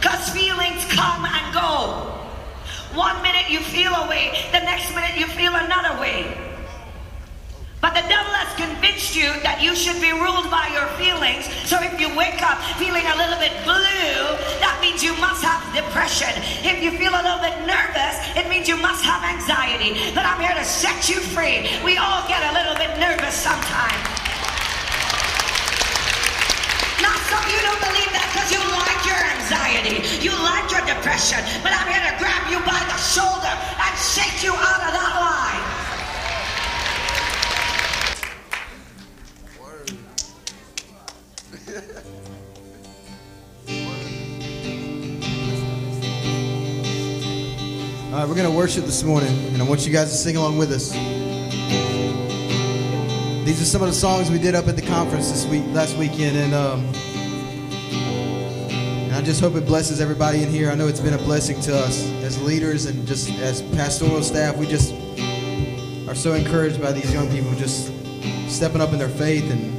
Because 0.00 0.30
feelings 0.30 0.84
come 0.86 1.24
and 1.24 1.54
go. 1.54 2.14
One 2.94 3.20
minute 3.22 3.50
you 3.50 3.60
feel 3.60 3.92
a 3.92 4.08
way, 4.08 4.32
the 4.52 4.60
next 4.60 4.94
minute 4.94 5.18
you 5.18 5.26
feel 5.26 5.54
another 5.54 6.00
way. 6.00 6.48
But 7.80 7.94
the 7.94 8.02
devil 8.10 8.32
has 8.34 8.50
convinced 8.58 9.14
you 9.14 9.30
that 9.46 9.62
you 9.62 9.76
should 9.76 10.02
be 10.02 10.10
ruled 10.10 10.50
by 10.50 10.66
your 10.74 10.90
feelings. 10.98 11.46
So 11.62 11.78
if 11.78 11.94
you 12.00 12.10
wake 12.10 12.42
up 12.42 12.58
feeling 12.74 13.06
a 13.06 13.14
little 13.14 13.38
bit 13.38 13.54
blue, 13.62 14.34
that 14.58 14.78
means 14.82 14.98
you 15.02 15.14
must 15.22 15.46
have 15.46 15.62
depression. 15.70 16.34
If 16.66 16.82
you 16.82 16.90
feel 16.98 17.14
a 17.14 17.22
little 17.22 17.38
bit 17.38 17.54
nervous, 17.70 18.18
it 18.34 18.50
means 18.50 18.66
you 18.66 18.76
must 18.82 19.06
have 19.06 19.22
anxiety. 19.22 19.94
But 20.10 20.26
I'm 20.26 20.42
here 20.42 20.58
to 20.58 20.66
set 20.66 21.06
you 21.06 21.22
free. 21.22 21.70
We 21.86 21.98
all 21.98 22.26
get 22.26 22.42
a 22.42 22.52
little 22.54 22.74
bit 22.74 22.98
nervous 22.98 23.34
sometimes. 23.34 24.17
Of 27.28 27.44
you 27.52 27.60
don't 27.60 27.82
believe 27.84 28.12
that 28.16 28.24
because 28.32 28.48
you 28.48 28.60
like 28.72 29.04
your 29.04 29.20
anxiety, 29.36 30.00
you 30.24 30.32
like 30.32 30.64
your 30.72 30.80
depression. 30.88 31.44
But 31.62 31.76
I'm 31.76 31.84
here 31.92 32.00
to 32.00 32.16
grab 32.16 32.48
you 32.48 32.56
by 32.64 32.80
the 32.88 32.96
shoulder 32.96 33.52
and 33.52 33.92
shake 34.00 34.42
you 34.42 34.52
out 34.56 34.80
of 34.88 34.92
that 34.96 35.12
lie. 35.20 35.78
All 48.08 48.24
right, 48.24 48.28
we're 48.28 48.34
going 48.34 48.50
to 48.50 48.56
worship 48.56 48.84
this 48.84 49.04
morning, 49.04 49.28
and 49.52 49.60
I 49.60 49.64
want 49.68 49.86
you 49.86 49.92
guys 49.92 50.10
to 50.10 50.16
sing 50.16 50.36
along 50.36 50.56
with 50.56 50.72
us. 50.72 50.92
These 53.44 53.60
are 53.62 53.66
some 53.66 53.82
of 53.82 53.88
the 53.88 53.94
songs 53.94 54.30
we 54.30 54.38
did 54.38 54.54
up 54.54 54.66
at 54.66 54.76
the 54.76 54.82
conference 54.82 55.30
this 55.30 55.46
week, 55.46 55.62
last 55.68 55.96
weekend, 55.96 56.36
and 56.36 56.54
um, 56.54 56.92
I 59.18 59.20
just 59.20 59.40
hope 59.40 59.56
it 59.56 59.66
blesses 59.66 60.00
everybody 60.00 60.44
in 60.44 60.48
here. 60.48 60.70
I 60.70 60.76
know 60.76 60.86
it's 60.86 61.00
been 61.00 61.14
a 61.14 61.18
blessing 61.18 61.60
to 61.62 61.76
us 61.76 62.08
as 62.22 62.40
leaders 62.40 62.86
and 62.86 63.04
just 63.04 63.28
as 63.40 63.62
pastoral 63.74 64.22
staff. 64.22 64.56
We 64.56 64.64
just 64.64 64.94
are 66.08 66.14
so 66.14 66.34
encouraged 66.34 66.80
by 66.80 66.92
these 66.92 67.12
young 67.12 67.28
people 67.28 67.52
just 67.56 67.86
stepping 68.48 68.80
up 68.80 68.92
in 68.92 68.98
their 69.00 69.08
faith, 69.08 69.50
and, 69.50 69.74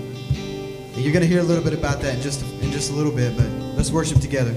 you're 0.97 1.13
going 1.13 1.21
to 1.21 1.27
hear 1.27 1.39
a 1.39 1.43
little 1.43 1.63
bit 1.63 1.71
about 1.71 2.01
that 2.01 2.15
in 2.15 2.21
just 2.21 2.43
in 2.61 2.69
just 2.69 2.91
a 2.91 2.93
little 2.93 3.13
bit. 3.13 3.37
But 3.37 3.47
let's 3.77 3.91
worship 3.91 4.19
together. 4.19 4.51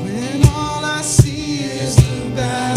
When 0.00 0.46
all 0.46 0.82
I 0.82 1.02
see 1.02 1.58
is 1.58 1.96
the 1.96 2.30
battle, 2.34 2.75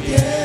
praise 0.00 0.39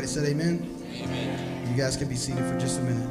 Everybody 0.00 0.18
said 0.18 0.32
amen? 0.32 0.82
Amen. 1.02 1.68
You 1.70 1.76
guys 1.76 1.94
can 1.94 2.08
be 2.08 2.14
seated 2.14 2.42
for 2.46 2.58
just 2.58 2.80
a 2.80 2.82
minute. 2.82 3.06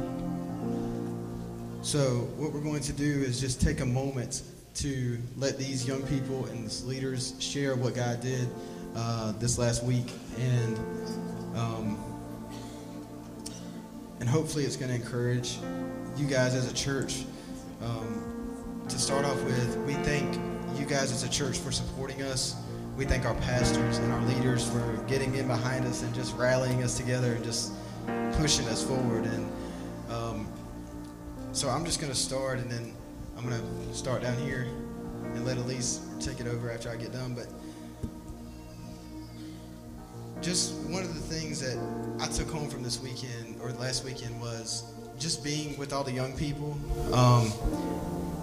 So, 1.82 2.28
what 2.36 2.52
we're 2.52 2.64
going 2.64 2.82
to 2.82 2.92
do 2.92 3.04
is 3.04 3.40
just 3.40 3.60
take 3.60 3.78
a 3.78 3.86
moment 3.86 4.42
to 4.74 5.16
let 5.36 5.56
these 5.56 5.86
young 5.86 6.02
people 6.08 6.46
and 6.46 6.64
these 6.64 6.84
leaders 6.84 7.36
share 7.38 7.76
what 7.76 7.94
God 7.94 8.20
did 8.20 8.48
uh, 8.96 9.30
this 9.38 9.56
last 9.56 9.84
week, 9.84 10.10
and 10.36 10.78
um, 11.54 11.96
and 14.18 14.28
hopefully 14.28 14.64
it's 14.64 14.74
going 14.74 14.90
to 14.90 14.96
encourage 14.96 15.58
you 16.16 16.26
guys 16.26 16.56
as 16.56 16.68
a 16.68 16.74
church. 16.74 17.24
Um, 17.82 18.82
to 18.88 18.98
start 18.98 19.24
off 19.24 19.40
with, 19.44 19.76
we 19.86 19.94
thank 20.02 20.34
you 20.76 20.86
guys 20.86 21.12
as 21.12 21.22
a 21.22 21.28
church 21.28 21.56
for 21.56 21.70
supporting 21.70 22.22
us. 22.22 22.59
We 23.00 23.06
thank 23.06 23.24
our 23.24 23.34
pastors 23.36 23.96
and 23.96 24.12
our 24.12 24.20
leaders 24.26 24.68
for 24.68 25.02
getting 25.08 25.34
in 25.34 25.46
behind 25.46 25.86
us 25.86 26.02
and 26.02 26.14
just 26.14 26.36
rallying 26.36 26.82
us 26.82 26.98
together 26.98 27.32
and 27.32 27.42
just 27.42 27.72
pushing 28.32 28.68
us 28.68 28.84
forward. 28.84 29.24
And 29.24 29.50
um, 30.10 30.46
so 31.52 31.70
I'm 31.70 31.86
just 31.86 31.98
going 31.98 32.12
to 32.12 32.18
start, 32.18 32.58
and 32.58 32.70
then 32.70 32.92
I'm 33.38 33.48
going 33.48 33.58
to 33.58 33.94
start 33.94 34.20
down 34.20 34.36
here 34.36 34.66
and 35.32 35.46
let 35.46 35.56
Elise 35.56 36.00
take 36.20 36.40
it 36.40 36.46
over 36.46 36.70
after 36.70 36.90
I 36.90 36.96
get 36.96 37.10
done. 37.10 37.32
But 37.32 37.46
just 40.42 40.74
one 40.90 41.02
of 41.02 41.14
the 41.14 41.20
things 41.22 41.58
that 41.60 41.82
I 42.20 42.26
took 42.26 42.50
home 42.50 42.68
from 42.68 42.82
this 42.82 43.00
weekend 43.00 43.58
or 43.62 43.72
last 43.72 44.04
weekend 44.04 44.38
was 44.42 44.92
just 45.18 45.42
being 45.42 45.74
with 45.78 45.94
all 45.94 46.04
the 46.04 46.12
young 46.12 46.36
people, 46.36 46.76
um, 47.14 47.50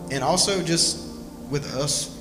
and 0.10 0.24
also 0.24 0.64
just 0.64 1.14
with 1.52 1.76
us 1.76 2.17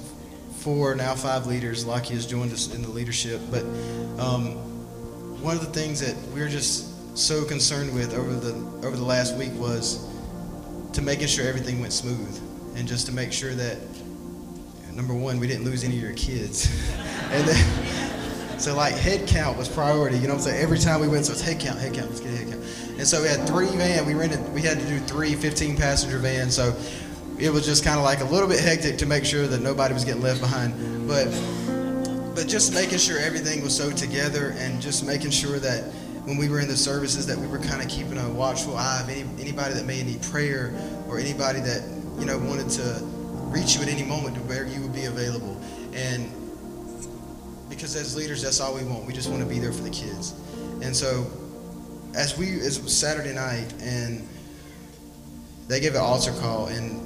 four 0.67 0.97
now 0.97 1.15
five 1.15 1.47
leaders. 1.47 1.87
Lockie 1.87 2.15
has 2.15 2.27
joined 2.27 2.53
us 2.53 2.75
in 2.75 2.83
the 2.83 2.89
leadership, 2.89 3.41
but 3.53 3.63
um, 4.19 4.57
one 5.41 5.55
of 5.55 5.61
the 5.61 5.71
things 5.71 6.01
that 6.01 6.17
we're 6.35 6.49
just 6.49 7.17
so 7.17 7.45
concerned 7.45 7.95
with 7.95 8.13
over 8.13 8.35
the 8.35 8.53
over 8.85 8.97
the 8.97 9.05
last 9.05 9.37
week 9.37 9.53
was 9.55 10.05
to 10.93 11.03
making 11.03 11.29
sure 11.29 11.47
everything 11.47 11.79
went 11.79 11.93
smooth, 11.93 12.37
and 12.77 12.89
just 12.89 13.07
to 13.07 13.13
make 13.13 13.33
sure 13.33 13.55
that 13.55 13.79
number 14.93 15.15
one 15.15 15.39
we 15.39 15.47
didn't 15.47 15.65
lose 15.65 15.85
any 15.85 15.99
of 15.99 16.03
your 16.03 16.15
kids, 16.15 16.69
and 17.31 17.47
then. 17.47 18.03
So 18.59 18.75
like 18.75 18.95
head 18.95 19.29
count 19.29 19.59
was 19.59 19.69
priority, 19.69 20.17
you 20.17 20.23
know 20.23 20.29
what 20.31 20.39
I'm 20.39 20.45
saying? 20.45 20.63
Every 20.63 20.79
time 20.79 21.03
we 21.03 21.09
went, 21.09 21.27
so 21.27 21.33
it's 21.33 21.43
head 21.43 21.61
count, 21.61 21.79
head 21.79 21.93
count, 21.93 22.09
let's 22.09 22.21
get 22.21 22.31
head 22.31 22.49
count. 22.51 22.65
And 22.97 23.07
so 23.07 23.21
we 23.21 23.29
had 23.29 23.47
three 23.47 23.67
van, 23.67 24.07
we 24.07 24.15
rented, 24.15 24.51
we 24.55 24.63
had 24.63 24.81
to 24.81 24.87
do 24.87 24.99
three 25.01 25.35
15 25.35 25.77
passenger 25.77 26.17
vans. 26.17 26.57
So 26.57 26.75
it 27.39 27.51
was 27.51 27.67
just 27.67 27.85
kind 27.85 27.99
of 27.99 28.05
like 28.05 28.21
a 28.21 28.25
little 28.25 28.49
bit 28.49 28.61
hectic 28.61 28.99
to 28.99 29.07
make 29.07 29.25
sure 29.25 29.47
that 29.47 29.61
nobody 29.61 29.93
was 29.93 30.05
getting 30.05 30.23
left 30.23 30.41
behind. 30.41 31.07
But 31.07 31.27
but 32.35 32.49
just 32.49 32.75
making 32.75 32.99
sure 32.99 33.19
everything 33.19 33.63
was 33.63 33.75
so 33.75 33.91
together 33.91 34.55
and 34.59 34.81
just 34.81 35.07
making 35.07 35.31
sure 35.31 35.59
that 35.59 35.85
when 36.25 36.37
we 36.37 36.49
were 36.49 36.61
in 36.61 36.69
the 36.69 36.77
services 36.77 37.27
that 37.27 37.39
we 37.39 37.47
were 37.47 37.59
kind 37.59 37.81
of 37.81 37.89
keeping 37.89 38.19
a 38.19 38.29
watchful 38.31 38.77
eye 38.77 39.01
of 39.03 39.09
any, 39.09 39.25
anybody 39.41 39.75
that 39.75 39.87
may 39.87 40.03
need 40.03 40.21
prayer 40.23 40.75
or 41.09 41.19
anybody 41.19 41.61
that 41.61 41.83
you 42.19 42.27
know 42.27 42.39
wanted 42.39 42.69
to 42.69 43.01
reach 43.47 43.77
you 43.77 43.83
at 43.83 43.89
any 43.89 44.03
moment 44.03 44.35
to 44.35 44.43
where 44.43 44.67
you 44.67 44.81
would 44.83 44.93
be 44.93 45.05
available. 45.05 45.61
And 45.95 46.31
because 47.69 47.97
as 47.97 48.17
leaders, 48.17 48.43
that's 48.43 48.61
all 48.61 48.75
we 48.75 48.85
want. 48.85 49.07
We 49.07 49.13
just 49.13 49.31
want 49.31 49.43
to 49.43 49.49
be 49.49 49.59
there 49.59 49.73
for 49.73 49.83
the 49.83 49.91
kids. 49.91 50.35
And 50.83 50.95
so, 50.95 51.27
as 52.15 52.37
we, 52.37 52.61
as 52.61 52.79
it 52.79 52.83
was 52.83 52.97
Saturday 52.97 53.35
night, 53.35 53.73
and 53.81 54.27
they 55.69 55.81
gave 55.81 55.95
an 55.95 56.01
altar 56.01 56.33
call, 56.41 56.67
and 56.67 57.06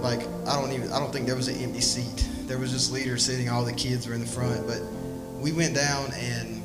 like 0.00 0.20
I 0.46 0.60
don't 0.60 0.72
even, 0.72 0.92
I 0.92 0.98
don't 0.98 1.12
think 1.12 1.26
there 1.26 1.36
was 1.36 1.48
an 1.48 1.56
empty 1.56 1.80
seat. 1.80 2.28
There 2.46 2.58
was 2.58 2.72
just 2.72 2.92
leaders 2.92 3.24
sitting. 3.24 3.48
All 3.48 3.64
the 3.64 3.72
kids 3.72 4.06
were 4.06 4.14
in 4.14 4.20
the 4.20 4.26
front, 4.26 4.66
but 4.66 4.80
we 5.40 5.52
went 5.52 5.74
down, 5.74 6.10
and 6.14 6.62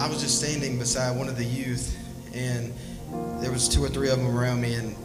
I 0.00 0.08
was 0.08 0.20
just 0.20 0.38
standing 0.38 0.78
beside 0.78 1.16
one 1.16 1.28
of 1.28 1.36
the 1.36 1.44
youth, 1.44 1.96
and 2.34 2.72
there 3.42 3.50
was 3.50 3.68
two 3.68 3.84
or 3.84 3.88
three 3.88 4.10
of 4.10 4.18
them 4.18 4.36
around 4.36 4.60
me, 4.60 4.74
and 4.74 4.96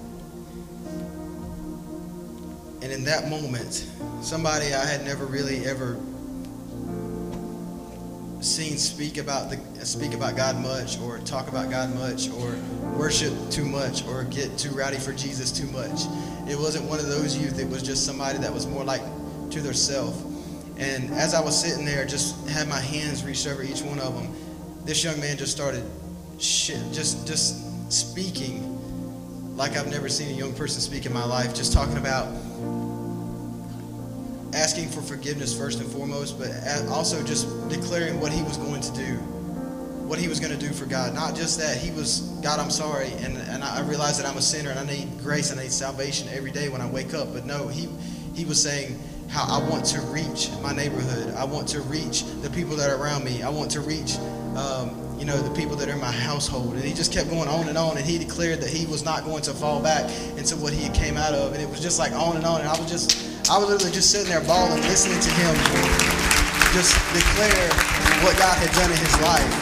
and 2.82 2.92
in 2.92 3.04
that 3.06 3.30
moment, 3.30 3.88
somebody 4.22 4.74
I 4.74 4.86
had 4.86 5.06
never 5.06 5.26
really 5.26 5.66
ever 5.66 5.98
seen 8.44 8.78
speak 8.78 9.18
about 9.18 9.50
the 9.50 9.86
speak 9.86 10.14
about 10.14 10.36
God 10.36 10.62
much 10.62 11.00
or 11.00 11.20
talk 11.20 11.48
about 11.48 11.70
God 11.70 11.94
much 11.96 12.30
or 12.30 12.56
worship 12.98 13.34
too 13.50 13.66
much 13.66 14.06
or 14.08 14.24
get 14.26 14.58
too 14.58 14.72
rowdy 14.72 14.98
for 14.98 15.14
Jesus 15.14 15.52
too 15.52 15.68
much. 15.68 16.02
It 16.50 16.58
wasn't 16.58 16.90
one 16.90 17.00
of 17.00 17.08
those 17.08 17.38
youth, 17.38 17.60
it 17.60 17.70
was 17.70 17.82
just 17.84 18.06
somebody 18.06 18.38
that 18.40 18.54
was 18.54 18.68
more 18.68 18.84
like 18.84 19.02
to 19.52 19.62
their 19.62 19.74
self. 19.74 20.22
And 20.78 21.12
as 21.14 21.34
I 21.34 21.42
was 21.42 21.60
sitting 21.60 21.86
there, 21.86 22.06
just 22.06 22.48
had 22.50 22.68
my 22.68 22.80
hands 22.80 23.24
reached 23.24 23.48
over 23.48 23.64
each 23.64 23.82
one 23.82 24.00
of 24.00 24.16
them, 24.16 24.34
this 24.86 25.04
young 25.04 25.20
man 25.20 25.38
just 25.38 25.52
started 25.52 25.84
shit, 26.40 26.82
just 26.92 27.26
just 27.28 27.92
speaking 27.92 28.70
like 29.56 29.78
I've 29.78 29.90
never 29.90 30.10
seen 30.10 30.30
a 30.30 30.38
young 30.38 30.54
person 30.54 30.82
speak 30.82 31.06
in 31.06 31.14
my 31.14 31.26
life, 31.26 31.54
just 31.54 31.74
talking 31.74 31.98
about 31.98 32.28
asking 34.54 34.90
for 34.90 35.02
forgiveness 35.02 35.58
first 35.58 35.80
and 35.80 35.92
foremost, 35.92 36.38
but 36.38 36.52
also 36.90 37.24
just 37.24 37.48
declaring 37.70 38.20
what 38.20 38.32
he 38.32 38.44
was 38.44 38.58
going 38.58 38.82
to 38.82 38.94
do, 38.94 39.16
what 40.06 40.20
he 40.20 40.28
was 40.28 40.40
going 40.40 40.58
to 40.58 40.60
do 40.60 40.72
for 40.74 40.86
God. 40.86 41.14
Not 41.14 41.36
just 41.36 41.60
that 41.60 41.78
he 41.78 41.92
was, 41.92 42.22
God, 42.42 42.60
I'm 42.60 42.70
sorry, 42.70 43.12
and, 43.22 43.38
and 43.38 43.64
I 43.64 43.82
realize 43.82 44.18
that 44.18 44.28
I'm 44.28 44.38
a 44.38 44.42
sinner 44.42 44.70
and 44.70 44.80
I 44.80 44.86
need 44.86 45.20
grace 45.20 45.52
and 45.52 45.60
I 45.60 45.64
need 45.64 45.72
salvation 45.72 46.28
every 46.32 46.52
day 46.52 46.70
when 46.70 46.82
I 46.82 46.90
wake 46.90 47.14
up. 47.14 47.34
But 47.34 47.46
no, 47.46 47.68
he, 47.68 47.90
he 48.36 48.46
was 48.46 48.62
saying 48.62 49.00
how 49.30 49.46
I 49.50 49.68
want 49.68 49.86
to 49.86 50.02
reach 50.02 50.52
my 50.62 50.74
neighborhood. 50.74 51.34
I 51.36 51.44
want 51.46 51.68
to 51.70 51.82
reach 51.82 52.24
the 52.42 52.50
people 52.52 52.76
that 52.76 52.92
are 52.92 53.02
around 53.02 53.24
me. 53.24 53.42
I 53.42 53.50
want 53.50 53.72
to 53.72 53.82
reach, 53.82 54.18
um, 54.56 55.18
you 55.18 55.26
know, 55.26 55.38
the 55.38 55.54
people 55.56 55.76
that 55.78 55.90
are 55.90 55.94
in 55.94 56.00
my 56.02 56.12
household. 56.12 56.74
And 56.74 56.84
he 56.84 56.94
just 56.94 57.12
kept 57.12 57.32
going 57.32 57.48
on 57.48 57.68
and 57.68 57.78
on. 57.78 57.98
And 57.98 58.06
he 58.06 58.20
declared 58.20 58.62
that 58.62 58.70
he 58.70 58.86
was 58.86 59.04
not 59.04 59.24
going 59.24 59.42
to 59.44 59.54
fall 59.54 59.82
back 59.82 60.12
into 60.38 60.56
what 60.58 60.74
he 60.74 60.90
came 60.90 61.18
out 61.18 61.34
of. 61.34 61.54
And 61.54 61.62
it 61.64 61.68
was 61.68 61.82
just 61.82 61.98
like 61.98 62.12
on 62.12 62.36
and 62.36 62.46
on. 62.46 62.62
And 62.62 62.70
I 62.70 62.78
was 62.78 62.88
just, 62.88 63.33
I 63.50 63.58
was 63.58 63.70
literally 63.70 63.92
just 63.92 64.10
sitting 64.12 64.30
there 64.30 64.42
bawling, 64.42 64.82
listening 64.84 65.20
to 65.20 65.30
him 65.30 66.04
just 66.74 66.96
declare 67.14 67.70
what 68.26 68.36
God 68.40 68.58
had 68.58 68.72
done 68.74 68.90
in 68.90 68.98
his 68.98 69.22
life. 69.22 69.54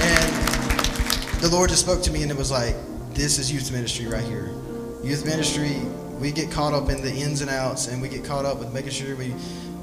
And 0.00 1.40
the 1.40 1.48
Lord 1.50 1.70
just 1.70 1.82
spoke 1.82 2.02
to 2.02 2.12
me 2.12 2.22
and 2.22 2.30
it 2.30 2.36
was 2.36 2.52
like, 2.52 2.76
this 3.14 3.40
is 3.40 3.50
youth 3.50 3.72
ministry 3.72 4.06
right 4.06 4.22
here. 4.22 4.52
Youth 5.02 5.24
ministry, 5.26 5.80
we 6.20 6.30
get 6.30 6.52
caught 6.52 6.72
up 6.72 6.88
in 6.88 7.02
the 7.02 7.12
ins 7.12 7.40
and 7.40 7.50
outs 7.50 7.88
and 7.88 8.00
we 8.00 8.08
get 8.08 8.24
caught 8.24 8.44
up 8.44 8.60
with 8.60 8.72
making 8.72 8.92
sure 8.92 9.16
we, 9.16 9.34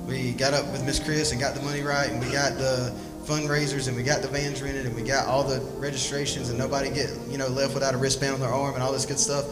we 0.08 0.32
got 0.32 0.54
up 0.54 0.72
with 0.72 0.86
Miss 0.86 1.00
Chris 1.04 1.34
and 1.34 1.42
got 1.42 1.54
the 1.54 1.62
money 1.64 1.82
right 1.82 2.10
and 2.10 2.24
we 2.24 2.32
got 2.32 2.54
the 2.54 2.96
fundraisers 3.26 3.90
and 3.90 3.98
we 3.98 4.02
got 4.02 4.22
the 4.22 4.30
vans 4.30 4.62
rented 4.62 4.86
and 4.86 4.96
we 4.96 5.02
got 5.02 5.28
all 5.28 5.44
the 5.44 5.60
registrations 5.80 6.48
and 6.48 6.58
nobody 6.58 6.90
get, 6.90 7.10
you 7.28 7.38
know, 7.38 7.48
left 7.50 7.74
without 7.74 7.94
a 7.94 7.98
wristband 7.98 8.36
on 8.36 8.40
their 8.40 8.54
arm 8.54 8.76
and 8.76 8.82
all 8.82 8.94
this 8.94 9.06
good 9.06 9.20
stuff 9.20 9.46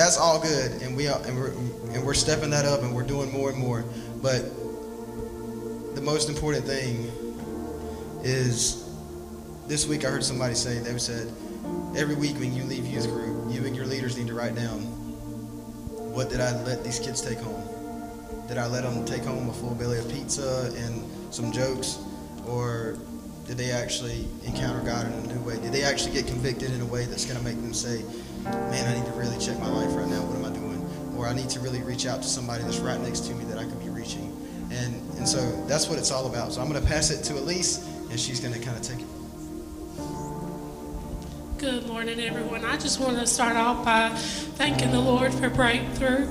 that's 0.00 0.16
all 0.16 0.40
good, 0.40 0.80
and 0.80 0.96
we 0.96 1.08
are, 1.08 1.20
and 1.26 1.36
we're 1.36 1.50
and 1.92 2.04
we're 2.04 2.14
stepping 2.14 2.50
that 2.50 2.64
up, 2.64 2.82
and 2.82 2.94
we're 2.94 3.02
doing 3.06 3.30
more 3.30 3.50
and 3.50 3.58
more. 3.58 3.84
But 4.22 4.42
the 5.94 6.00
most 6.00 6.30
important 6.30 6.64
thing 6.64 7.10
is 8.22 8.88
this 9.66 9.86
week. 9.86 10.06
I 10.06 10.08
heard 10.08 10.24
somebody 10.24 10.54
say 10.54 10.78
they 10.78 10.96
said 10.98 11.30
every 11.94 12.14
week 12.14 12.36
when 12.36 12.54
you 12.54 12.64
leave 12.64 12.86
youth 12.86 13.08
group, 13.08 13.52
you 13.52 13.66
and 13.66 13.76
your 13.76 13.84
leaders 13.84 14.16
need 14.16 14.28
to 14.28 14.34
write 14.34 14.54
down 14.54 14.80
what 16.14 16.30
did 16.30 16.40
I 16.40 16.58
let 16.62 16.82
these 16.82 16.98
kids 16.98 17.20
take 17.20 17.38
home. 17.38 17.62
Did 18.48 18.56
I 18.56 18.66
let 18.66 18.82
them 18.82 19.04
take 19.04 19.22
home 19.22 19.50
a 19.50 19.52
full 19.52 19.74
belly 19.74 19.98
of 19.98 20.10
pizza 20.10 20.72
and 20.76 21.04
some 21.32 21.52
jokes, 21.52 21.98
or 22.46 22.96
did 23.46 23.58
they 23.58 23.70
actually 23.70 24.26
encounter 24.46 24.80
God 24.80 25.06
in 25.06 25.12
a 25.12 25.34
new 25.34 25.40
way? 25.42 25.60
Did 25.60 25.72
they 25.72 25.82
actually 25.82 26.12
get 26.12 26.26
convicted 26.26 26.72
in 26.72 26.80
a 26.80 26.86
way 26.86 27.04
that's 27.04 27.26
going 27.26 27.38
to 27.38 27.44
make 27.44 27.60
them 27.60 27.74
say, 27.74 28.02
man, 28.44 28.86
I 28.86 28.98
need 28.98 29.06
to 29.06 29.12
really 29.12 29.38
check 29.38 29.58
my 29.58 29.68
life 29.68 29.94
right 29.94 30.08
now. 30.08 30.22
What 30.22 30.36
am 30.36 30.44
I 30.44 30.54
doing? 30.54 31.16
Or 31.16 31.26
I 31.26 31.34
need 31.34 31.50
to 31.50 31.60
really 31.60 31.82
reach 31.82 32.06
out 32.06 32.22
to 32.22 32.28
somebody 32.28 32.62
that's 32.64 32.78
right 32.78 33.00
next 33.00 33.20
to 33.26 33.34
me 33.34 33.44
that 33.44 33.58
I 33.58 33.64
could 33.64 33.80
be 33.80 33.90
reaching. 33.90 34.36
And 34.70 34.94
and 35.18 35.28
so 35.28 35.40
that's 35.66 35.88
what 35.88 35.98
it's 35.98 36.10
all 36.10 36.26
about. 36.26 36.52
So 36.52 36.60
I'm 36.60 36.68
going 36.68 36.80
to 36.80 36.86
pass 36.86 37.10
it 37.10 37.22
to 37.24 37.34
Elise, 37.34 37.86
and 38.10 38.18
she's 38.18 38.40
going 38.40 38.54
to 38.54 38.60
kind 38.60 38.76
of 38.76 38.82
take 38.82 39.00
it. 39.00 39.06
Good 41.58 41.86
morning, 41.86 42.18
everyone. 42.20 42.64
I 42.64 42.78
just 42.78 43.00
want 43.00 43.18
to 43.18 43.26
start 43.26 43.56
off 43.56 43.84
by 43.84 44.08
thanking 44.56 44.92
the 44.92 45.00
Lord 45.00 45.34
for 45.34 45.50
breakthrough 45.50 46.26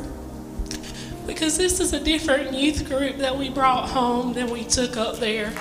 because 1.27 1.55
this 1.55 1.79
is 1.79 1.93
a 1.93 1.99
different 1.99 2.53
youth 2.53 2.87
group 2.87 3.17
that 3.17 3.37
we 3.37 3.49
brought 3.49 3.89
home 3.89 4.33
than 4.33 4.49
we 4.49 4.63
took 4.63 4.97
up 4.97 5.17
there. 5.17 5.53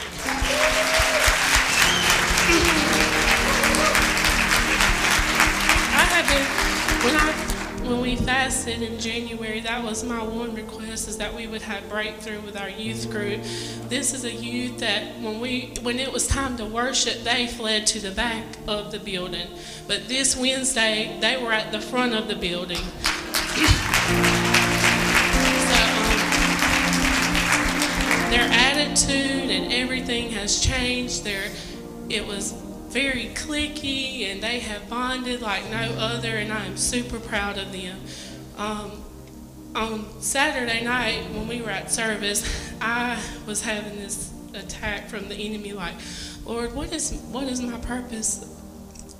When 7.88 8.00
we 8.02 8.16
fasted 8.16 8.82
in 8.82 8.98
January, 9.00 9.60
that 9.60 9.82
was 9.82 10.04
my 10.04 10.22
one 10.22 10.54
request 10.54 11.08
is 11.08 11.16
that 11.16 11.34
we 11.34 11.46
would 11.46 11.62
have 11.62 11.88
breakthrough 11.88 12.40
with 12.42 12.54
our 12.54 12.68
youth 12.68 13.10
group. 13.10 13.40
This 13.88 14.12
is 14.12 14.24
a 14.24 14.32
youth 14.32 14.78
that 14.80 15.18
when 15.20 15.40
we 15.40 15.72
when 15.82 15.98
it 15.98 16.12
was 16.12 16.26
time 16.26 16.58
to 16.58 16.66
worship, 16.66 17.24
they 17.24 17.46
fled 17.46 17.86
to 17.88 17.98
the 18.00 18.10
back 18.10 18.44
of 18.66 18.92
the 18.92 18.98
building. 18.98 19.48
But 19.86 20.06
this 20.06 20.36
Wednesday, 20.36 21.16
they 21.20 21.42
were 21.42 21.52
at 21.52 21.72
the 21.72 21.80
front 21.80 22.14
of 22.14 22.28
the 22.28 22.36
building. 22.36 22.76
So, 22.76 22.84
um, 25.80 26.20
their 28.30 28.48
attitude 28.52 29.50
and 29.50 29.72
everything 29.72 30.30
has 30.32 30.60
changed. 30.60 31.24
Their 31.24 31.50
it 32.10 32.26
was 32.26 32.52
very 32.98 33.26
cliquey 33.26 34.24
and 34.24 34.42
they 34.42 34.58
have 34.58 34.90
bonded 34.90 35.40
like 35.40 35.70
no 35.70 35.94
other 35.98 36.30
and 36.30 36.52
I 36.52 36.64
am 36.64 36.76
super 36.76 37.20
proud 37.20 37.56
of 37.56 37.70
them. 37.70 38.00
Um, 38.56 39.04
on 39.76 40.20
Saturday 40.20 40.82
night 40.82 41.22
when 41.30 41.46
we 41.46 41.62
were 41.62 41.70
at 41.70 41.92
service, 41.92 42.42
I 42.80 43.22
was 43.46 43.62
having 43.62 43.98
this 43.98 44.32
attack 44.52 45.08
from 45.08 45.28
the 45.28 45.36
enemy 45.36 45.72
like, 45.74 45.94
Lord, 46.44 46.74
what 46.74 46.92
is 46.92 47.12
what 47.30 47.44
is 47.44 47.62
my 47.62 47.78
purpose 47.78 48.44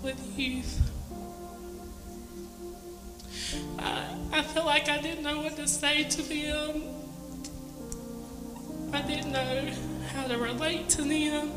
with 0.03 0.19
youth? 0.37 0.81
I, 3.79 4.17
I 4.33 4.43
feel 4.43 4.67
like 4.67 4.89
I 4.89 5.01
didn't 5.01 5.23
know 5.23 5.41
what 5.41 5.55
to 5.55 5.69
say 5.69 6.03
to 6.03 6.23
them. 6.23 6.83
I 8.93 9.03
didn't 9.03 9.31
know 9.31 9.71
how 10.13 10.27
to 10.27 10.37
relate 10.37 10.89
to 10.91 11.03
them. 11.03 11.53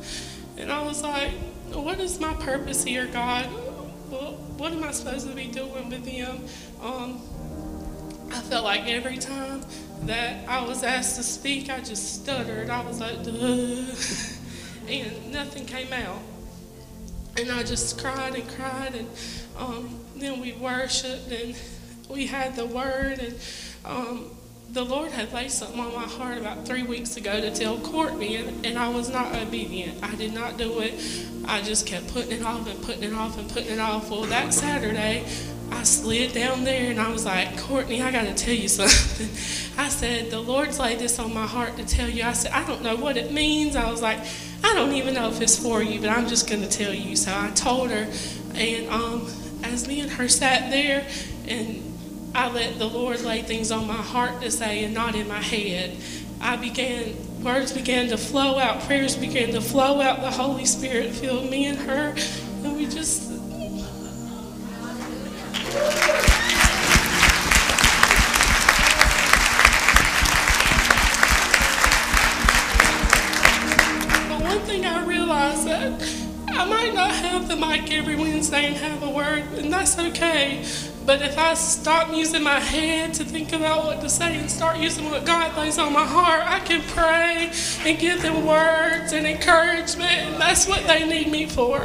And 0.57 0.71
I 0.71 0.83
was 0.83 1.01
like, 1.01 1.31
what 1.79 1.99
is 1.99 2.19
my 2.19 2.33
purpose 2.35 2.83
here, 2.83 3.07
God? 3.07 3.45
What, 3.45 4.73
am 4.73 4.83
I 4.83 4.91
supposed 4.91 5.27
to 5.27 5.33
be 5.33 5.47
doing 5.47 5.89
with 5.89 6.05
them? 6.05 6.43
Um, 6.81 7.21
I 8.31 8.39
felt 8.41 8.63
like 8.63 8.87
every 8.87 9.17
time 9.17 9.61
that 10.03 10.47
I 10.47 10.65
was 10.65 10.83
asked 10.83 11.15
to 11.15 11.23
speak, 11.23 11.69
I 11.69 11.79
just 11.79 12.21
stuttered. 12.21 12.69
I 12.69 12.85
was 12.85 12.99
like, 12.99 13.23
Duh. 13.23 13.31
and 14.87 15.31
nothing 15.31 15.65
came 15.65 15.93
out. 15.93 16.19
And 17.37 17.51
I 17.51 17.63
just 17.63 17.99
cried 18.01 18.35
and 18.35 18.47
cried, 18.49 18.93
and 18.93 19.07
um, 19.57 19.99
then 20.17 20.41
we 20.41 20.51
worshiped, 20.53 21.31
and 21.31 21.55
we 22.09 22.27
had 22.27 22.55
the 22.55 22.65
word, 22.65 23.19
and 23.19 23.35
um, 23.85 24.31
the 24.71 24.85
Lord 24.85 25.11
had 25.11 25.33
laid 25.33 25.51
something 25.51 25.79
on 25.79 25.93
my 25.93 26.07
heart 26.07 26.37
about 26.37 26.65
three 26.65 26.83
weeks 26.83 27.17
ago 27.17 27.41
to 27.41 27.53
tell 27.53 27.77
Courtney, 27.79 28.37
and, 28.37 28.65
and 28.65 28.77
I 28.77 28.87
was 28.87 29.09
not 29.09 29.35
obedient. 29.35 30.01
I 30.01 30.15
did 30.15 30.33
not 30.33 30.57
do 30.57 30.79
it. 30.79 30.93
I 31.45 31.61
just 31.61 31.85
kept 31.85 32.07
putting 32.13 32.31
it 32.31 32.43
off 32.43 32.69
and 32.69 32.81
putting 32.81 33.03
it 33.03 33.13
off 33.13 33.37
and 33.37 33.49
putting 33.49 33.73
it 33.73 33.79
off. 33.79 34.09
Well, 34.09 34.23
that 34.23 34.53
Saturday, 34.53 35.25
I 35.71 35.83
slid 35.83 36.31
down 36.31 36.63
there 36.63 36.89
and 36.89 37.01
I 37.01 37.11
was 37.11 37.25
like, 37.25 37.57
Courtney, 37.59 38.01
I 38.01 38.11
got 38.11 38.23
to 38.23 38.33
tell 38.33 38.53
you 38.53 38.67
something. 38.69 39.27
I 39.77 39.89
said, 39.89 40.31
The 40.31 40.39
Lord's 40.39 40.79
laid 40.79 40.99
this 40.99 41.19
on 41.19 41.33
my 41.33 41.45
heart 41.45 41.75
to 41.75 41.85
tell 41.85 42.09
you. 42.09 42.23
I 42.23 42.31
said, 42.31 42.53
I 42.53 42.65
don't 42.65 42.81
know 42.81 42.95
what 42.95 43.17
it 43.17 43.33
means. 43.33 43.75
I 43.75 43.91
was 43.91 44.01
like, 44.01 44.19
I 44.63 44.73
don't 44.73 44.93
even 44.93 45.15
know 45.15 45.27
if 45.27 45.41
it's 45.41 45.61
for 45.61 45.83
you, 45.83 45.99
but 45.99 46.09
I'm 46.09 46.27
just 46.27 46.49
going 46.49 46.61
to 46.61 46.69
tell 46.69 46.93
you. 46.93 47.17
So 47.17 47.33
I 47.35 47.49
told 47.49 47.89
her, 47.89 48.09
and 48.55 48.89
um, 48.89 49.27
as 49.63 49.85
me 49.85 49.99
and 49.99 50.11
her 50.11 50.29
sat 50.29 50.71
there, 50.71 51.05
and 51.47 51.90
I 52.33 52.49
let 52.49 52.79
the 52.79 52.87
Lord 52.87 53.21
lay 53.21 53.41
things 53.41 53.71
on 53.71 53.87
my 53.87 53.93
heart 53.93 54.41
to 54.41 54.51
say 54.51 54.83
and 54.85 54.93
not 54.93 55.15
in 55.15 55.27
my 55.27 55.41
head. 55.41 55.97
I 56.39 56.55
began, 56.55 57.15
words 57.43 57.73
began 57.73 58.07
to 58.07 58.17
flow 58.17 58.57
out, 58.57 58.81
prayers 58.83 59.17
began 59.17 59.49
to 59.51 59.61
flow 59.61 60.01
out. 60.01 60.21
The 60.21 60.31
Holy 60.31 60.65
Spirit 60.65 61.11
filled 61.11 61.49
me 61.49 61.65
and 61.65 61.77
her, 61.79 62.15
and 62.63 62.77
we 62.77 62.85
just. 62.85 63.29
But 74.29 74.41
one 74.41 74.59
thing 74.61 74.85
I 74.85 75.05
realized 75.05 75.67
that 75.67 76.01
I 76.47 76.65
might 76.65 76.93
not 76.93 77.11
have 77.11 77.49
the 77.49 77.57
mic 77.57 77.91
every 77.91 78.15
Wednesday 78.15 78.67
and 78.67 78.75
have 78.77 79.03
a 79.03 79.09
word, 79.09 79.43
and 79.57 79.71
that's 79.71 79.99
okay. 79.99 80.65
But 81.11 81.23
if 81.23 81.37
I 81.37 81.55
stop 81.55 82.15
using 82.15 82.41
my 82.41 82.61
head 82.61 83.13
to 83.15 83.25
think 83.25 83.51
about 83.51 83.83
what 83.83 83.99
to 83.99 84.07
say 84.07 84.37
and 84.37 84.49
start 84.49 84.77
using 84.77 85.09
what 85.09 85.25
God 85.25 85.57
lays 85.57 85.77
on 85.77 85.91
my 85.91 86.05
heart, 86.05 86.41
I 86.45 86.61
can 86.61 86.81
pray 86.83 87.51
and 87.85 87.99
give 87.99 88.21
them 88.21 88.45
words 88.45 89.11
and 89.11 89.27
encouragement, 89.27 90.09
and 90.09 90.41
that's 90.41 90.69
what 90.69 90.87
they 90.87 91.05
need 91.05 91.29
me 91.29 91.47
for. 91.47 91.81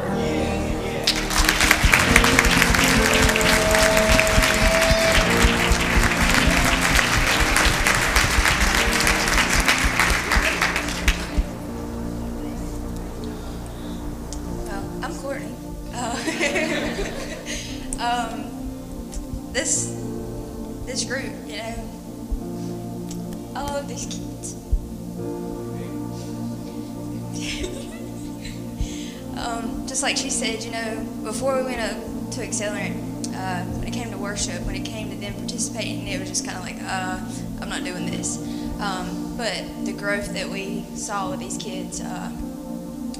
Um, 38.79 39.35
but 39.37 39.85
the 39.85 39.93
growth 39.93 40.33
that 40.33 40.47
we 40.49 40.85
saw 40.95 41.31
with 41.31 41.39
these 41.39 41.57
kids 41.57 42.01
uh, 42.01 42.31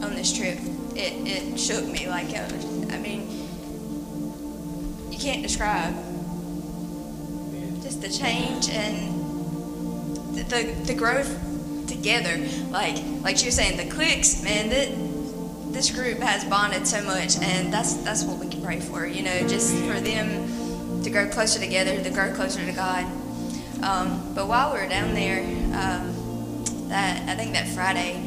on 0.02 0.14
this 0.14 0.36
trip, 0.36 0.60
it, 0.96 1.14
it 1.28 1.60
shook 1.60 1.86
me. 1.86 2.08
Like, 2.08 2.30
uh, 2.30 2.48
I 2.94 3.00
mean, 3.00 3.28
you 5.12 5.18
can't 5.18 5.42
describe 5.42 5.96
just 7.82 8.02
the 8.02 8.10
change 8.10 8.70
and 8.70 10.36
the, 10.36 10.44
the, 10.44 10.64
the 10.86 10.94
growth 10.94 11.28
together. 11.88 12.38
Like, 12.70 12.98
like 13.24 13.38
she 13.38 13.48
was 13.48 13.56
saying, 13.56 13.78
the 13.78 13.90
cliques, 13.94 14.44
man, 14.44 14.70
that 14.70 15.74
this 15.74 15.90
group 15.92 16.20
has 16.20 16.46
bonded 16.46 16.88
so 16.88 17.02
much, 17.04 17.38
and 17.42 17.74
that's 17.74 17.96
that's 17.98 18.24
what 18.24 18.40
we 18.40 18.48
can 18.48 18.62
pray 18.62 18.80
for. 18.80 19.06
You 19.06 19.24
know, 19.24 19.48
just 19.48 19.76
for 19.84 20.00
them 20.00 21.04
to 21.04 21.10
grow 21.10 21.28
closer 21.30 21.60
together, 21.60 22.02
to 22.04 22.10
grow 22.10 22.34
closer 22.34 22.66
to 22.66 22.72
God. 22.72 23.06
Um, 23.84 24.34
but 24.34 24.48
while 24.48 24.74
we 24.74 24.80
were 24.80 24.88
down 24.88 25.14
there, 25.14 25.44
um, 25.76 26.14
that 26.90 27.28
I 27.30 27.36
think 27.36 27.54
that 27.54 27.68
Friday, 27.68 28.18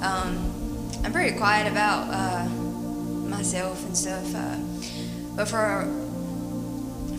um, 0.00 0.38
I'm 1.04 1.12
pretty 1.12 1.36
quiet 1.36 1.70
about 1.70 2.08
uh, 2.10 2.48
myself 3.28 3.84
and 3.84 3.96
stuff. 3.96 4.34
Uh, 4.34 4.56
but 5.36 5.48
for 5.48 5.90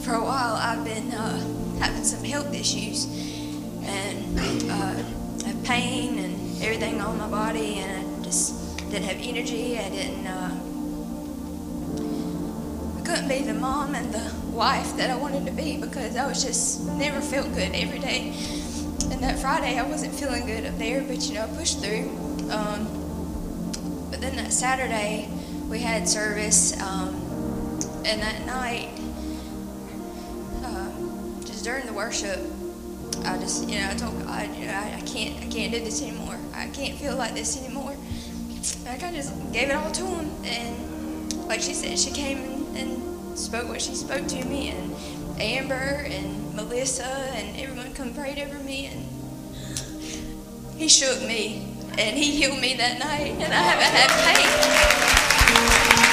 for 0.04 0.14
a 0.14 0.24
while, 0.24 0.56
I've 0.56 0.86
been 0.86 1.12
uh, 1.12 1.40
having 1.80 2.04
some 2.04 2.24
health 2.24 2.54
issues 2.54 3.06
and 3.84 4.70
uh, 4.70 5.04
pain 5.64 6.20
and 6.20 6.64
everything 6.64 7.02
on 7.02 7.18
my 7.18 7.28
body, 7.28 7.80
and 7.80 8.22
I 8.22 8.24
just 8.24 8.78
didn't 8.90 9.04
have 9.04 9.18
energy. 9.20 9.78
I 9.78 9.90
didn't. 9.90 10.28
Uh, 10.28 10.52
I 12.98 13.02
couldn't 13.02 13.28
be 13.28 13.42
the 13.42 13.54
mom 13.54 13.96
and 13.96 14.14
the 14.14 14.44
wife 14.56 14.96
that 14.96 15.10
I 15.10 15.18
wanted 15.18 15.46
to 15.48 15.52
be 15.52 15.76
because 15.76 16.15
I 16.15 16.26
was 16.26 16.41
just 16.41 16.88
never 16.88 17.20
felt 17.20 17.54
good 17.54 17.76
every 17.76 18.00
day. 18.00 18.34
And 19.12 19.22
that 19.22 19.38
Friday, 19.38 19.78
I 19.78 19.84
wasn't 19.84 20.13
feeling 20.13 20.46
good 20.46 20.65
up 20.65 20.78
there, 20.78 21.04
but 21.04 21.28
you 21.28 21.34
know, 21.36 21.44
I 21.44 21.48
pushed 21.48 21.82
through. 21.82 22.10
Um, 22.50 22.88
but 24.10 24.22
then 24.22 24.38
that 24.38 24.54
Saturday, 24.54 25.30
we 25.70 25.80
had 25.80 26.08
service, 26.08 26.80
um, 26.82 27.10
and 28.06 28.22
that 28.22 28.46
night, 28.46 28.89
uh, 30.63 30.89
just 31.46 31.65
during 31.65 31.86
the 31.86 31.94
worship, 31.94 32.39
I 33.26 33.38
just, 33.38 33.68
you 33.68 33.80
know, 33.80 33.89
I 33.89 33.96
told 33.96 34.24
God, 34.24 34.56
you 34.56 34.68
know, 34.68 34.74
I, 34.74 34.96
I 34.98 35.02
can't, 35.02 35.36
I 35.44 35.48
can't 35.50 35.74
do 35.74 35.80
this 35.80 36.02
anymore. 36.02 36.38
I 36.54 36.68
can't 36.68 36.98
feel 36.98 37.18
like 37.18 37.34
this 37.34 37.62
anymore. 37.62 37.91
And 37.91 38.88
I 38.88 38.98
kind 38.98 39.15
of 39.15 39.22
just 39.22 39.52
gave 39.52 39.70
it 39.70 39.76
all 39.76 39.91
to 39.91 40.06
Him, 40.06 40.32
and 40.46 41.34
like 41.48 41.62
she 41.62 41.74
said, 41.74 42.00
she 42.00 42.12
came 42.12 42.65
and 42.76 43.05
spoke 43.38 43.67
what 43.67 43.82
she 43.82 43.93
spoke 43.95 44.28
to 44.28 44.45
me, 44.45 44.69
and 44.69 44.95
Amber 45.39 46.06
and 46.08 46.56
Melissa 46.56 47.30
and 47.34 47.60
everyone 47.60 47.93
come 47.93 48.13
prayed 48.13 48.39
over 48.39 48.60
me, 48.60 48.88
and 48.88 49.06
He 50.78 50.88
shook 50.88 51.21
me, 51.28 51.76
and 51.98 52.17
He 52.17 52.32
healed 52.32 52.60
me 52.60 52.76
that 52.76 53.00
night, 53.00 53.36
and 53.39 53.54
I 53.54 53.62
haven't 53.62 53.93
had 53.93 54.10
pain. 56.00 56.05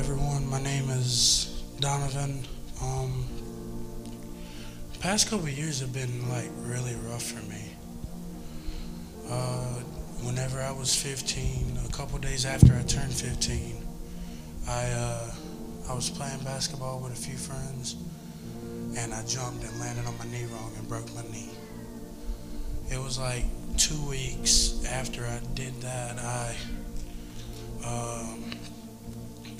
Everyone. 0.00 0.48
My 0.48 0.62
name 0.62 0.88
is 0.88 1.62
Donovan. 1.78 2.46
Um, 2.82 3.26
past 4.98 5.28
couple 5.28 5.46
years 5.46 5.80
have 5.80 5.92
been 5.92 6.26
like 6.30 6.48
really 6.60 6.94
rough 7.04 7.22
for 7.22 7.44
me. 7.50 7.60
Uh, 9.28 9.74
whenever 10.24 10.58
I 10.58 10.72
was 10.72 10.96
15, 10.96 11.80
a 11.86 11.92
couple 11.92 12.18
days 12.18 12.46
after 12.46 12.72
I 12.72 12.80
turned 12.84 13.12
15, 13.12 13.76
I 14.66 14.86
uh, 14.86 15.30
I 15.90 15.92
was 15.92 16.08
playing 16.08 16.38
basketball 16.44 17.00
with 17.00 17.12
a 17.12 17.20
few 17.20 17.36
friends, 17.36 17.96
and 18.96 19.12
I 19.12 19.22
jumped 19.26 19.62
and 19.64 19.80
landed 19.80 20.06
on 20.06 20.16
my 20.16 20.24
knee 20.32 20.46
wrong 20.50 20.72
and 20.78 20.88
broke 20.88 21.14
my 21.14 21.24
knee. 21.30 21.50
It 22.90 22.98
was 22.98 23.18
like 23.18 23.44
two 23.76 24.00
weeks 24.08 24.82
after 24.86 25.26
I 25.26 25.40
did 25.52 25.78
that, 25.82 26.18
I 26.18 26.56
um, 27.84 28.59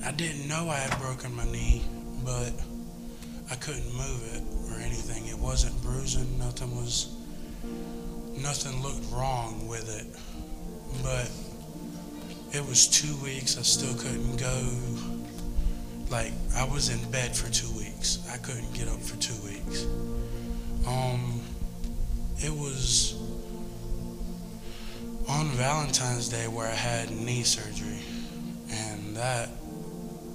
I 0.04 0.12
didn't 0.12 0.48
know 0.48 0.68
I 0.68 0.76
had 0.76 0.98
broken 0.98 1.34
my 1.34 1.44
knee, 1.44 1.82
but 2.24 2.52
I 3.50 3.54
couldn't 3.56 3.92
move 3.94 4.34
it 4.34 4.42
or 4.70 4.80
anything. 4.80 5.26
It 5.26 5.38
wasn't 5.38 5.80
bruising. 5.82 6.38
Nothing 6.38 6.74
was. 6.76 7.16
Nothing 8.36 8.82
looked 8.82 9.04
wrong 9.12 9.68
with 9.68 9.88
it, 9.94 10.06
but 11.02 11.30
it 12.56 12.66
was 12.66 12.88
two 12.88 13.14
weeks. 13.22 13.58
I 13.58 13.62
still 13.62 13.94
couldn't 13.94 14.36
go. 14.36 14.68
Like 16.08 16.32
I 16.56 16.64
was 16.64 16.88
in 16.88 17.10
bed 17.10 17.36
for 17.36 17.52
two 17.52 17.70
weeks. 17.76 18.26
I 18.32 18.38
couldn't 18.38 18.72
get 18.72 18.88
up 18.88 19.00
for 19.00 19.16
two 19.16 19.40
weeks. 19.44 19.84
Um, 20.86 21.40
it 22.38 22.50
was 22.50 23.16
on 25.28 25.48
Valentine's 25.48 26.28
Day 26.28 26.48
where 26.48 26.66
I 26.66 26.74
had 26.74 27.10
knee 27.10 27.42
surgery, 27.42 28.00
and 28.70 29.14
that 29.16 29.50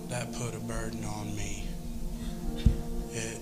that 0.10 0.34
put 0.34 0.56
a 0.56 0.60
burden 0.60 1.04
on 1.04 1.36
me. 1.36 1.64
It 3.12 3.40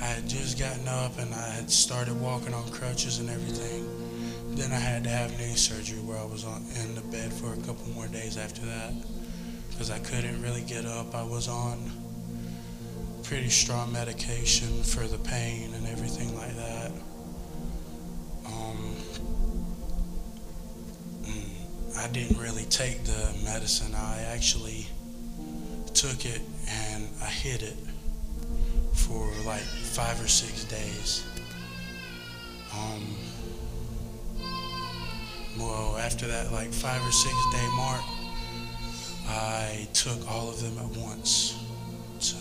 I 0.00 0.06
had 0.06 0.28
just 0.28 0.58
gotten 0.58 0.88
up 0.88 1.18
and 1.18 1.32
I 1.32 1.48
had 1.50 1.70
started 1.70 2.20
walking 2.20 2.52
on 2.52 2.68
crutches 2.70 3.20
and 3.20 3.30
everything. 3.30 3.86
Then 4.56 4.72
I 4.72 4.80
had 4.80 5.04
to 5.04 5.10
have 5.10 5.30
knee 5.38 5.54
surgery 5.54 6.00
where 6.00 6.18
I 6.18 6.24
was 6.24 6.44
on 6.44 6.64
in 6.82 6.96
the 6.96 7.02
bed 7.02 7.32
for 7.32 7.52
a 7.52 7.56
couple 7.58 7.88
more 7.94 8.08
days 8.08 8.36
after 8.36 8.66
that 8.66 8.92
because 9.70 9.90
I 9.90 10.00
couldn't 10.00 10.42
really 10.42 10.62
get 10.62 10.86
up. 10.86 11.14
I 11.14 11.22
was 11.22 11.48
on 11.48 11.78
pretty 13.22 13.48
strong 13.48 13.92
medication 13.92 14.82
for 14.82 15.06
the 15.06 15.18
pain 15.18 15.72
and 15.74 15.86
everything 15.86 16.36
like 16.36 16.56
that. 16.56 16.71
I 22.02 22.08
didn't 22.08 22.38
really 22.38 22.64
take 22.64 23.04
the 23.04 23.32
medicine. 23.44 23.94
I 23.94 24.22
actually 24.34 24.86
took 25.94 26.26
it 26.26 26.40
and 26.68 27.08
I 27.22 27.26
hid 27.26 27.62
it 27.62 27.76
for 28.92 29.30
like 29.46 29.60
five 29.60 30.20
or 30.20 30.26
six 30.26 30.64
days. 30.64 31.24
Um, 32.74 33.14
well, 35.56 35.96
after 35.96 36.26
that, 36.26 36.50
like 36.50 36.72
five 36.72 37.00
or 37.06 37.12
six 37.12 37.34
day 37.52 37.68
mark, 37.76 38.02
I 39.28 39.86
took 39.94 40.28
all 40.28 40.48
of 40.48 40.60
them 40.60 40.76
at 40.78 40.96
once 40.96 41.56
to 42.20 42.36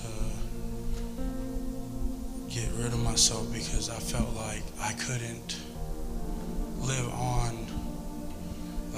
get 2.50 2.68
rid 2.78 2.94
of 2.94 3.04
myself 3.04 3.54
because 3.54 3.92
I 3.92 4.00
felt 4.00 4.36
like 4.36 4.64
I 4.82 4.94
couldn't 4.94 5.58
live 6.80 7.14
on. 7.14 7.61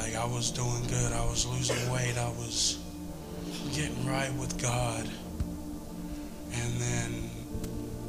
Like 0.03 0.15
I 0.15 0.25
was 0.25 0.51
doing 0.51 0.83
good, 0.89 1.13
I 1.13 1.23
was 1.27 1.45
losing 1.45 1.89
weight, 1.89 2.17
I 2.17 2.27
was 2.31 2.77
getting 3.73 4.05
right 4.05 4.33
with 4.33 4.61
God, 4.61 5.09
and 6.51 6.73
then 6.73 7.29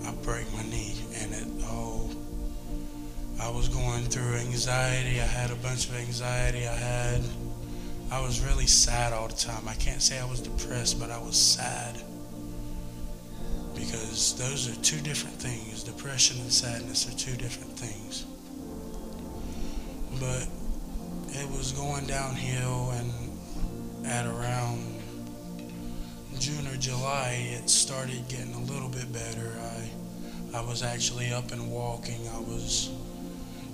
I 0.05 0.11
break 0.25 0.53
my 0.55 0.65
knee, 0.65 0.97
and 1.15 1.33
it 1.33 1.47
oh, 1.63 2.11
I 3.41 3.49
was 3.49 3.69
going 3.69 4.03
through 4.07 4.35
anxiety. 4.39 5.21
I 5.21 5.25
had 5.25 5.53
a 5.53 5.55
bunch 5.55 5.89
of 5.89 5.95
anxiety. 5.95 6.67
I 6.67 6.75
had, 6.75 7.23
I 8.11 8.21
was 8.21 8.41
really 8.41 8.67
sad 8.67 9.13
all 9.13 9.29
the 9.29 9.37
time. 9.37 9.69
I 9.69 9.75
can't 9.75 10.03
say 10.03 10.19
I 10.19 10.25
was 10.25 10.41
depressed, 10.41 10.99
but 10.99 11.13
I 11.13 11.19
was 11.19 11.41
sad 11.41 12.03
because 13.77 14.35
those 14.37 14.69
are 14.69 14.83
two 14.83 15.01
different 15.01 15.37
things. 15.37 15.85
Depression 15.85 16.41
and 16.41 16.53
sadness 16.53 17.09
are 17.09 17.17
two 17.17 17.37
different 17.37 17.79
things. 17.79 18.27
But 20.19 20.49
it 21.35 21.51
was 21.51 21.72
going 21.72 22.07
downhill, 22.07 22.91
and 22.93 23.12
at 24.07 24.26
around 24.26 25.03
June 26.39 26.66
or 26.68 26.76
July, 26.76 27.59
it 27.61 27.68
started 27.68 28.22
getting 28.28 28.55
a 28.55 28.62
little 28.72 28.89
bit 28.89 29.12
better. 29.12 29.53
I, 29.61 30.59
I 30.59 30.61
was 30.61 30.82
actually 30.82 31.32
up 31.32 31.51
and 31.53 31.70
walking. 31.70 32.28
I 32.28 32.39
was 32.39 32.91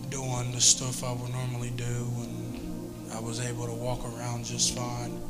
doing 0.09 0.53
the 0.53 0.61
stuff 0.61 1.05
I 1.05 1.13
would 1.13 1.31
normally 1.33 1.71
do, 1.71 1.85
and 1.85 3.13
I 3.13 3.21
was 3.21 3.41
able 3.41 3.67
to 3.67 3.75
walk 3.75 4.05
around 4.05 4.45
just 4.45 4.77
fine. 4.77 5.21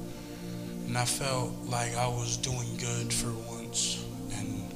And 0.86 0.96
I 0.96 1.04
felt 1.04 1.52
like 1.66 1.96
I 1.96 2.06
was 2.06 2.36
doing 2.36 2.76
good 2.78 3.12
for 3.12 3.30
once. 3.52 4.04
And 4.32 4.72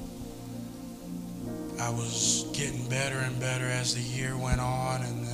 I 1.79 1.89
was 1.89 2.47
getting 2.53 2.87
better 2.89 3.19
and 3.19 3.39
better 3.39 3.65
as 3.65 3.95
the 3.95 4.01
year 4.01 4.37
went 4.37 4.59
on, 4.59 5.03
and 5.03 5.24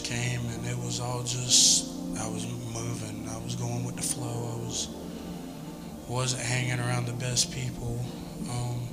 Came, 0.00 0.40
and 0.46 0.66
it 0.66 0.78
was 0.78 1.00
all 1.00 1.22
just 1.22 1.92
I 2.18 2.26
was 2.26 2.46
moving. 2.72 3.28
I 3.28 3.36
was 3.44 3.54
going 3.54 3.84
with 3.84 3.96
the 3.96 4.02
flow. 4.02 4.54
I 4.54 4.64
was 4.64 4.88
wasn't 6.08 6.42
hanging 6.42 6.80
around 6.80 7.04
the 7.06 7.12
best 7.12 7.52
people. 7.52 8.00
Um, 8.50 8.88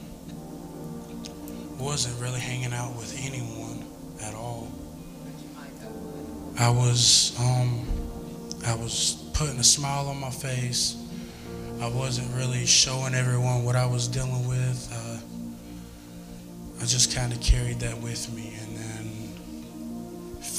wasn't 1.79 2.21
really 2.21 2.41
hanging 2.41 2.73
out 2.73 2.97
with 2.97 3.17
anyone 3.25 3.85
at 4.21 4.35
all. 4.35 4.67
I 6.59 6.69
was 6.69 7.33
um, 7.39 7.85
I 8.67 8.75
was 8.75 9.23
putting 9.33 9.57
a 9.57 9.63
smile 9.63 10.09
on 10.09 10.19
my 10.19 10.29
face. 10.29 10.97
I 11.79 11.87
wasn't 11.87 12.35
really 12.35 12.65
showing 12.65 13.15
everyone 13.15 13.63
what 13.63 13.77
I 13.77 13.85
was 13.85 14.09
dealing 14.09 14.49
with. 14.49 14.89
Uh, 14.93 15.17
I 16.81 16.85
just 16.85 17.15
kind 17.15 17.31
of 17.31 17.39
carried 17.39 17.79
that 17.79 18.01
with 18.01 18.31
me, 18.33 18.53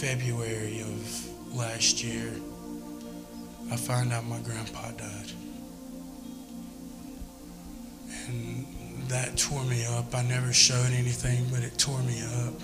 February 0.00 0.80
of 0.80 1.54
last 1.54 2.02
year, 2.02 2.32
I 3.70 3.76
found 3.76 4.14
out 4.14 4.24
my 4.24 4.38
grandpa 4.38 4.92
died. 4.92 5.32
And 8.26 8.66
that 9.08 9.36
tore 9.36 9.62
me 9.64 9.84
up. 9.84 10.14
I 10.14 10.22
never 10.22 10.54
showed 10.54 10.90
anything, 10.92 11.44
but 11.50 11.62
it 11.62 11.76
tore 11.76 11.98
me 11.98 12.18
up. 12.46 12.54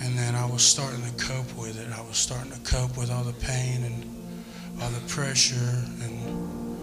And 0.00 0.16
then 0.16 0.34
I 0.34 0.46
was 0.46 0.62
starting 0.62 1.02
to 1.02 1.12
cope 1.22 1.54
with 1.58 1.78
it. 1.78 1.92
I 1.92 2.00
was 2.00 2.16
starting 2.16 2.52
to 2.52 2.60
cope 2.60 2.96
with 2.96 3.10
all 3.10 3.24
the 3.24 3.34
pain 3.34 3.84
and 3.84 4.82
all 4.82 4.88
the 4.88 5.06
pressure. 5.08 5.84
And 6.00 6.78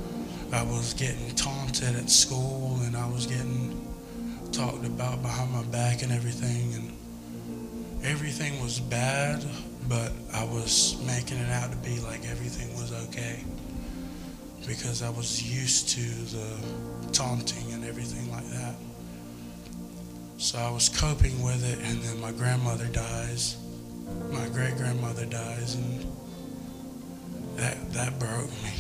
I 0.54 0.62
was 0.62 0.94
getting 0.94 1.34
taunted 1.34 1.96
at 1.96 2.12
school 2.12 2.80
and 2.84 2.96
I 2.96 3.08
was 3.08 3.26
getting 3.26 3.92
talked 4.52 4.86
about 4.86 5.24
behind 5.24 5.52
my 5.52 5.64
back 5.64 6.04
and 6.04 6.12
everything. 6.12 6.76
And 6.76 6.93
everything 8.04 8.62
was 8.62 8.80
bad, 8.80 9.44
but 9.88 10.12
I 10.34 10.44
was 10.44 11.02
making 11.06 11.38
it 11.38 11.50
out 11.52 11.72
to 11.72 11.78
be 11.78 12.00
like 12.00 12.26
everything 12.30 12.74
was 12.76 12.92
okay 13.08 13.44
because 14.68 15.02
I 15.02 15.10
was 15.10 15.42
used 15.44 15.90
to 15.90 16.02
the 16.02 17.12
taunting 17.12 17.72
and 17.74 17.84
everything 17.86 18.32
like 18.32 18.48
that. 18.50 18.76
So 20.38 20.60
I 20.60 20.70
was 20.72 20.90
coping 20.90 21.42
with 21.42 21.64
it, 21.64 21.80
and 21.88 22.02
then 22.02 22.20
my 22.20 22.32
grandmother 22.32 22.88
dies, 22.88 23.58
my 24.32 24.48
great 24.50 24.76
grandmother 24.76 25.26
dies, 25.26 25.76
and 25.76 26.06
that 27.56 27.94
that 27.94 28.20
broke 28.20 28.50
me. 28.64 28.74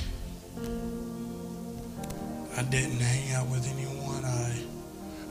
I 2.58 2.64
didn't 2.64 3.00
hang 3.00 3.34
out 3.34 3.48
with 3.48 3.66
anyone. 3.68 3.93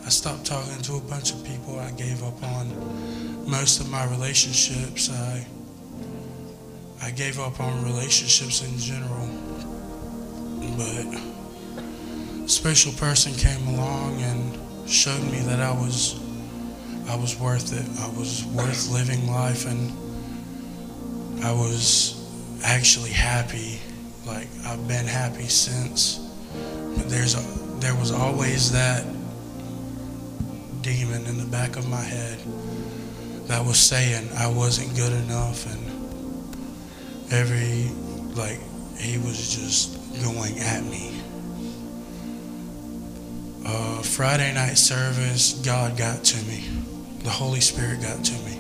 I 0.05 0.09
stopped 0.09 0.45
talking 0.45 0.83
to 0.83 0.97
a 0.97 1.01
bunch 1.01 1.33
of 1.33 1.45
people. 1.45 1.79
I 1.79 1.91
gave 1.93 2.23
up 2.25 2.43
on 2.43 3.49
most 3.49 3.81
of 3.81 3.89
my 3.89 4.05
relationships. 4.07 5.11
I 5.11 5.47
I 7.01 7.11
gave 7.11 7.39
up 7.39 7.61
on 7.61 7.85
relationships 7.85 8.63
in 8.63 8.79
general. 8.79 9.29
But 10.77 12.45
a 12.45 12.49
special 12.49 12.93
person 12.93 13.33
came 13.35 13.75
along 13.75 14.21
and 14.23 14.91
showed 14.91 15.23
me 15.31 15.41
that 15.41 15.61
I 15.61 15.73
was 15.73 16.21
I 17.09 17.17
was 17.17 17.39
worth 17.39 17.73
it. 17.73 17.87
I 18.01 18.09
was 18.19 18.45
worth 18.47 18.91
living 18.91 19.31
life 19.31 19.67
and 19.67 19.93
I 21.45 21.53
was 21.53 22.19
actually 22.65 23.11
happy. 23.11 23.79
Like 24.27 24.49
I've 24.67 24.87
been 24.89 25.07
happy 25.07 25.47
since. 25.47 26.19
But 26.97 27.09
there's 27.09 27.35
a, 27.35 27.81
there 27.81 27.95
was 27.95 28.11
always 28.11 28.73
that 28.73 29.05
demon 30.83 31.25
in 31.27 31.39
the 31.39 31.47
back 31.47 31.77
of 31.77 31.89
my 31.89 32.03
head 32.03 32.39
that 33.47 33.65
was 33.65 33.79
saying 33.79 34.29
I 34.37 34.49
wasn't 34.49 34.95
good 34.97 35.13
enough 35.13 35.67
and 35.67 37.33
every 37.33 37.91
like 38.35 38.61
he 38.97 39.19
was 39.19 39.55
just 39.55 39.99
going 40.23 40.59
at 40.59 40.83
me. 40.85 41.13
Uh, 43.65 44.03
Friday 44.03 44.53
night 44.53 44.77
service, 44.77 45.55
God 45.65 45.97
got 45.97 46.25
to 46.25 46.37
me. 46.47 46.65
The 47.23 47.31
Holy 47.31 47.61
Spirit 47.61 48.03
got 48.03 48.25
to 48.25 48.35
me. 48.45 48.59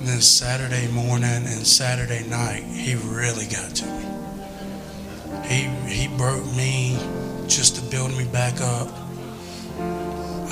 And 0.00 0.08
then 0.08 0.20
Saturday 0.20 0.88
morning 0.88 1.24
and 1.24 1.66
Saturday 1.66 2.26
night, 2.28 2.64
he 2.64 2.96
really 2.96 3.46
got 3.46 3.74
to 3.76 3.86
me. 3.86 4.00
He, 5.46 5.62
he 5.88 6.08
broke 6.16 6.44
me 6.56 6.98
just 7.46 7.76
to 7.76 7.82
build 7.90 8.16
me 8.16 8.24
back 8.24 8.60
up. 8.60 8.88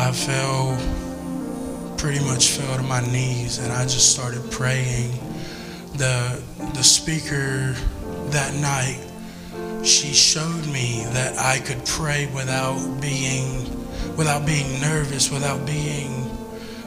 I 0.01 0.13
fell, 0.13 0.79
pretty 1.97 2.25
much 2.25 2.51
fell 2.53 2.77
to 2.77 2.85
my 2.85 3.01
knees, 3.01 3.59
and 3.59 3.73
I 3.73 3.83
just 3.83 4.15
started 4.15 4.49
praying. 4.49 5.11
The, 5.95 6.41
the 6.75 6.85
speaker 6.85 7.75
that 8.31 8.55
night, 8.55 9.05
she 9.85 10.13
showed 10.13 10.67
me 10.67 11.03
that 11.15 11.37
I 11.37 11.59
could 11.59 11.85
pray 11.85 12.27
without 12.33 13.01
being, 13.01 13.65
without 14.17 14.47
being 14.47 14.81
nervous, 14.81 15.33
without 15.33 15.67
being 15.67 16.31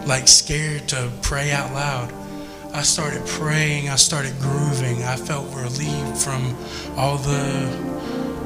like 0.06 0.30
scared 0.30 0.88
to 0.90 1.12
pray 1.22 1.52
out 1.52 1.74
loud. 1.74 2.14
I 2.74 2.82
started 2.82 3.26
praying, 3.28 3.90
I 3.90 3.98
started 3.98 4.40
grooving. 4.40 5.04
I 5.04 5.18
felt 5.18 5.54
relieved 5.54 6.18
from 6.18 6.56
all 6.96 7.18
the 7.18 8.02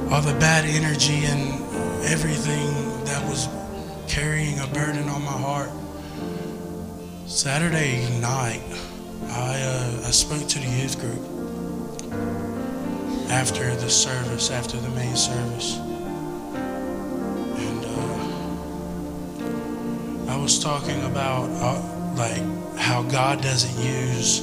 all 0.09 0.21
the 0.21 0.37
bad 0.39 0.65
energy 0.65 1.25
and 1.25 1.61
everything 2.05 3.05
that 3.05 3.23
was 3.27 3.47
carrying 4.07 4.59
a 4.59 4.67
burden 4.67 5.09
on 5.09 5.23
my 5.23 5.31
heart. 5.31 5.69
Saturday 7.25 8.07
night, 8.19 8.61
I 9.29 9.61
uh, 9.61 10.07
I 10.07 10.11
spoke 10.11 10.47
to 10.47 10.59
the 10.59 10.67
youth 10.67 10.99
group 10.99 11.21
after 13.31 13.75
the 13.75 13.89
service, 13.89 14.51
after 14.51 14.77
the 14.77 14.89
main 14.89 15.15
service, 15.15 15.77
and 17.57 17.85
uh, 20.29 20.31
I 20.31 20.37
was 20.37 20.59
talking 20.59 21.03
about 21.05 21.49
uh, 21.49 21.81
like 22.15 22.43
how 22.77 23.01
God 23.03 23.41
doesn't 23.41 23.83
use 23.83 24.41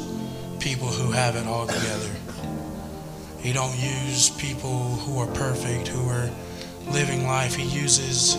people 0.58 0.88
who 0.88 1.12
have 1.12 1.36
it 1.36 1.46
all 1.46 1.66
together. 1.66 2.10
He 3.38 3.52
don't 3.52 3.76
use 3.76 4.30
people 4.30 4.96
who 4.96 5.18
are 5.18 5.26
perfect, 5.28 5.88
who 5.88 6.08
are 6.08 6.30
living 6.90 7.26
life. 7.26 7.54
He 7.54 7.64
uses 7.64 8.36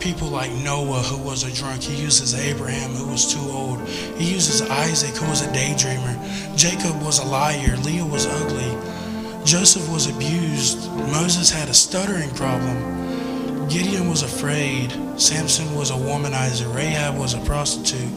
people 0.00 0.28
like 0.28 0.50
Noah, 0.52 1.02
who 1.02 1.22
was 1.22 1.44
a 1.44 1.52
drunk. 1.52 1.82
He 1.82 2.02
uses 2.02 2.34
Abraham, 2.34 2.90
who 2.92 3.06
was 3.08 3.32
too 3.32 3.50
old. 3.50 3.86
He 4.16 4.32
uses 4.32 4.62
Isaac, 4.62 5.14
who 5.14 5.28
was 5.28 5.42
a 5.42 5.52
daydreamer. 5.52 6.56
Jacob 6.56 7.00
was 7.02 7.18
a 7.18 7.24
liar. 7.24 7.76
Leah 7.78 8.04
was 8.04 8.26
ugly. 8.26 9.44
Joseph 9.44 9.88
was 9.92 10.06
abused. 10.06 10.90
Moses 11.12 11.50
had 11.50 11.68
a 11.68 11.74
stuttering 11.74 12.30
problem. 12.30 13.68
Gideon 13.68 14.08
was 14.08 14.22
afraid. 14.22 14.90
Samson 15.20 15.74
was 15.74 15.90
a 15.90 15.94
womanizer. 15.94 16.74
Rahab 16.74 17.18
was 17.18 17.34
a 17.34 17.40
prostitute. 17.40 18.14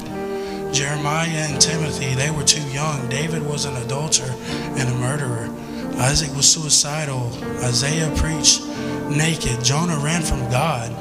Jeremiah 0.74 1.28
and 1.28 1.62
Timothy, 1.62 2.16
they 2.16 2.32
were 2.32 2.44
too 2.44 2.68
young. 2.70 3.08
David 3.10 3.46
was 3.46 3.66
an 3.66 3.76
adulterer 3.76 4.34
and 4.78 4.90
a 4.90 4.96
murderer. 4.96 5.50
Isaac 5.98 6.36
was 6.36 6.50
suicidal. 6.50 7.32
Isaiah 7.64 8.12
preached 8.16 8.66
naked. 9.10 9.64
Jonah 9.64 9.98
ran 9.98 10.22
from 10.22 10.50
God. 10.50 10.92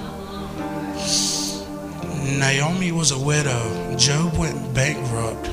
Naomi 2.38 2.92
was 2.92 3.10
a 3.10 3.18
widow. 3.18 3.96
Job 3.96 4.36
went 4.36 4.74
bankrupt. 4.74 5.50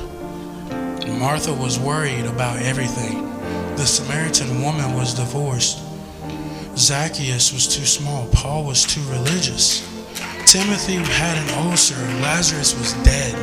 Martha 1.18 1.52
was 1.52 1.78
worried 1.78 2.26
about 2.26 2.60
everything. 2.62 3.28
The 3.76 3.86
Samaritan 3.86 4.62
woman 4.62 4.94
was 4.94 5.14
divorced. 5.14 5.78
Zacchaeus 6.76 7.52
was 7.52 7.66
too 7.66 7.84
small. 7.84 8.26
Paul 8.28 8.64
was 8.64 8.84
too 8.84 9.02
religious. 9.10 9.82
Timothy 10.46 10.96
had 10.96 11.38
an 11.38 11.50
ulcer. 11.66 11.96
Lazarus 12.22 12.74
was 12.78 12.92
dead. 13.04 13.34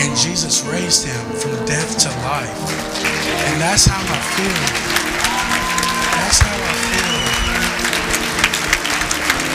And 0.00 0.16
Jesus 0.16 0.64
raised 0.66 1.04
him 1.06 1.32
from 1.36 1.52
death 1.66 1.98
to 1.98 2.08
life. 2.22 2.48
And 3.48 3.60
that's 3.60 3.84
how 3.86 4.00
I 4.00 4.20
feel. 4.36 4.62
That's 6.16 6.40
how 6.40 6.54
I 6.54 6.74
feel. 6.88 7.18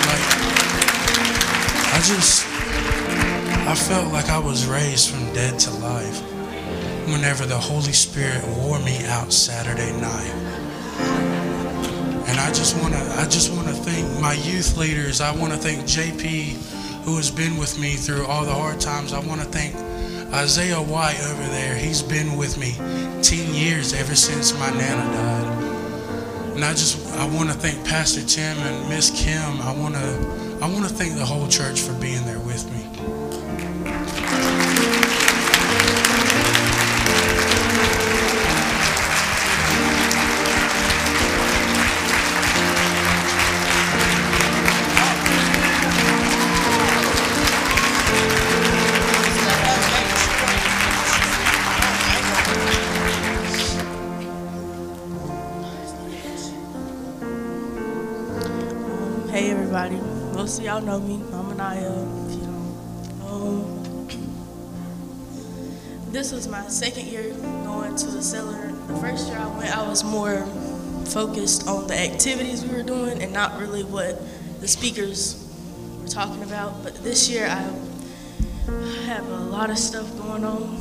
Like, 0.09 0.25
I 1.93 1.99
just, 2.03 2.52
I 3.73 3.75
felt 3.75 4.13
like 4.13 4.29
I 4.29 4.37
was 4.37 4.67
raised 4.67 5.09
from 5.09 5.33
dead 5.33 5.57
to 5.61 5.71
life 5.71 6.21
whenever 7.09 7.47
the 7.47 7.57
Holy 7.57 7.91
Spirit 7.91 8.47
wore 8.49 8.77
me 8.77 9.03
out 9.05 9.33
Saturday 9.33 9.91
night. 9.99 10.31
And 12.29 12.39
I 12.39 12.49
just 12.49 12.79
want 12.79 12.93
to 12.93 12.99
I 13.17 13.23
just 13.23 13.51
want 13.51 13.67
to 13.69 13.73
thank 13.73 14.21
my 14.21 14.33
youth 14.33 14.77
leaders. 14.77 15.21
I 15.21 15.35
want 15.35 15.53
to 15.53 15.57
thank 15.57 15.85
JP 15.85 17.03
who 17.03 17.15
has 17.17 17.31
been 17.31 17.57
with 17.57 17.79
me 17.79 17.95
through 17.95 18.27
all 18.27 18.45
the 18.45 18.53
hard 18.53 18.79
times. 18.79 19.11
I 19.11 19.25
want 19.25 19.41
to 19.41 19.47
thank 19.47 19.73
Isaiah 20.31 20.79
White 20.79 21.19
over 21.21 21.43
there. 21.49 21.75
He's 21.75 22.03
been 22.03 22.37
with 22.37 22.59
me 22.59 22.73
10 23.23 23.55
years 23.55 23.91
ever 23.95 24.13
since 24.13 24.53
my 24.59 24.69
nana 24.69 25.11
died. 25.15 26.53
And 26.53 26.63
I 26.63 26.73
just 26.73 27.11
I 27.17 27.25
want 27.25 27.49
to 27.49 27.55
thank 27.55 27.83
Pastor 27.87 28.21
Tim 28.21 28.55
and 28.55 28.87
Miss 28.87 29.09
Kim. 29.09 29.59
I 29.63 29.75
want 29.75 29.95
to 29.95 30.59
I 30.61 30.71
want 30.71 30.87
to 30.87 30.93
thank 30.93 31.15
the 31.15 31.25
whole 31.25 31.47
church 31.47 31.81
for 31.81 31.93
being 31.93 32.23
there 32.27 32.37
with 32.37 32.71
me. 32.71 32.82
Of 60.59 60.65
y'all 60.65 60.81
know 60.81 60.99
me. 60.99 61.15
I'm 61.33 61.49
Anaya. 61.51 62.05
If 62.27 62.35
you 62.35 62.41
don't, 62.41 63.21
um, 63.27 64.07
this 66.11 66.31
was 66.31 66.47
my 66.47 66.67
second 66.67 67.07
year 67.07 67.33
going 67.63 67.95
to 67.95 68.07
the 68.07 68.21
cellar. 68.21 68.71
The 68.87 68.95
first 68.97 69.29
year 69.29 69.37
I 69.37 69.47
went, 69.57 69.75
I 69.75 69.87
was 69.87 70.03
more 70.03 70.45
focused 71.05 71.67
on 71.67 71.87
the 71.87 71.97
activities 71.97 72.63
we 72.63 72.75
were 72.75 72.83
doing 72.83 73.23
and 73.23 73.33
not 73.33 73.59
really 73.59 73.83
what 73.83 74.21
the 74.59 74.67
speakers 74.67 75.43
were 76.01 76.07
talking 76.07 76.43
about. 76.43 76.83
But 76.83 76.95
this 77.03 77.29
year 77.29 77.47
I 77.47 77.61
have 79.05 79.27
a 79.27 79.37
lot 79.37 79.71
of 79.71 79.77
stuff 79.79 80.15
going 80.17 80.43
on 80.43 80.77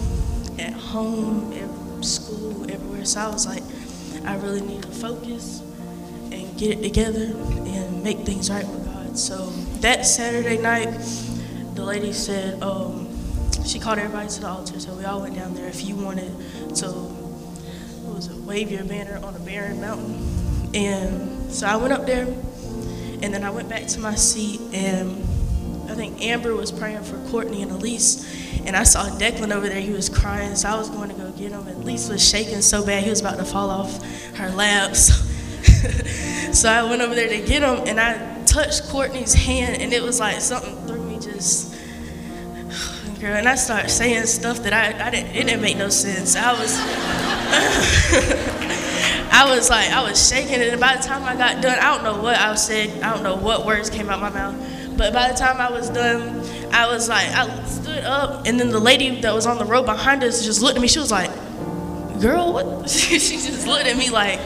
at 0.58 0.74
home, 0.74 1.52
at 1.54 2.04
school, 2.04 2.70
everywhere. 2.70 3.06
So 3.06 3.20
I 3.20 3.28
was 3.28 3.46
like, 3.46 3.62
I 4.26 4.36
really 4.36 4.60
need 4.60 4.82
to 4.82 4.88
focus 4.88 5.62
and 6.30 6.58
get 6.58 6.78
it 6.78 6.82
together 6.82 7.32
and 7.34 8.02
make 8.02 8.18
things 8.20 8.50
right 8.50 8.66
with. 8.66 8.81
So 9.14 9.50
that 9.80 10.06
Saturday 10.06 10.56
night, 10.56 10.88
the 11.74 11.84
lady 11.84 12.14
said, 12.14 12.62
um, 12.62 13.08
she 13.64 13.78
called 13.78 13.98
everybody 13.98 14.28
to 14.28 14.40
the 14.40 14.48
altar. 14.48 14.80
So 14.80 14.94
we 14.94 15.04
all 15.04 15.20
went 15.20 15.34
down 15.34 15.54
there. 15.54 15.68
If 15.68 15.84
you 15.84 15.96
wanted 15.96 16.30
to, 16.76 16.86
what 16.86 18.16
was 18.16 18.28
it, 18.28 18.36
wave 18.38 18.70
your 18.70 18.84
banner 18.84 19.20
on 19.22 19.36
a 19.36 19.38
barren 19.38 19.82
mountain. 19.82 20.74
And 20.74 21.52
so 21.52 21.66
I 21.66 21.76
went 21.76 21.92
up 21.92 22.06
there, 22.06 22.24
and 22.24 23.34
then 23.34 23.44
I 23.44 23.50
went 23.50 23.68
back 23.68 23.86
to 23.88 24.00
my 24.00 24.14
seat, 24.14 24.60
and 24.72 25.22
I 25.90 25.94
think 25.94 26.22
Amber 26.22 26.54
was 26.54 26.72
praying 26.72 27.02
for 27.02 27.18
Courtney 27.28 27.60
and 27.60 27.70
Elise, 27.70 28.62
and 28.64 28.74
I 28.74 28.84
saw 28.84 29.04
Declan 29.18 29.52
over 29.52 29.68
there. 29.68 29.80
He 29.80 29.92
was 29.92 30.08
crying, 30.08 30.56
so 30.56 30.70
I 30.70 30.76
was 30.76 30.88
going 30.88 31.10
to 31.10 31.14
go 31.14 31.30
get 31.32 31.52
him. 31.52 31.66
And 31.66 31.82
Elise 31.82 32.08
was 32.08 32.26
shaking 32.26 32.62
so 32.62 32.84
bad 32.84 33.04
he 33.04 33.10
was 33.10 33.20
about 33.20 33.36
to 33.36 33.44
fall 33.44 33.68
off 33.68 34.02
her 34.36 34.48
lap. 34.52 34.96
So, 34.96 35.12
so 36.52 36.70
I 36.70 36.82
went 36.84 37.02
over 37.02 37.14
there 37.14 37.28
to 37.28 37.46
get 37.46 37.62
him, 37.62 37.86
and 37.86 38.00
I 38.00 38.31
touched 38.52 38.86
Courtney's 38.88 39.32
hand, 39.32 39.80
and 39.80 39.94
it 39.94 40.02
was 40.02 40.20
like 40.20 40.38
something 40.40 40.76
through 40.86 41.02
me 41.04 41.18
just. 41.18 41.72
Girl, 43.20 43.34
and 43.34 43.48
I 43.48 43.54
started 43.54 43.88
saying 43.88 44.26
stuff 44.26 44.62
that 44.64 44.74
I, 44.74 45.06
I 45.06 45.10
didn't, 45.10 45.34
it 45.34 45.46
didn't 45.46 45.62
make 45.62 45.78
no 45.78 45.88
sense. 45.88 46.36
I 46.36 46.52
was, 46.52 46.78
I 49.32 49.54
was 49.54 49.70
like, 49.70 49.90
I 49.90 50.02
was 50.02 50.28
shaking, 50.28 50.60
and 50.60 50.78
by 50.78 50.96
the 50.96 51.02
time 51.02 51.24
I 51.24 51.34
got 51.34 51.62
done, 51.62 51.78
I 51.78 51.94
don't 51.94 52.04
know 52.04 52.22
what 52.22 52.36
I 52.36 52.54
said, 52.56 53.02
I 53.02 53.14
don't 53.14 53.22
know 53.22 53.36
what 53.36 53.64
words 53.64 53.88
came 53.88 54.10
out 54.10 54.20
my 54.20 54.28
mouth, 54.28 54.54
but 54.98 55.14
by 55.14 55.32
the 55.32 55.38
time 55.38 55.58
I 55.58 55.70
was 55.70 55.88
done, 55.88 56.40
I 56.74 56.88
was 56.88 57.08
like, 57.08 57.28
I 57.28 57.64
stood 57.64 58.04
up, 58.04 58.46
and 58.46 58.60
then 58.60 58.68
the 58.68 58.80
lady 58.80 59.22
that 59.22 59.32
was 59.32 59.46
on 59.46 59.56
the 59.56 59.64
road 59.64 59.86
behind 59.86 60.22
us 60.24 60.44
just 60.44 60.60
looked 60.60 60.76
at 60.76 60.82
me. 60.82 60.88
She 60.88 60.98
was 60.98 61.10
like, 61.10 61.30
"Girl, 62.20 62.52
what?" 62.52 62.90
she 62.90 63.18
just 63.18 63.66
looked 63.66 63.86
at 63.86 63.96
me 63.96 64.10
like 64.10 64.40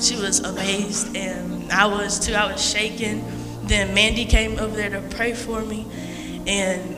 she 0.00 0.16
was 0.16 0.40
amazed, 0.40 1.14
and 1.14 1.70
I 1.70 1.84
was 1.86 2.18
too. 2.18 2.32
I 2.32 2.50
was 2.50 2.64
shaking. 2.64 3.22
Then 3.70 3.94
Mandy 3.94 4.24
came 4.24 4.58
over 4.58 4.74
there 4.74 4.90
to 4.90 5.00
pray 5.14 5.32
for 5.32 5.60
me, 5.60 5.86
and 6.44 6.96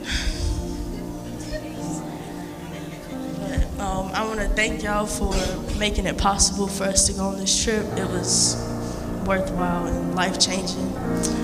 um, 3.78 4.10
I 4.14 4.24
want 4.26 4.40
to 4.40 4.48
thank 4.48 4.82
y'all 4.82 5.04
for 5.04 5.34
making 5.78 6.06
it 6.06 6.16
possible 6.16 6.66
for 6.66 6.84
us 6.84 7.06
to 7.08 7.12
go 7.12 7.24
on 7.24 7.36
this 7.36 7.62
trip. 7.62 7.84
It 7.98 8.08
was 8.08 8.56
worthwhile 9.26 9.84
and 9.84 10.14
life 10.14 10.40
changing. 10.40 11.41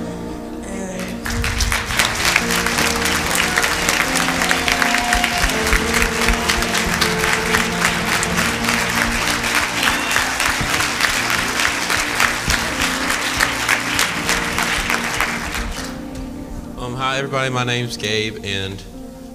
Everybody, 17.18 17.50
my 17.50 17.64
name's 17.64 17.96
Gabe, 17.96 18.44
and 18.44 18.80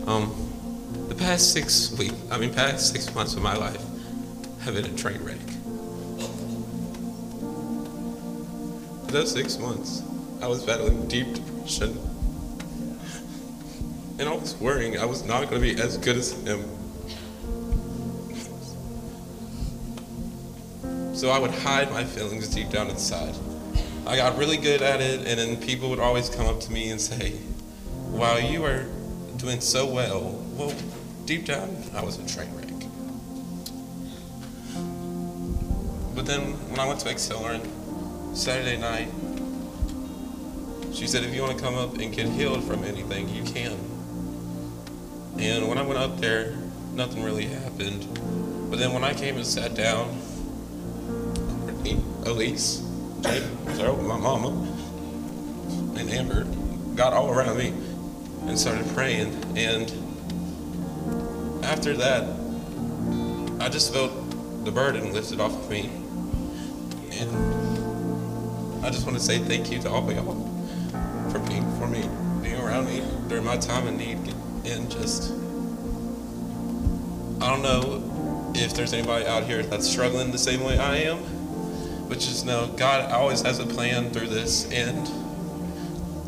um, 0.07 0.33
the 1.09 1.15
past 1.15 1.51
six 1.51 1.91
weeks, 1.97 2.15
I 2.31 2.37
mean 2.37 2.53
past 2.53 2.93
six 2.93 3.13
months 3.13 3.35
of 3.35 3.41
my 3.41 3.57
life 3.57 3.83
have 4.61 4.75
been 4.75 4.85
a 4.85 4.95
train 4.95 5.21
wreck. 5.21 5.35
For 9.05 9.11
those 9.11 9.33
six 9.33 9.57
months, 9.57 10.01
I 10.41 10.47
was 10.47 10.63
battling 10.63 11.09
deep 11.09 11.33
depression, 11.33 11.99
and 14.17 14.29
I 14.29 14.33
was 14.33 14.55
worrying 14.61 14.97
I 14.97 15.03
was 15.03 15.25
not 15.25 15.49
going 15.49 15.61
to 15.61 15.75
be 15.75 15.81
as 15.81 15.97
good 15.97 16.15
as 16.15 16.31
him. 16.31 16.63
So 21.13 21.31
I 21.31 21.37
would 21.37 21.51
hide 21.51 21.91
my 21.91 22.05
feelings 22.05 22.47
deep 22.47 22.69
down 22.69 22.89
inside. 22.89 23.35
I 24.07 24.15
got 24.15 24.37
really 24.37 24.55
good 24.55 24.81
at 24.81 25.01
it, 25.01 25.27
and 25.27 25.37
then 25.37 25.57
people 25.57 25.89
would 25.89 25.99
always 25.99 26.29
come 26.29 26.45
up 26.45 26.61
to 26.61 26.71
me 26.71 26.89
and 26.89 27.01
say, 27.01 27.39
Wow, 28.13 28.37
you 28.37 28.63
are 28.63 28.85
doing 29.37 29.59
so 29.59 29.87
well. 29.87 30.39
Well, 30.55 30.71
deep 31.25 31.45
down, 31.45 31.75
I 31.95 32.03
was 32.03 32.19
a 32.19 32.27
train 32.27 32.55
wreck. 32.55 32.69
But 36.15 36.27
then 36.27 36.53
when 36.69 36.79
I 36.79 36.87
went 36.87 36.99
to 36.99 37.09
Accelerant 37.09 37.65
Saturday 38.37 38.77
night, 38.77 39.09
she 40.93 41.07
said, 41.07 41.23
If 41.23 41.33
you 41.33 41.41
want 41.41 41.57
to 41.57 41.63
come 41.63 41.73
up 41.73 41.97
and 41.97 42.13
get 42.13 42.27
healed 42.27 42.63
from 42.63 42.83
anything, 42.83 43.29
you 43.29 43.43
can. 43.43 43.71
And 45.39 45.67
when 45.67 45.79
I 45.79 45.81
went 45.81 45.97
up 45.97 46.19
there, 46.19 46.55
nothing 46.93 47.23
really 47.23 47.47
happened. 47.47 48.07
But 48.69 48.77
then 48.77 48.93
when 48.93 49.03
I 49.03 49.15
came 49.15 49.37
and 49.37 49.45
sat 49.45 49.73
down, 49.73 50.09
Elise, 52.27 52.87
Sarah, 53.23 53.97
my 53.97 54.17
mama, 54.17 54.49
and 55.97 56.11
Amber 56.11 56.45
got 56.95 57.11
all 57.11 57.31
around 57.31 57.57
me 57.57 57.73
and 58.47 58.57
started 58.59 58.87
praying. 58.93 59.33
And 59.57 59.91
after 61.63 61.95
that, 61.97 62.23
I 63.59 63.69
just 63.69 63.93
felt 63.93 64.11
the 64.65 64.71
burden 64.71 65.13
lifted 65.13 65.39
off 65.39 65.53
of 65.53 65.69
me. 65.69 65.89
And 67.11 68.85
I 68.85 68.89
just 68.89 69.05
want 69.05 69.17
to 69.17 69.23
say 69.23 69.39
thank 69.39 69.71
you 69.71 69.79
to 69.81 69.89
all 69.89 70.09
of 70.09 70.15
y'all 70.15 70.49
for 71.31 71.39
being 71.39 71.63
for 71.79 71.87
me, 71.87 72.09
being 72.41 72.59
around 72.59 72.87
me 72.87 73.03
during 73.27 73.45
my 73.45 73.57
time 73.57 73.87
of 73.87 73.93
need. 73.95 74.17
And 74.65 74.89
just, 74.91 75.31
I 77.41 77.49
don't 77.49 77.61
know 77.61 78.51
if 78.55 78.73
there's 78.73 78.93
anybody 78.93 79.25
out 79.25 79.43
here 79.43 79.63
that's 79.63 79.89
struggling 79.89 80.31
the 80.31 80.37
same 80.37 80.63
way 80.63 80.77
I 80.77 80.97
am. 80.97 81.19
But 82.09 82.19
just 82.19 82.45
know 82.45 82.67
God 82.77 83.11
always 83.11 83.41
has 83.41 83.59
a 83.59 83.65
plan 83.65 84.11
through 84.11 84.27
this, 84.27 84.69
and 84.71 85.09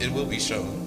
it 0.02 0.12
will 0.12 0.26
be 0.26 0.40
shown. 0.40 0.85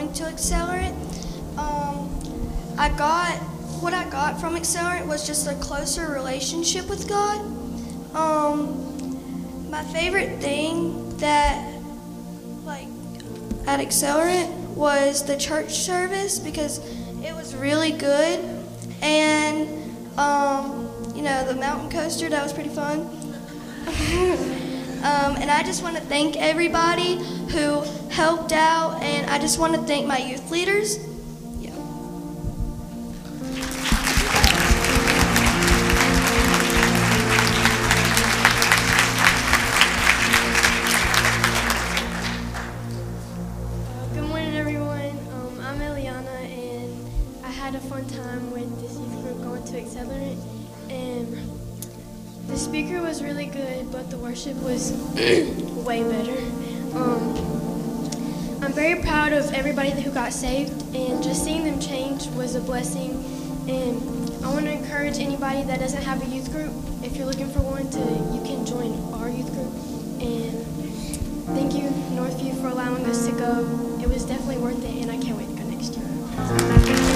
Going 0.00 0.12
to 0.14 0.22
Accelerant. 0.22 1.58
Um, 1.58 2.08
I 2.78 2.88
got 2.88 3.36
what 3.82 3.92
I 3.92 4.08
got 4.08 4.40
from 4.40 4.56
Accelerant 4.56 5.06
was 5.06 5.26
just 5.26 5.46
a 5.46 5.54
closer 5.56 6.10
relationship 6.10 6.88
with 6.88 7.06
God. 7.06 7.38
Um, 8.16 9.68
my 9.68 9.84
favorite 9.84 10.40
thing 10.40 11.14
that 11.18 11.74
like 12.64 12.88
at 13.66 13.80
Accelerant 13.80 14.50
was 14.68 15.22
the 15.22 15.36
church 15.36 15.70
service 15.74 16.38
because 16.38 16.78
it 17.22 17.34
was 17.34 17.54
really 17.54 17.92
good 17.92 18.40
and 19.02 19.68
um, 20.18 20.90
you 21.14 21.20
know 21.20 21.44
the 21.44 21.56
mountain 21.56 21.90
coaster 21.90 22.30
that 22.30 22.42
was 22.42 22.54
pretty 22.54 22.70
fun. 22.70 23.00
Um, 25.02 25.36
and 25.36 25.50
I 25.50 25.62
just 25.62 25.82
want 25.82 25.96
to 25.96 26.02
thank 26.02 26.36
everybody 26.36 27.16
who 27.48 27.80
helped 28.10 28.52
out, 28.52 29.02
and 29.02 29.30
I 29.30 29.38
just 29.38 29.58
want 29.58 29.74
to 29.74 29.80
thank 29.82 30.06
my 30.06 30.18
youth 30.18 30.50
leaders. 30.50 31.09
Worship 54.30 54.56
was 54.62 54.92
way 55.84 56.04
better. 56.04 56.38
Um, 56.96 57.34
I'm 58.62 58.72
very 58.72 59.02
proud 59.02 59.32
of 59.32 59.52
everybody 59.52 59.90
who 59.90 60.12
got 60.12 60.32
saved, 60.32 60.70
and 60.94 61.20
just 61.20 61.42
seeing 61.42 61.64
them 61.64 61.80
change 61.80 62.28
was 62.28 62.54
a 62.54 62.60
blessing. 62.60 63.10
And 63.68 63.96
I 64.44 64.52
want 64.52 64.66
to 64.66 64.72
encourage 64.72 65.18
anybody 65.18 65.64
that 65.64 65.80
doesn't 65.80 66.02
have 66.02 66.22
a 66.22 66.26
youth 66.26 66.52
group, 66.52 66.72
if 67.02 67.16
you're 67.16 67.26
looking 67.26 67.50
for 67.50 67.58
one, 67.58 67.90
to 67.90 67.98
you 67.98 68.40
can 68.46 68.64
join 68.64 69.02
our 69.14 69.28
youth 69.28 69.50
group. 69.50 69.74
And 70.22 70.70
Thank 71.50 71.74
you, 71.74 71.90
Northview, 72.14 72.60
for 72.60 72.68
allowing 72.68 73.04
us 73.06 73.26
to 73.26 73.32
go. 73.32 73.98
It 74.00 74.08
was 74.08 74.24
definitely 74.24 74.58
worth 74.58 74.84
it, 74.84 75.02
and 75.02 75.10
I 75.10 75.18
can't 75.18 75.36
wait 75.36 75.48
to 75.48 75.54
go 75.54 75.68
next 75.68 75.96
year. 75.96 77.09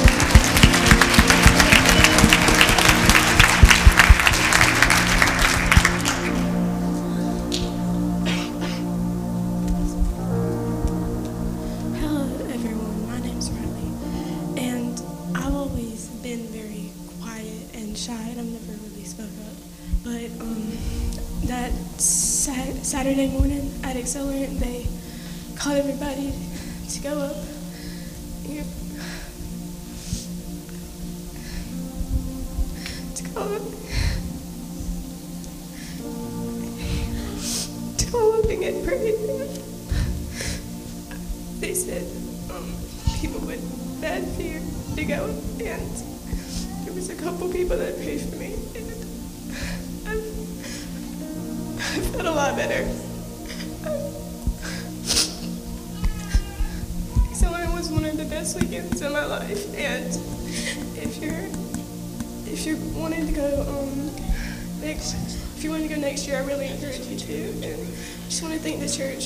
Go 27.04 27.18
up. 27.18 27.53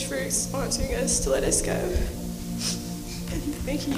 For 0.08 0.16
sponsoring 0.28 0.96
us 0.96 1.20
to 1.20 1.28
let 1.28 1.44
us 1.44 1.60
go. 1.60 1.74
Thank 3.68 3.86
you. 3.86 3.96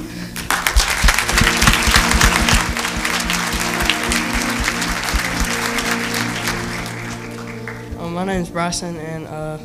Um, 8.00 8.12
my 8.12 8.24
name's 8.24 8.50
Bryson, 8.50 8.96
and 8.96 9.28
uh, 9.28 9.58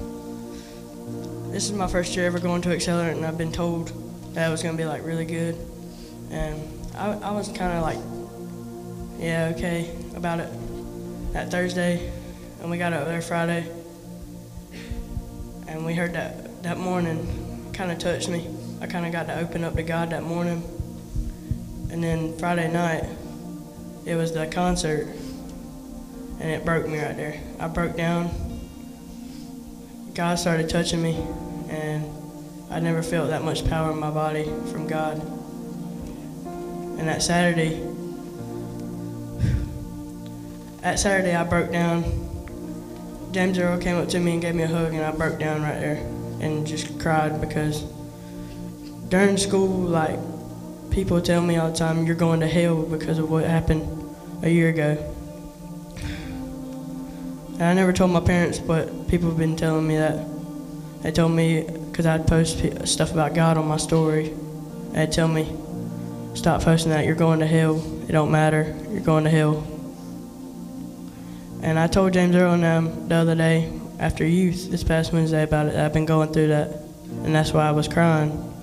this 1.51 1.65
is 1.65 1.71
my 1.71 1.87
first 1.87 2.15
year 2.15 2.27
ever 2.27 2.37
going 2.37 2.61
to 2.61 2.69
Accelerant, 2.69 3.13
and 3.13 3.25
I've 3.25 3.39
been 3.39 3.51
told 3.51 3.91
that 4.35 4.47
it 4.47 4.51
was 4.51 4.61
going 4.61 4.77
to 4.77 4.83
be 4.83 4.85
like 4.87 5.03
really 5.03 5.25
good, 5.25 5.57
and 6.29 6.61
I, 6.95 7.13
I 7.13 7.31
was 7.31 7.47
kind 7.47 7.73
of 7.73 7.81
like, 7.81 7.97
yeah, 9.17 9.51
okay 9.55 9.89
about 10.15 10.39
it 10.39 10.51
that 11.33 11.49
Thursday, 11.49 12.11
and 12.61 12.69
we 12.69 12.77
got 12.77 12.93
up 12.93 13.07
there 13.07 13.23
Friday, 13.23 13.67
and 15.67 15.85
we 15.85 15.93
heard 15.93 16.13
that 16.13 16.63
that 16.63 16.77
morning 16.77 17.71
kind 17.73 17.91
of 17.91 17.99
touched 17.99 18.29
me. 18.29 18.47
I 18.81 18.87
kind 18.87 19.05
of 19.05 19.11
got 19.11 19.27
to 19.27 19.39
open 19.39 19.63
up 19.63 19.75
to 19.75 19.83
God 19.83 20.09
that 20.11 20.23
morning, 20.23 20.63
and 21.91 22.03
then 22.03 22.37
Friday 22.37 22.71
night, 22.71 23.05
it 24.05 24.15
was 24.15 24.33
the 24.33 24.47
concert, 24.47 25.07
and 26.39 26.51
it 26.51 26.65
broke 26.65 26.87
me 26.87 26.99
right 26.99 27.15
there. 27.15 27.39
I 27.59 27.67
broke 27.67 27.95
down. 27.95 28.29
God 30.13 30.39
started 30.39 30.69
touching 30.69 31.01
me, 31.01 31.15
and 31.69 32.09
I 32.69 32.79
never 32.79 33.03
felt 33.03 33.29
that 33.29 33.43
much 33.43 33.67
power 33.67 33.91
in 33.91 33.99
my 33.99 34.11
body 34.11 34.45
from 34.71 34.87
God. 34.87 35.21
And 36.97 37.07
that 37.07 37.21
Saturday, 37.21 37.75
that 40.81 40.99
Saturday 40.99 41.35
I 41.35 41.43
broke 41.43 41.71
down. 41.71 42.03
James 43.35 43.59
Earl 43.59 43.77
came 43.77 43.97
up 43.97 44.07
to 44.07 44.19
me 44.21 44.31
and 44.31 44.41
gave 44.41 44.55
me 44.55 44.63
a 44.63 44.67
hug, 44.67 44.93
and 44.93 45.03
I 45.03 45.11
broke 45.11 45.37
down 45.37 45.61
right 45.61 45.77
there 45.77 45.97
and 46.39 46.65
just 46.65 46.97
cried 47.01 47.41
because 47.41 47.81
during 49.09 49.35
school, 49.35 49.67
like 49.67 50.17
people 50.89 51.19
tell 51.19 51.41
me 51.41 51.57
all 51.57 51.69
the 51.69 51.75
time, 51.75 52.05
you're 52.05 52.15
going 52.15 52.39
to 52.39 52.47
hell 52.47 52.83
because 52.83 53.19
of 53.19 53.29
what 53.29 53.43
happened 53.43 54.15
a 54.41 54.49
year 54.49 54.69
ago. 54.69 54.91
And 57.55 57.63
I 57.63 57.73
never 57.73 57.91
told 57.91 58.11
my 58.11 58.21
parents, 58.21 58.57
but 58.57 59.09
people 59.09 59.27
have 59.27 59.37
been 59.37 59.57
telling 59.57 59.85
me 59.85 59.97
that. 59.97 60.25
They 61.01 61.11
told 61.11 61.33
me 61.33 61.63
because 61.91 62.05
I'd 62.05 62.27
post 62.27 62.87
stuff 62.87 63.11
about 63.11 63.33
God 63.33 63.57
on 63.57 63.67
my 63.67 63.75
story. 63.75 64.33
They'd 64.93 65.11
tell 65.11 65.27
me, 65.27 65.53
stop 66.35 66.61
posting 66.61 66.91
that. 66.91 67.03
You're 67.03 67.15
going 67.15 67.41
to 67.41 67.47
hell. 67.47 67.83
It 68.07 68.13
don't 68.13 68.31
matter. 68.31 68.73
You're 68.91 69.01
going 69.01 69.25
to 69.25 69.29
hell. 69.29 69.74
And 71.61 71.79
I 71.79 71.87
told 71.87 72.13
James 72.13 72.35
Earl 72.35 72.53
and 72.53 72.63
them 72.63 73.07
the 73.07 73.15
other 73.15 73.35
day 73.35 73.71
after 73.99 74.25
youth 74.25 74.69
this 74.69 74.83
past 74.83 75.13
Wednesday 75.13 75.43
about 75.43 75.67
it. 75.67 75.75
I've 75.75 75.93
been 75.93 76.05
going 76.05 76.31
through 76.31 76.47
that, 76.47 76.69
and 77.23 77.33
that's 77.33 77.53
why 77.53 77.67
I 77.67 77.71
was 77.71 77.87
crying. 77.87 78.53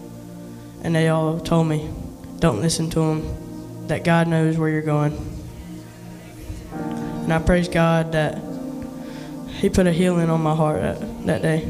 And 0.82 0.94
they 0.94 1.08
all 1.08 1.40
told 1.40 1.68
me, 1.68 1.90
don't 2.38 2.60
listen 2.60 2.90
to 2.90 3.00
them, 3.00 3.86
That 3.88 4.04
God 4.04 4.28
knows 4.28 4.58
where 4.58 4.68
you're 4.68 4.82
going. 4.82 5.16
And 6.72 7.32
I 7.32 7.38
praise 7.38 7.68
God 7.68 8.12
that 8.12 8.42
He 9.60 9.68
put 9.68 9.86
a 9.86 9.92
healing 9.92 10.28
on 10.28 10.40
my 10.40 10.54
heart 10.54 10.82
that, 10.82 11.26
that 11.26 11.42
day. 11.42 11.68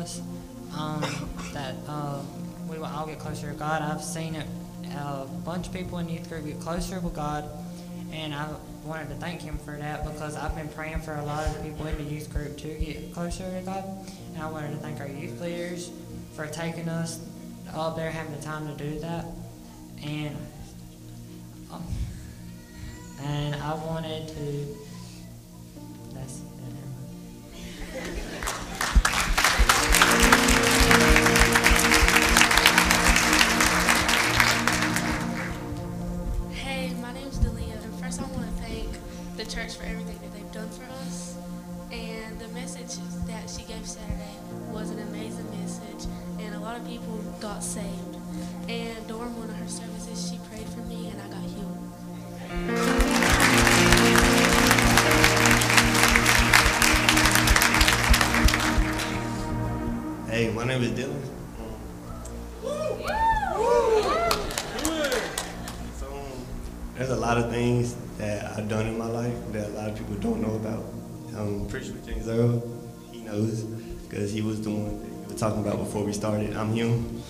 Um, 0.00 1.04
that 1.52 1.74
uh, 1.86 2.22
we 2.68 2.78
will 2.78 2.86
all 2.86 3.06
get 3.06 3.18
closer 3.18 3.50
to 3.50 3.56
God. 3.56 3.82
I've 3.82 4.02
seen 4.02 4.34
it, 4.34 4.46
a 4.96 5.26
bunch 5.44 5.66
of 5.66 5.74
people 5.74 5.98
in 5.98 6.08
youth 6.08 6.28
group 6.28 6.46
get 6.46 6.58
closer 6.60 7.00
with 7.00 7.14
God, 7.14 7.44
and 8.12 8.34
I 8.34 8.48
wanted 8.84 9.08
to 9.10 9.16
thank 9.16 9.42
Him 9.42 9.58
for 9.58 9.76
that 9.76 10.04
because 10.04 10.36
I've 10.36 10.54
been 10.56 10.68
praying 10.68 11.00
for 11.00 11.16
a 11.16 11.24
lot 11.24 11.46
of 11.46 11.54
the 11.54 11.68
people 11.68 11.86
in 11.86 11.96
the 11.98 12.04
youth 12.04 12.32
group 12.32 12.56
to 12.58 12.68
get 12.68 13.12
closer 13.12 13.44
to 13.50 13.62
God. 13.66 13.84
And 14.32 14.42
I 14.42 14.50
wanted 14.50 14.70
to 14.70 14.76
thank 14.78 15.00
our 15.00 15.08
youth 15.08 15.38
leaders 15.40 15.90
for 16.34 16.46
taking 16.46 16.88
us 16.88 17.20
up 17.74 17.96
there, 17.96 18.10
having 18.10 18.34
the 18.34 18.42
time 18.42 18.66
to 18.68 18.74
do 18.82 19.00
that, 19.00 19.26
and. 20.02 20.36
Um, 21.70 21.84
and 23.22 23.54
I 23.56 23.74
wanted 23.74 24.28
to. 24.28 24.76
That's 26.14 26.40
Hey, 27.92 28.99
the 39.70 39.76
church 39.76 39.82
for 39.82 39.90
everything 39.90 40.18
that 40.22 40.32
they've 40.32 40.52
done 40.52 40.68
for 40.70 40.84
us. 40.92 41.36
And 41.92 42.38
the 42.38 42.48
message 42.48 42.96
that 43.26 43.50
she 43.50 43.64
gave 43.64 43.86
Saturday 43.86 44.36
was 44.70 44.90
an 44.90 45.00
amazing 45.00 45.50
message, 45.60 46.06
and 46.38 46.54
a 46.54 46.60
lot 46.60 46.76
of 46.76 46.86
people 46.86 47.18
got 47.40 47.62
saved. 47.62 48.16
And 48.68 49.06
during 49.06 49.36
one 49.36 49.50
of 49.50 49.56
her 49.56 49.68
services, 49.68 50.30
she 50.30 50.38
prayed 50.48 50.68
for 50.68 50.80
me, 50.80 51.10
and 51.10 51.20
I 51.20 51.28
got 51.28 51.42
healed. 51.42 51.78
Hey, 60.30 60.52
my 60.52 60.64
name 60.64 60.82
is 60.82 60.90
Dylan. 60.92 61.24
So, 65.98 66.06
there's 66.94 67.10
a 67.10 67.16
lot 67.16 67.36
of 67.36 67.50
things 67.50 67.96
that 68.20 68.58
I've 68.58 68.68
done 68.68 68.86
in 68.86 68.98
my 68.98 69.06
life 69.06 69.34
that 69.52 69.68
a 69.68 69.70
lot 69.70 69.88
of 69.88 69.96
people 69.96 70.14
don't 70.16 70.40
know 70.42 70.54
about. 70.56 70.84
I'm 71.36 71.66
pretty 71.68 71.86
sure 71.86 71.96
James 72.04 72.28
Earl, 72.28 72.62
he 73.10 73.20
knows, 73.20 73.62
because 73.62 74.30
he 74.30 74.42
was 74.42 74.60
the 74.60 74.70
one 74.70 75.00
that 75.00 75.08
you 75.08 75.28
were 75.28 75.38
talking 75.38 75.60
about 75.60 75.78
before 75.78 76.04
we 76.04 76.12
started. 76.12 76.54
I'm 76.54 76.72
him. 76.74 77.22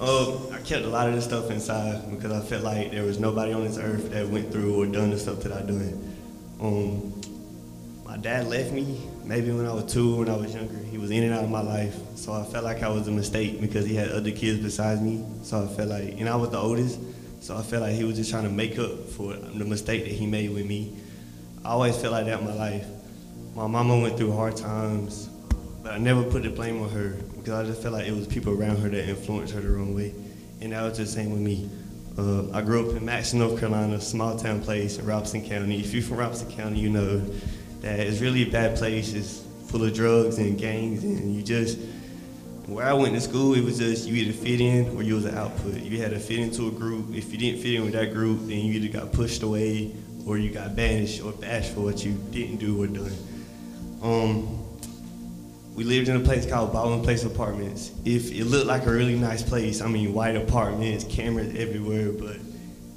Uh, 0.00 0.48
I 0.50 0.58
kept 0.58 0.84
a 0.84 0.88
lot 0.88 1.08
of 1.08 1.14
this 1.14 1.24
stuff 1.24 1.50
inside 1.50 2.10
because 2.10 2.32
I 2.32 2.40
felt 2.40 2.62
like 2.62 2.92
there 2.92 3.04
was 3.04 3.18
nobody 3.18 3.52
on 3.52 3.64
this 3.64 3.78
earth 3.78 4.10
that 4.10 4.28
went 4.28 4.52
through 4.52 4.80
or 4.80 4.86
done 4.86 5.10
the 5.10 5.18
stuff 5.18 5.40
that 5.40 5.52
I 5.52 5.62
done. 5.62 6.16
Um, 6.60 7.20
my 8.04 8.16
dad 8.16 8.46
left 8.46 8.72
me 8.72 9.00
maybe 9.24 9.50
when 9.50 9.66
I 9.66 9.72
was 9.72 9.92
two, 9.92 10.16
when 10.16 10.28
I 10.28 10.36
was 10.36 10.54
younger. 10.54 10.78
He 10.90 10.98
was 10.98 11.10
in 11.10 11.24
and 11.24 11.32
out 11.32 11.44
of 11.44 11.50
my 11.50 11.62
life, 11.62 11.96
so 12.14 12.32
I 12.32 12.44
felt 12.44 12.64
like 12.64 12.82
I 12.82 12.88
was 12.88 13.08
a 13.08 13.10
mistake 13.10 13.60
because 13.60 13.86
he 13.86 13.94
had 13.94 14.10
other 14.10 14.30
kids 14.30 14.60
besides 14.60 15.00
me. 15.00 15.24
So 15.42 15.64
I 15.64 15.66
felt 15.66 15.88
like, 15.88 16.20
and 16.20 16.28
I 16.28 16.36
was 16.36 16.50
the 16.50 16.58
oldest, 16.58 17.00
so 17.44 17.54
I 17.54 17.60
felt 17.60 17.82
like 17.82 17.94
he 17.94 18.04
was 18.04 18.16
just 18.16 18.30
trying 18.30 18.44
to 18.44 18.48
make 18.48 18.78
up 18.78 19.06
for 19.10 19.34
the 19.34 19.66
mistake 19.66 20.04
that 20.04 20.12
he 20.12 20.26
made 20.26 20.48
with 20.48 20.64
me. 20.64 20.96
I 21.62 21.72
always 21.72 21.94
felt 21.94 22.12
like 22.14 22.24
that 22.24 22.40
in 22.40 22.46
my 22.46 22.54
life. 22.54 22.86
My 23.54 23.66
mama 23.66 24.00
went 24.00 24.16
through 24.16 24.32
hard 24.32 24.56
times, 24.56 25.26
but 25.82 25.92
I 25.92 25.98
never 25.98 26.22
put 26.22 26.42
the 26.42 26.48
blame 26.48 26.80
on 26.80 26.88
her 26.88 27.10
because 27.36 27.52
I 27.52 27.64
just 27.64 27.82
felt 27.82 27.92
like 27.92 28.06
it 28.06 28.12
was 28.12 28.26
people 28.26 28.58
around 28.58 28.78
her 28.78 28.88
that 28.88 29.06
influenced 29.10 29.52
her 29.52 29.60
the 29.60 29.68
wrong 29.68 29.94
way. 29.94 30.14
And 30.62 30.72
that 30.72 30.84
was 30.84 30.96
the 30.96 31.04
same 31.04 31.32
with 31.32 31.42
me. 31.42 31.68
Uh, 32.16 32.50
I 32.56 32.62
grew 32.62 32.88
up 32.88 32.96
in 32.96 33.04
Maxton, 33.04 33.40
North 33.40 33.60
Carolina, 33.60 34.00
small 34.00 34.38
town 34.38 34.62
place 34.62 34.96
in 34.96 35.04
Robeson 35.04 35.46
County. 35.46 35.78
If 35.80 35.92
you're 35.92 36.02
from 36.02 36.16
Robeson 36.16 36.50
County, 36.50 36.80
you 36.80 36.88
know 36.88 37.18
that 37.82 38.00
it's 38.00 38.22
really 38.22 38.48
a 38.48 38.50
bad 38.50 38.78
place. 38.78 39.12
It's 39.12 39.44
full 39.66 39.84
of 39.84 39.92
drugs 39.92 40.38
and 40.38 40.56
gangs, 40.56 41.04
and 41.04 41.36
you 41.36 41.42
just 41.42 41.78
where 42.66 42.86
I 42.86 42.92
went 42.94 43.14
to 43.14 43.20
school, 43.20 43.54
it 43.54 43.62
was 43.62 43.78
just 43.78 44.06
you 44.06 44.14
either 44.14 44.32
fit 44.32 44.60
in 44.60 44.96
or 44.96 45.02
you 45.02 45.14
was 45.14 45.24
an 45.26 45.36
output. 45.36 45.74
You 45.82 46.00
had 46.00 46.10
to 46.12 46.18
fit 46.18 46.38
into 46.38 46.68
a 46.68 46.70
group. 46.70 47.14
If 47.14 47.30
you 47.30 47.38
didn't 47.38 47.60
fit 47.60 47.74
in 47.74 47.82
with 47.84 47.92
that 47.92 48.12
group, 48.12 48.40
then 48.40 48.58
you 48.58 48.74
either 48.74 49.00
got 49.00 49.12
pushed 49.12 49.42
away 49.42 49.92
or 50.26 50.38
you 50.38 50.50
got 50.50 50.74
banished 50.74 51.22
or 51.22 51.32
bashed 51.32 51.72
for 51.72 51.80
what 51.80 52.04
you 52.04 52.12
didn't 52.30 52.56
do 52.56 52.82
or 52.82 52.86
done. 52.86 53.12
Um, 54.02 54.60
we 55.74 55.84
lived 55.84 56.08
in 56.08 56.16
a 56.16 56.20
place 56.20 56.46
called 56.46 56.72
Baldwin 56.72 57.02
Place 57.02 57.24
Apartments. 57.24 57.90
If 58.04 58.32
it 58.32 58.44
looked 58.44 58.66
like 58.66 58.86
a 58.86 58.90
really 58.90 59.18
nice 59.18 59.42
place, 59.42 59.80
I 59.80 59.88
mean, 59.88 60.14
white 60.14 60.36
apartments, 60.36 61.04
cameras 61.04 61.54
everywhere, 61.56 62.12
but 62.12 62.36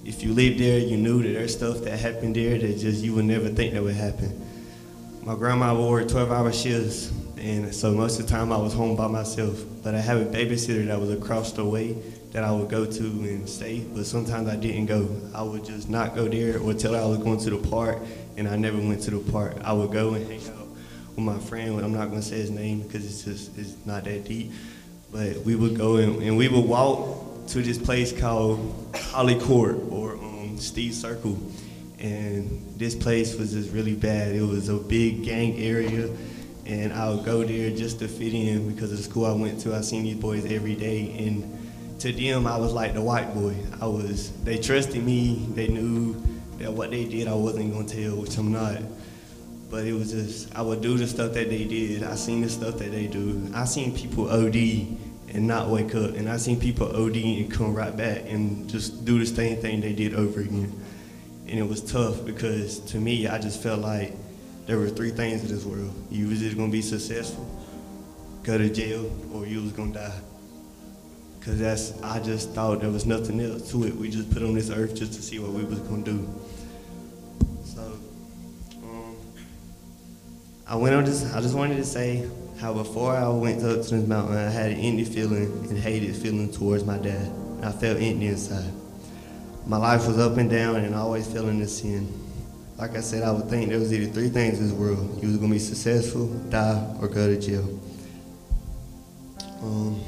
if 0.05 0.23
you 0.23 0.33
lived 0.33 0.59
there, 0.59 0.79
you 0.79 0.95
knew 0.95 1.23
that 1.23 1.29
there's 1.29 1.55
stuff 1.55 1.79
that 1.81 1.97
happened 1.97 2.35
there 2.35 2.57
that 2.57 2.77
just 2.77 3.03
you 3.03 3.13
would 3.15 3.25
never 3.25 3.49
think 3.49 3.73
that 3.73 3.83
would 3.83 3.95
happen. 3.95 4.47
My 5.27 5.35
grandma 5.35 5.75
would 5.75 5.89
work 5.89 6.07
12 6.07 6.31
hour 6.31 6.53
shifts, 6.53 7.11
and 7.37 7.75
so 7.75 7.91
most 7.91 8.17
of 8.17 8.25
the 8.25 8.31
time 8.31 8.49
I 8.53 8.57
was 8.57 8.71
home 8.71 8.95
by 8.95 9.07
myself. 9.07 9.61
But 9.83 9.93
I 9.93 9.99
have 9.99 10.21
a 10.21 10.25
babysitter 10.25 10.85
that 10.85 10.97
was 10.97 11.11
across 11.11 11.51
the 11.51 11.65
way 11.65 11.97
that 12.31 12.45
I 12.45 12.51
would 12.53 12.69
go 12.69 12.85
to 12.85 13.03
and 13.03 13.49
stay, 13.49 13.81
but 13.93 14.05
sometimes 14.05 14.47
I 14.47 14.55
didn't 14.55 14.85
go. 14.85 15.13
I 15.35 15.43
would 15.43 15.65
just 15.65 15.89
not 15.89 16.15
go 16.15 16.29
there 16.29 16.61
or 16.61 16.73
tell 16.73 16.93
her 16.93 17.01
I 17.01 17.05
was 17.05 17.17
going 17.17 17.41
to 17.41 17.49
the 17.49 17.57
park, 17.57 17.97
and 18.37 18.47
I 18.47 18.55
never 18.55 18.77
went 18.77 19.01
to 19.01 19.11
the 19.11 19.31
park. 19.33 19.57
I 19.65 19.73
would 19.73 19.91
go 19.91 20.13
and 20.13 20.25
hang 20.25 20.49
out 20.55 20.67
with 21.09 21.25
my 21.25 21.37
friend. 21.39 21.77
I'm 21.81 21.91
not 21.91 22.07
going 22.07 22.21
to 22.21 22.25
say 22.25 22.37
his 22.37 22.49
name 22.49 22.83
because 22.83 23.05
it's 23.05 23.25
just 23.25 23.57
it's 23.57 23.75
not 23.85 24.05
that 24.05 24.23
deep. 24.23 24.53
But 25.11 25.39
we 25.39 25.57
would 25.57 25.75
go 25.75 25.97
and, 25.97 26.23
and 26.23 26.37
we 26.37 26.47
would 26.47 26.63
walk 26.63 27.47
to 27.47 27.61
this 27.61 27.77
place 27.77 28.17
called 28.17 28.95
Holly 28.95 29.37
Court 29.37 29.75
or 29.89 30.13
um, 30.13 30.57
Steve 30.57 30.93
Circle. 30.93 31.37
And 31.99 32.73
this 32.77 32.95
place 32.95 33.35
was 33.35 33.53
just 33.53 33.71
really 33.73 33.95
bad. 33.95 34.35
It 34.35 34.43
was 34.43 34.69
a 34.69 34.75
big 34.75 35.23
gang 35.23 35.57
area. 35.57 36.09
And 36.65 36.93
I 36.93 37.09
would 37.09 37.25
go 37.25 37.43
there 37.43 37.69
just 37.75 37.99
to 37.99 38.07
fit 38.07 38.33
in 38.33 38.73
because 38.73 38.91
of 38.91 38.97
the 38.97 39.03
school 39.03 39.25
I 39.25 39.31
went 39.31 39.61
to. 39.61 39.75
I 39.75 39.81
seen 39.81 40.03
these 40.03 40.17
boys 40.17 40.45
every 40.51 40.75
day. 40.75 41.15
And 41.17 41.57
to 41.99 42.11
them, 42.11 42.45
I 42.45 42.57
was 42.57 42.73
like 42.73 42.93
the 42.93 43.01
white 43.01 43.33
boy. 43.33 43.55
I 43.81 43.87
was, 43.87 44.31
they 44.43 44.57
trusted 44.57 45.03
me. 45.03 45.47
They 45.53 45.67
knew 45.67 46.21
that 46.59 46.71
what 46.71 46.91
they 46.91 47.05
did, 47.05 47.27
I 47.27 47.33
wasn't 47.33 47.87
to 47.87 48.03
tell, 48.03 48.17
which 48.17 48.37
I'm 48.37 48.51
not. 48.51 48.81
But 49.69 49.85
it 49.85 49.93
was 49.93 50.11
just 50.11 50.55
I 50.55 50.61
would 50.61 50.81
do 50.81 50.97
the 50.97 51.07
stuff 51.07 51.33
that 51.33 51.49
they 51.49 51.65
did. 51.65 52.03
I 52.03 52.15
seen 52.15 52.41
the 52.41 52.49
stuff 52.49 52.77
that 52.77 52.91
they 52.91 53.07
do. 53.07 53.49
I 53.53 53.65
seen 53.65 53.95
people 53.95 54.29
OD 54.29 54.55
and 54.55 55.45
not 55.45 55.69
wake 55.69 55.93
up, 55.93 56.15
and 56.15 56.29
I 56.29 56.37
seen 56.37 56.59
people 56.59 56.87
OD 56.87 57.17
and 57.17 57.51
come 57.51 57.73
right 57.73 57.95
back 57.95 58.23
and 58.27 58.69
just 58.69 59.03
do 59.03 59.19
the 59.19 59.25
same 59.25 59.57
thing 59.57 59.81
they 59.81 59.93
did 59.93 60.13
over 60.13 60.39
again. 60.39 60.73
And 61.47 61.57
it 61.57 61.67
was 61.67 61.81
tough 61.81 62.25
because 62.25 62.79
to 62.91 62.97
me, 62.97 63.27
I 63.27 63.37
just 63.39 63.63
felt 63.63 63.79
like 63.79 64.13
there 64.65 64.77
were 64.77 64.89
three 64.89 65.11
things 65.11 65.43
in 65.43 65.47
this 65.47 65.63
world. 65.63 65.93
You 66.11 66.27
was 66.27 66.39
just 66.39 66.57
gonna 66.57 66.71
be 66.71 66.81
successful, 66.81 67.49
go 68.43 68.57
to 68.57 68.69
jail, 68.69 69.09
or 69.33 69.45
you 69.47 69.61
was 69.61 69.71
gonna 69.71 69.93
die. 69.93 70.19
Cause 71.39 71.59
that's 71.59 72.01
I 72.01 72.19
just 72.19 72.49
thought 72.49 72.81
there 72.81 72.89
was 72.89 73.05
nothing 73.05 73.39
else 73.39 73.71
to 73.71 73.85
it. 73.85 73.95
We 73.95 74.09
just 74.09 74.29
put 74.29 74.43
on 74.43 74.53
this 74.53 74.69
earth 74.69 74.95
just 74.95 75.13
to 75.13 75.21
see 75.21 75.39
what 75.39 75.51
we 75.51 75.63
was 75.63 75.79
gonna 75.79 76.03
do. 76.03 76.27
So 77.63 77.81
um, 78.83 79.15
I 80.67 80.75
went 80.75 80.93
on 80.95 81.05
this. 81.05 81.33
I 81.33 81.39
just 81.39 81.55
wanted 81.55 81.77
to 81.77 81.85
say 81.85 82.29
how 82.59 82.73
before 82.73 83.15
I 83.15 83.29
went 83.29 83.63
up 83.63 83.81
to 83.83 83.95
this 83.95 84.07
mountain, 84.07 84.35
I 84.35 84.49
had 84.49 84.71
an 84.71 84.79
empty 84.79 85.05
feeling 85.05 85.45
and 85.69 85.77
hated 85.77 86.13
feeling 86.17 86.51
towards 86.51 86.83
my 86.83 86.97
dad. 86.97 87.31
I 87.63 87.71
felt 87.71 88.01
empty 88.01 88.27
inside. 88.27 88.73
My 89.67 89.75
life 89.75 90.07
was 90.07 90.17
up 90.17 90.37
and 90.37 90.49
down, 90.49 90.77
and 90.77 90.95
I 90.95 90.99
always 90.99 91.27
feeling 91.27 91.59
the 91.59 91.67
sin. 91.67 92.07
Like 92.77 92.95
I 92.95 93.01
said, 93.01 93.23
I 93.23 93.31
would 93.31 93.49
think 93.49 93.67
there 93.67 93.79
was 93.79 93.91
either 93.91 94.09
three 94.09 94.29
things 94.29 94.59
in 94.59 94.69
this 94.69 94.73
world: 94.73 95.21
you 95.21 95.27
was 95.27 95.37
gonna 95.37 95.51
be 95.51 95.59
successful, 95.59 96.27
die, 96.49 96.95
or 97.01 97.09
go 97.09 97.27
to 97.27 97.37
jail. 97.37 97.67
Um, 99.61 99.99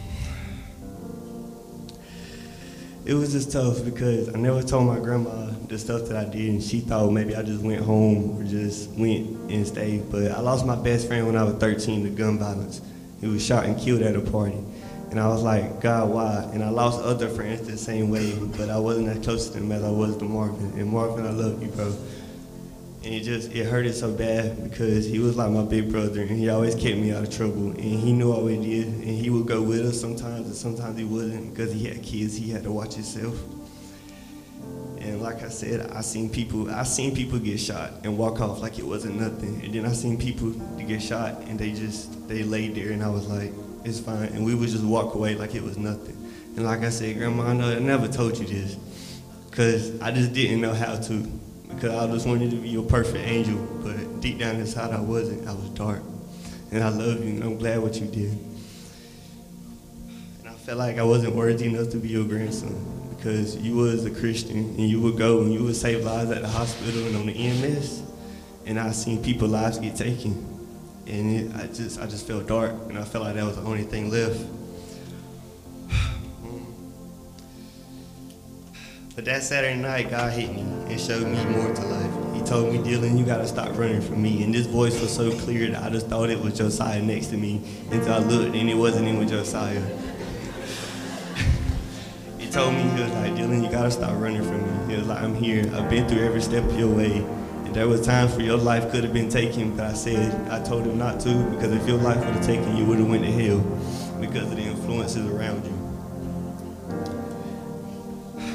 it 3.03 3.16
was 3.16 3.34
just 3.34 3.51
tough 3.51 3.84
because 3.84 4.34
I 4.34 4.38
never 4.38 4.64
told 4.64 4.88
my 4.88 4.99
grandma 4.99 5.51
the 5.68 5.78
stuff 5.78 6.07
that 6.07 6.16
I 6.16 6.24
did, 6.24 6.49
and 6.51 6.64
she 6.64 6.80
thought 6.80 7.12
maybe 7.12 7.36
I 7.36 7.43
just 7.43 7.62
went 7.62 7.84
home 7.84 8.39
or 8.39 8.43
just 8.45 8.89
went 8.91 9.28
and 9.51 9.68
stayed. 9.68 10.10
But 10.10 10.32
I 10.32 10.39
lost 10.39 10.66
my 10.66 10.78
best 10.78 11.07
friend 11.07 11.28
when 11.28 11.36
I 11.36 11.43
was 11.43 11.55
13 11.55 12.05
to 12.05 12.10
gun 12.12 12.39
violence. 12.39 12.80
He 13.20 13.28
was 13.28 13.45
shot 13.45 13.66
and 13.66 13.78
killed 13.78 14.03
at 14.03 14.16
a 14.16 14.22
party. 14.22 14.64
And 15.10 15.20
I 15.20 15.28
was 15.28 15.41
like, 15.41 15.82
God, 15.82 16.10
why? 16.10 16.47
And 16.53 16.64
I 16.64 16.70
lost 16.70 17.01
other 17.01 17.30
friends 17.30 17.68
the 17.68 17.78
same 17.78 18.12
way, 18.12 18.36
but 18.57 18.70
I 18.70 18.78
wasn't 18.78 19.07
as 19.07 19.24
close 19.24 19.49
to 19.49 19.60
them 19.60 19.72
as 19.72 19.84
I 19.84 19.89
was 19.89 20.16
to 20.18 20.26
Marvin. 20.26 20.80
And 20.80 20.91
Marvin, 20.91 21.26
I 21.26 21.32
love 21.32 21.62
you, 21.64 21.70
bro. 21.70 21.95
And 23.03 23.14
it 23.14 23.22
just, 23.22 23.51
it 23.51 23.66
hurted 23.66 23.95
so 23.95 24.12
bad 24.12 24.70
because 24.70 25.05
he 25.05 25.18
was 25.20 25.36
like 25.36 25.49
my 25.49 25.64
big 25.64 25.89
brother 25.89 26.22
and 26.22 26.32
he 26.32 26.49
always 26.49 26.76
kept 26.76 26.97
me 26.97 27.12
out 27.12 27.24
of 27.24 27.36
trouble. 27.36 27.70
And 27.70 27.80
he 27.80 28.12
knew 28.14 28.30
what 28.30 28.43
we 28.43 28.57
did 28.57 28.88
and 28.88 29.03
he 29.03 29.30
would 29.30 29.47
go 29.47 29.64
with 29.64 29.82
us 29.82 29.99
sometimes 29.99 30.45
and 30.45 30.55
sometimes 30.55 30.97
he 30.97 31.05
wouldn't 31.05 31.55
because 31.55 31.72
he 31.72 31.86
had 31.86 32.03
kids, 32.03 32.36
he 32.38 32.51
had 32.51 32.64
to 32.64 32.72
watch 32.72 32.95
himself. 32.95 33.36
And 34.99 35.22
like 35.22 35.41
I 35.41 35.49
said, 35.49 35.89
I 35.91 36.01
seen 36.01 36.30
people, 36.30 36.70
I 36.70 36.84
seen 36.84 37.16
people 37.16 37.39
get 37.39 37.60
shot 37.60 37.93
and 38.03 38.18
walk 38.18 38.41
off 38.41 38.62
like 38.62 38.78
it 38.78 38.86
wasn't 38.86 39.20
nothing. 39.20 39.62
And 39.64 39.74
then 39.74 39.86
I 39.86 39.93
seen 39.93 40.18
people 40.20 40.51
get 40.78 41.01
shot 41.01 41.41
and 41.47 41.57
they 41.57 41.72
just, 41.72 42.28
they 42.28 42.43
laid 42.43 42.76
there 42.76 42.91
and 42.91 43.01
I 43.01 43.10
was 43.10 43.28
like, 43.28 43.53
it's 43.84 44.00
fine. 44.00 44.30
And 44.30 44.46
we 44.46 44.56
would 44.56 44.70
just 44.70 44.84
walk 44.84 45.16
away 45.16 45.36
like 45.36 45.56
it 45.56 45.64
was 45.64 45.78
nothing. 45.78 46.16
And 46.56 46.66
like 46.66 46.82
I 46.82 46.90
said, 46.90 47.18
Grandma, 47.18 47.48
I 47.48 47.54
know 47.54 47.70
I 47.70 47.80
never 47.80 48.08
told 48.08 48.38
you 48.38 48.46
this 48.46 48.76
because 49.50 50.00
I 50.02 50.12
just 50.12 50.34
didn't 50.34 50.62
know 50.62 50.74
how 50.74 50.96
to 50.96 51.14
because 51.70 51.94
I 51.94 52.12
just 52.12 52.28
wanted 52.28 52.52
to 52.52 52.58
be 52.58 52.70
your 52.70 52.84
perfect 52.84 53.26
angel, 53.28 53.58
but 53.84 54.22
deep 54.22 54.40
down 54.40 54.56
inside 54.56 54.92
I 54.92 55.00
wasn't. 55.00 55.48
I 55.48 55.54
was 55.54 55.70
dark. 55.70 56.02
And 56.72 56.84
I 56.84 56.90
love 56.90 57.24
you, 57.24 57.32
and 57.32 57.44
I'm 57.44 57.58
glad 57.58 57.80
what 57.80 57.96
you 57.96 58.08
did. 58.08 58.38
And 60.40 60.48
I 60.48 60.54
felt 60.54 60.78
like 60.78 60.98
I 60.98 61.04
wasn't 61.04 61.36
worthy 61.36 61.66
enough 61.68 61.90
to 61.92 61.98
be 61.98 62.10
your 62.10 62.26
grandson 62.26 62.76
because 63.16 63.56
you 63.58 63.76
was 63.76 64.06
a 64.06 64.12
Christian, 64.12 64.58
and 64.58 64.80
you 64.80 65.02
would 65.02 65.18
go 65.18 65.42
and 65.42 65.54
you 65.54 65.64
would 65.64 65.76
save 65.76 66.04
lives 66.04 66.32
at 66.32 66.42
the 66.42 66.48
hospital 66.48 67.06
and 67.06 67.16
on 67.16 67.26
the 67.28 67.34
EMS, 67.34 68.04
and 68.66 68.80
I 68.80 68.92
seen 68.92 69.24
people 69.24 69.48
lives 69.48 69.80
get 69.80 69.96
taken. 69.96 70.49
And 71.10 71.36
it, 71.36 71.55
I 71.55 71.66
just, 71.66 71.99
I 71.99 72.05
just 72.05 72.28
felt 72.28 72.47
dark, 72.47 72.72
and 72.88 72.97
I 72.97 73.03
felt 73.03 73.26
like 73.26 73.34
that 73.36 73.43
was 73.43 73.55
the 73.55 73.64
only 73.64 73.84
thing 73.84 74.12
left. 74.12 74.39
But 79.16 79.26
that 79.26 79.43
Saturday 79.43 79.76
night, 79.76 80.10
God 80.10 80.32
hit 80.32 80.53
me 80.53 80.62
and 80.62 81.01
showed 81.01 81.28
me 81.28 81.43
more 81.45 81.74
to 81.74 81.82
life. 81.82 82.36
He 82.36 82.41
told 82.45 82.72
me, 82.72 82.78
Dylan, 82.78 83.18
you 83.20 83.26
gotta 83.26 83.47
stop 83.47 83.78
running 83.78 83.99
from 83.99 84.22
me. 84.22 84.43
And 84.43 84.53
this 84.53 84.66
voice 84.66 85.01
was 85.01 85.14
so 85.14 85.30
clear 85.39 85.70
that 85.72 85.84
I 85.84 85.89
just 85.89 86.07
thought 86.07 86.30
it 86.30 86.39
was 86.39 86.57
Josiah 86.57 87.01
next 87.01 87.28
to 87.28 87.38
me 87.38 87.62
until 87.91 88.14
I 88.14 88.20
looked 88.20 88.55
and 88.55 88.70
it 88.70 88.76
wasn't 88.76 89.10
even 89.10 89.28
Josiah. 89.28 89.82
he 92.38 92.49
told 92.49 92.76
me, 92.76 92.84
he 92.84 93.01
was 93.01 93.12
like, 93.12 93.34
Dylan, 93.34 93.62
you 93.62 93.70
gotta 93.70 93.91
stop 93.91 94.18
running 94.22 94.41
from 94.41 94.88
me. 94.88 94.93
He 94.93 94.97
was 94.97 95.07
like, 95.07 95.22
I'm 95.22 95.36
here. 95.36 95.70
I've 95.74 95.89
been 95.89 96.07
through 96.07 96.24
every 96.24 96.41
step 96.41 96.64
of 96.64 96.80
your 96.80 96.95
way. 96.95 97.26
There 97.74 97.88
was 97.88 98.05
times 98.05 98.36
where 98.36 98.45
your 98.45 98.57
life 98.57 98.91
could 98.91 99.03
have 99.03 99.13
been 99.13 99.30
taken, 99.30 99.76
but 99.76 99.86
I 99.86 99.93
said, 99.93 100.51
I 100.51 100.61
told 100.63 100.86
him 100.86 100.97
not 100.97 101.20
to, 101.22 101.43
because 101.51 101.72
if 101.72 101.88
your 101.88 101.97
life 101.97 102.17
would 102.17 102.36
have 102.36 102.45
taken, 102.45 102.76
you 102.76 102.86
would 102.86 102.99
have 102.99 103.07
went 103.07 103.24
to 103.24 103.32
hell 103.32 103.59
because 104.20 104.51
of 104.51 104.57
the 104.57 104.63
influences 104.63 105.26
around 105.32 105.65
you 105.65 105.80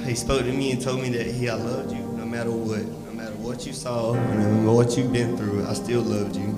he 0.06 0.14
spoke 0.14 0.42
to 0.42 0.52
me 0.52 0.70
and 0.72 0.80
told 0.80 1.00
me 1.00 1.08
that 1.10 1.26
he 1.26 1.48
I 1.48 1.54
loved 1.54 1.90
you 1.92 1.98
no 1.98 2.26
matter 2.26 2.50
what, 2.50 2.82
no 2.82 3.12
matter 3.12 3.34
what 3.36 3.66
you 3.66 3.72
saw, 3.72 4.12
no 4.12 4.20
matter 4.20 4.72
what 4.72 4.96
you've 4.96 5.12
been 5.12 5.36
through, 5.36 5.66
I 5.66 5.72
still 5.72 6.02
loved 6.02 6.36
you. 6.36 6.54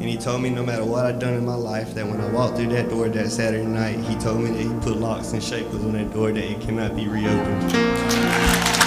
And 0.00 0.04
he 0.04 0.16
told 0.16 0.42
me 0.42 0.50
no 0.50 0.64
matter 0.64 0.84
what 0.84 1.06
I'd 1.06 1.18
done 1.18 1.34
in 1.34 1.44
my 1.44 1.56
life, 1.56 1.92
that 1.94 2.06
when 2.06 2.20
I 2.20 2.30
walked 2.30 2.56
through 2.56 2.68
that 2.68 2.88
door 2.88 3.08
that 3.08 3.30
Saturday 3.30 3.66
night, 3.66 3.98
he 3.98 4.14
told 4.16 4.40
me 4.40 4.50
that 4.50 4.62
he 4.62 4.68
put 4.80 4.96
locks 4.98 5.32
and 5.32 5.42
shackles 5.42 5.84
on 5.84 5.92
that 5.94 6.12
door 6.14 6.30
that 6.30 6.44
it 6.44 6.60
cannot 6.60 6.94
be 6.94 7.08
reopened. 7.08 8.77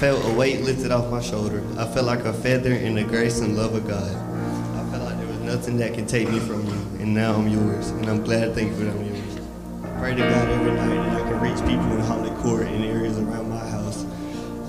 Felt 0.00 0.24
a 0.24 0.34
weight 0.34 0.62
lifted 0.62 0.90
off 0.90 1.10
my 1.10 1.20
shoulder. 1.20 1.62
I 1.76 1.84
felt 1.84 2.06
like 2.06 2.20
a 2.20 2.32
feather 2.32 2.72
in 2.72 2.94
the 2.94 3.04
grace 3.04 3.40
and 3.40 3.54
love 3.54 3.74
of 3.74 3.86
God. 3.86 4.10
I 4.10 4.90
felt 4.90 5.04
like 5.04 5.18
there 5.18 5.26
was 5.26 5.40
nothing 5.40 5.76
that 5.76 5.92
can 5.92 6.06
take 6.06 6.26
me 6.30 6.38
from 6.38 6.66
you, 6.66 6.72
and 7.00 7.12
now 7.12 7.34
I'm 7.34 7.46
yours, 7.48 7.90
and 7.90 8.06
I'm 8.08 8.24
glad 8.24 8.54
thankful 8.54 8.86
that 8.86 8.96
I'm 8.96 9.04
yours. 9.04 9.36
I 9.84 10.00
pray 10.00 10.14
to 10.14 10.22
God 10.22 10.48
every 10.48 10.72
night 10.72 11.10
that 11.10 11.22
I 11.22 11.28
can 11.28 11.40
reach 11.40 11.58
people 11.66 11.92
in 11.92 12.00
Holly 12.00 12.30
Court 12.40 12.62
and 12.62 12.82
areas 12.82 13.18
around 13.18 13.50
my 13.50 13.58
house, 13.58 14.06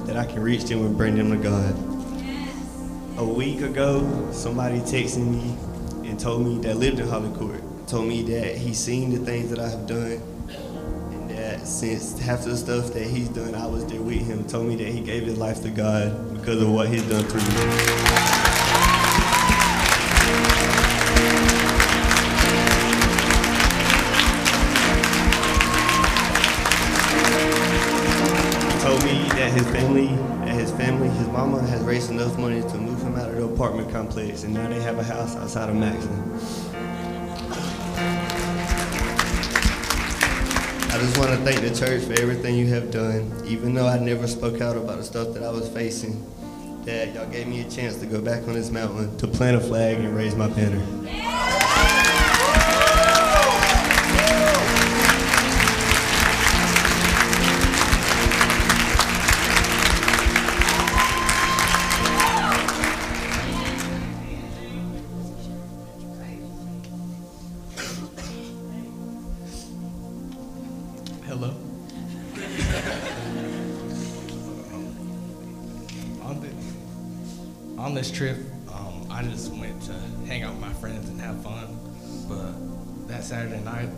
that 0.06 0.18
I 0.18 0.26
can 0.26 0.42
reach 0.42 0.66
them 0.66 0.86
and 0.86 0.98
bring 0.98 1.16
them 1.16 1.32
to 1.32 1.38
God. 1.38 1.78
A 3.18 3.24
week 3.24 3.62
ago, 3.62 4.30
somebody 4.34 4.80
texted 4.80 5.26
me 5.26 5.56
and 6.10 6.20
told 6.20 6.46
me 6.46 6.58
that 6.64 6.76
lived 6.76 7.00
in 7.00 7.08
Holly 7.08 7.34
Court, 7.38 7.64
told 7.88 8.06
me 8.06 8.22
that 8.24 8.58
he 8.58 8.74
seen 8.74 9.12
the 9.12 9.20
things 9.20 9.50
that 9.50 9.60
I 9.60 9.70
have 9.70 9.88
done 9.88 10.22
since 11.64 12.18
half 12.20 12.44
the 12.44 12.58
stuff 12.58 12.94
that 12.94 13.04
he's 13.04 13.30
done, 13.30 13.56
I 13.56 13.66
was 13.68 13.86
there 13.86 14.02
with 14.02 14.26
him. 14.26 14.44
Told 14.46 14.68
me 14.68 14.76
that 14.78 14.88
he 14.88 15.02
gave 15.02 15.24
his 15.24 15.38
life 15.38 15.62
to 15.64 15.70
God 15.70 16.34
because 16.34 16.62
of 16.62 16.72
what 16.72 16.90
he's 16.90 17.04
done 17.04 17.24
through 17.26 17.42
me. 17.42 17.48
Told 28.82 29.04
me 29.04 29.30
that 29.30 29.52
his 29.54 29.68
family, 29.68 30.08
his 30.52 30.72
family, 30.72 31.10
his 31.10 31.28
mama 31.28 31.62
has 31.68 31.82
raised 31.84 32.10
enough 32.10 32.38
money 32.38 32.62
to 32.62 32.78
move 32.78 33.02
him 33.02 33.16
out 33.16 33.30
of 33.30 33.36
the 33.38 33.44
apartment 33.46 33.92
complex, 33.92 34.44
and 34.44 34.54
now 34.54 34.68
they 34.68 34.82
have 34.82 34.98
a 34.98 35.04
house 35.04 35.36
outside 35.36 35.70
of 35.70 35.76
Maxton. 35.76 36.71
Just 41.02 41.18
want 41.18 41.32
to 41.32 41.38
thank 41.38 41.62
the 41.62 41.76
church 41.76 42.04
for 42.04 42.14
everything 42.22 42.56
you 42.56 42.68
have 42.68 42.92
done. 42.92 43.32
Even 43.48 43.74
though 43.74 43.88
I 43.88 43.98
never 43.98 44.28
spoke 44.28 44.62
out 44.62 44.78
about 44.78 44.98
the 44.98 45.04
stuff 45.04 45.34
that 45.34 45.42
I 45.42 45.50
was 45.50 45.68
facing, 45.68 46.24
that 46.86 47.16
y'all 47.16 47.28
gave 47.28 47.48
me 47.48 47.62
a 47.62 47.70
chance 47.70 47.96
to 47.98 48.06
go 48.06 48.22
back 48.22 48.44
on 48.48 48.54
this 48.54 48.70
mountain 48.70 49.18
to 49.18 49.28
plant 49.28 49.58
a 49.58 49.62
flag 49.62 49.98
and 49.98 50.16
raise 50.16 50.36
my 50.36 50.48
banner. 50.48 50.80
Hello. 50.80 51.41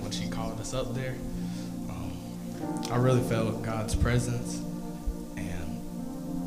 When 0.02 0.12
she 0.12 0.28
called 0.28 0.60
us 0.60 0.74
up 0.74 0.94
there, 0.94 1.16
um, 1.90 2.12
I 2.92 2.98
really 2.98 3.22
felt 3.22 3.62
God's 3.64 3.96
presence, 3.96 4.62
and 5.38 5.82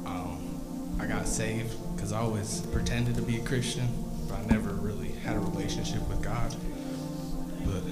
um, 0.07 0.97
I 1.01 1.07
got 1.07 1.27
saved 1.27 1.75
because 1.95 2.13
I 2.13 2.19
always 2.21 2.61
pretended 2.73 3.15
to 3.17 3.23
be 3.23 3.37
a 3.37 3.43
Christian, 3.43 3.89
but 4.29 4.39
I 4.39 4.45
never 4.47 4.71
really 4.71 5.13
had 5.25 5.37
a 5.37 5.41
relationship 5.41 6.07
with 6.09 6.23
God. 6.23 6.55
But 7.65 7.83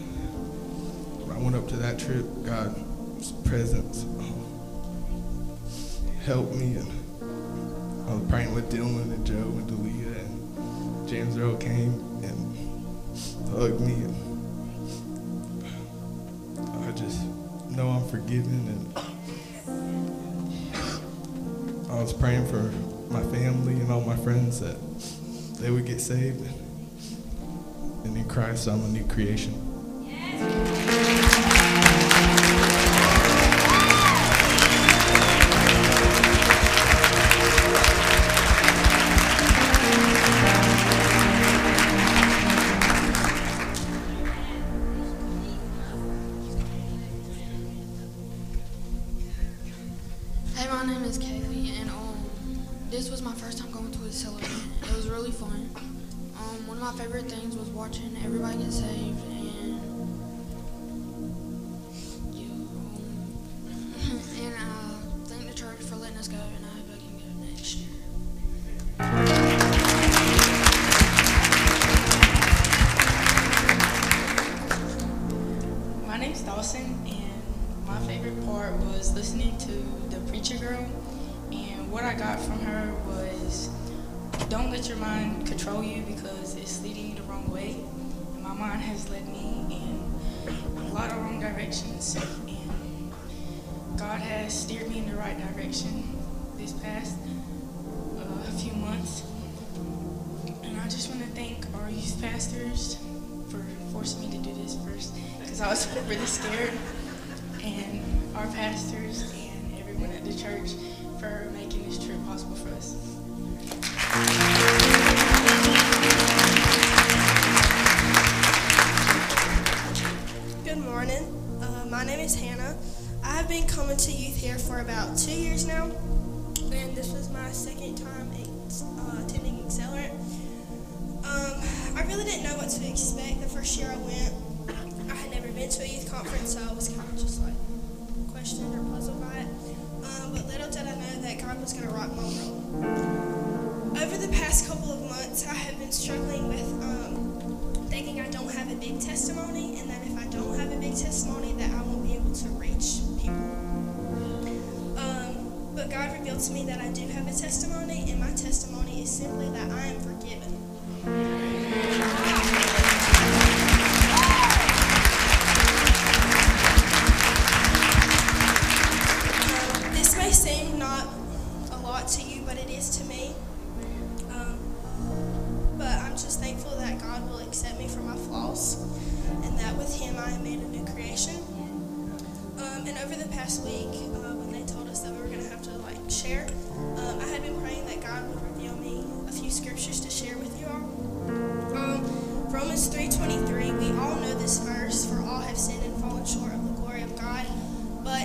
when 1.20 1.36
I 1.36 1.40
went 1.40 1.56
up 1.56 1.68
to 1.68 1.76
that 1.76 1.98
trip, 1.98 2.24
God's 2.44 3.32
presence 3.48 4.04
um, 4.04 5.58
helped 6.24 6.54
me, 6.54 6.76
and 6.76 6.90
I 8.08 8.14
was 8.14 8.22
praying 8.28 8.54
with 8.54 8.70
Dylan 8.70 9.12
and 9.12 9.26
Joe 9.26 9.34
and 9.34 9.66
Delia, 9.66 10.18
and 10.18 11.08
James 11.08 11.36
Earl 11.36 11.56
came 11.56 11.92
and 12.22 12.54
hugged 13.50 13.80
me, 13.80 13.94
and 13.94 14.14
know 17.76 17.88
I'm 17.88 18.08
forgiven, 18.08 18.68
and 18.68 18.96
I 21.90 22.00
was 22.00 22.12
praying 22.12 22.46
for 22.46 22.70
my 23.12 23.22
family 23.32 23.74
and 23.74 23.90
all 23.90 24.00
my 24.00 24.16
friends 24.16 24.60
that 24.60 24.78
they 25.60 25.70
would 25.70 25.86
get 25.86 26.00
saved. 26.00 26.40
And 28.04 28.16
in 28.16 28.28
Christ, 28.28 28.68
I'm 28.68 28.84
a 28.84 28.88
new 28.88 29.04
creation. 29.06 30.06
Hey, 30.06 30.73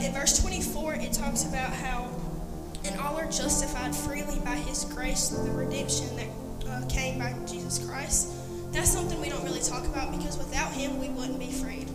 In 0.04 0.14
verse 0.14 0.40
24, 0.40 0.96
it 0.96 1.12
talks 1.12 1.44
about 1.44 1.74
how 1.74 2.10
and 2.86 2.98
all 3.02 3.18
are 3.18 3.30
justified 3.30 3.94
freely 3.94 4.40
by 4.46 4.56
his 4.56 4.86
grace 4.86 5.28
through 5.28 5.44
the 5.44 5.52
redemption 5.52 6.08
that 6.16 6.70
uh, 6.70 6.88
came 6.88 7.20
by 7.20 7.36
Jesus 7.46 7.86
Christ. 7.86 8.32
That's 8.72 8.90
something 8.90 9.20
we 9.20 9.28
don't 9.28 9.44
really 9.44 9.60
talk 9.60 9.86
about 9.86 10.12
because 10.12 10.38
without 10.38 10.72
him, 10.72 11.02
we 11.02 11.10
wouldn't 11.10 11.38
be 11.38 11.52
freed. 11.52 11.90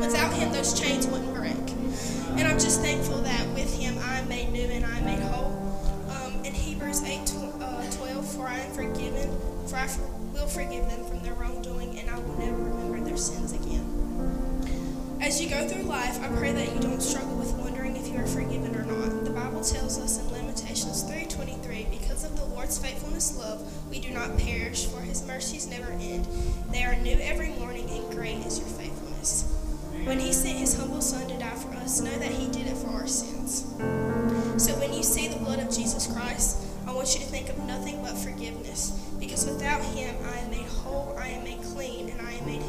Without 0.00 0.32
him, 0.32 0.50
those 0.50 0.78
chains 0.78 1.06
wouldn't 1.06 1.34
break. 1.34 1.52
And 2.38 2.48
I'm 2.48 2.58
just 2.58 2.80
thankful 2.80 3.18
that 3.18 3.46
with 3.50 3.78
him, 3.78 3.98
I 3.98 4.20
am 4.20 4.28
made 4.28 4.50
new 4.50 4.66
and 4.68 4.86
I 4.86 4.96
am 4.96 5.04
made 5.04 5.20
whole. 5.20 5.52
Um, 6.08 6.42
in 6.42 6.54
Hebrews 6.54 7.02
8 7.02 7.26
tw- 7.26 7.60
uh, 7.60 7.90
12, 7.90 8.32
for 8.34 8.48
I 8.48 8.60
am 8.60 8.72
forgiven, 8.72 9.30
for 9.66 9.76
I 9.76 9.88
will 10.32 10.48
forgive 10.48 10.88
them 10.88 11.04
from 11.04 11.22
their 11.22 11.34
wrongdoing, 11.34 11.98
and 11.98 12.08
I 12.08 12.18
will 12.18 12.38
never 12.38 12.56
remember 12.56 13.00
their 13.00 13.18
sins 13.18 13.52
again. 13.52 13.95
As 15.26 15.42
you 15.42 15.50
go 15.50 15.66
through 15.66 15.82
life, 15.82 16.22
I 16.22 16.28
pray 16.28 16.52
that 16.52 16.72
you 16.72 16.80
don't 16.80 17.02
struggle 17.02 17.34
with 17.34 17.52
wondering 17.54 17.96
if 17.96 18.06
you 18.06 18.16
are 18.16 18.26
forgiven 18.28 18.76
or 18.76 18.84
not. 18.84 19.24
The 19.24 19.32
Bible 19.32 19.60
tells 19.60 19.98
us 19.98 20.20
in 20.20 20.30
Lamentations 20.30 21.02
3:23, 21.02 21.88
because 21.90 22.22
of 22.22 22.36
the 22.36 22.44
Lord's 22.44 22.78
faithfulness 22.78 23.36
love, 23.36 23.60
we 23.90 23.98
do 23.98 24.10
not 24.10 24.38
perish, 24.38 24.86
for 24.86 25.00
his 25.00 25.26
mercies 25.26 25.66
never 25.66 25.90
end. 25.90 26.28
They 26.70 26.84
are 26.84 26.94
new 26.94 27.18
every 27.20 27.48
morning, 27.48 27.90
and 27.90 28.08
great 28.14 28.46
is 28.46 28.60
your 28.60 28.68
faithfulness. 28.68 29.46
When 30.04 30.20
he 30.20 30.32
sent 30.32 30.60
his 30.60 30.76
humble 30.76 31.02
son 31.02 31.26
to 31.26 31.36
die 31.36 31.56
for 31.56 31.74
us, 31.78 32.00
know 32.00 32.16
that 32.16 32.30
he 32.30 32.46
did 32.46 32.68
it 32.68 32.76
for 32.76 32.90
our 32.90 33.08
sins. 33.08 33.64
So 34.62 34.78
when 34.78 34.92
you 34.92 35.02
see 35.02 35.26
the 35.26 35.40
blood 35.40 35.58
of 35.58 35.74
Jesus 35.74 36.06
Christ, 36.06 36.58
I 36.86 36.92
want 36.92 37.12
you 37.14 37.20
to 37.24 37.26
think 37.26 37.48
of 37.48 37.58
nothing 37.66 38.00
but 38.00 38.16
forgiveness, 38.16 38.92
because 39.18 39.44
without 39.44 39.82
him 39.82 40.14
I 40.24 40.38
am 40.38 40.50
made 40.50 40.66
whole, 40.66 41.16
I 41.18 41.26
am 41.30 41.42
made 41.42 41.64
clean, 41.74 42.10
and 42.10 42.20
I 42.20 42.34
am 42.34 42.46
made 42.46 42.62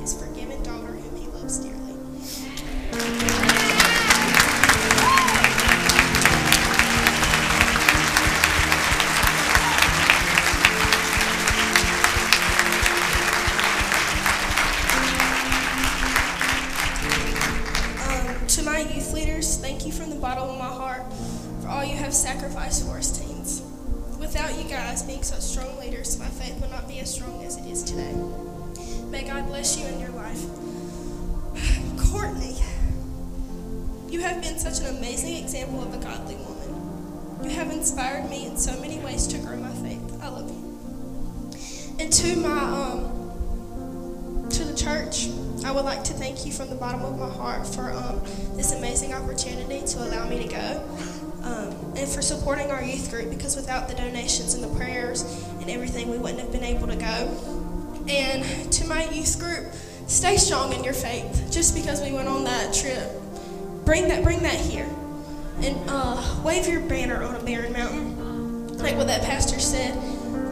your 66.67 66.81
banner 66.81 67.23
on 67.23 67.35
a 67.35 67.39
barren 67.43 67.71
mountain, 67.71 68.77
like 68.77 68.95
what 68.95 69.07
that 69.07 69.21
pastor 69.23 69.59
said. 69.59 69.97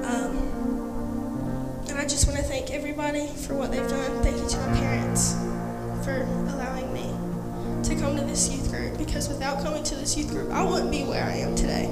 Um, 0.06 0.38
and 1.90 2.00
I 2.00 2.04
just 2.04 2.28
want 2.28 2.40
to 2.40 2.44
thank 2.44 2.72
everybody 2.72 3.28
for 3.28 3.56
what 3.56 3.72
they've 3.72 3.88
done. 3.90 4.24
Thank 4.24 4.38
you 4.38 4.48
to 4.48 4.58
my 4.58 4.78
parents 4.78 5.34
for 6.06 6.24
allowing 6.54 6.94
me 6.94 7.04
to 7.84 7.96
come 7.96 8.16
to 8.16 8.24
this 8.24 8.50
youth 8.50 8.72
group 8.72 8.98
because 8.98 9.28
without 9.28 9.62
coming 9.62 9.84
to 9.84 9.96
this 9.96 10.18
youth 10.18 10.30
group, 10.30 10.52
I 10.52 10.64
wouldn't 10.64 10.92
be 10.92 11.04
where 11.04 11.24
I 11.24 11.36
am 11.38 11.56
today. 11.56 11.88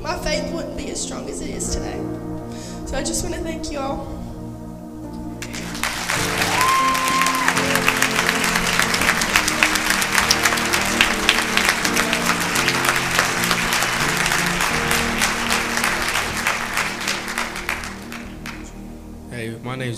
My 0.00 0.18
faith 0.18 0.52
wouldn't 0.52 0.76
be 0.76 0.90
as 0.90 1.00
strong 1.00 1.28
as 1.28 1.40
it 1.40 1.50
is 1.50 1.74
today. 1.74 1.98
So 2.86 2.96
I 2.96 3.02
just 3.02 3.22
want 3.24 3.36
to 3.36 3.40
thank 3.42 3.70
you 3.70 3.78
all. 3.78 4.19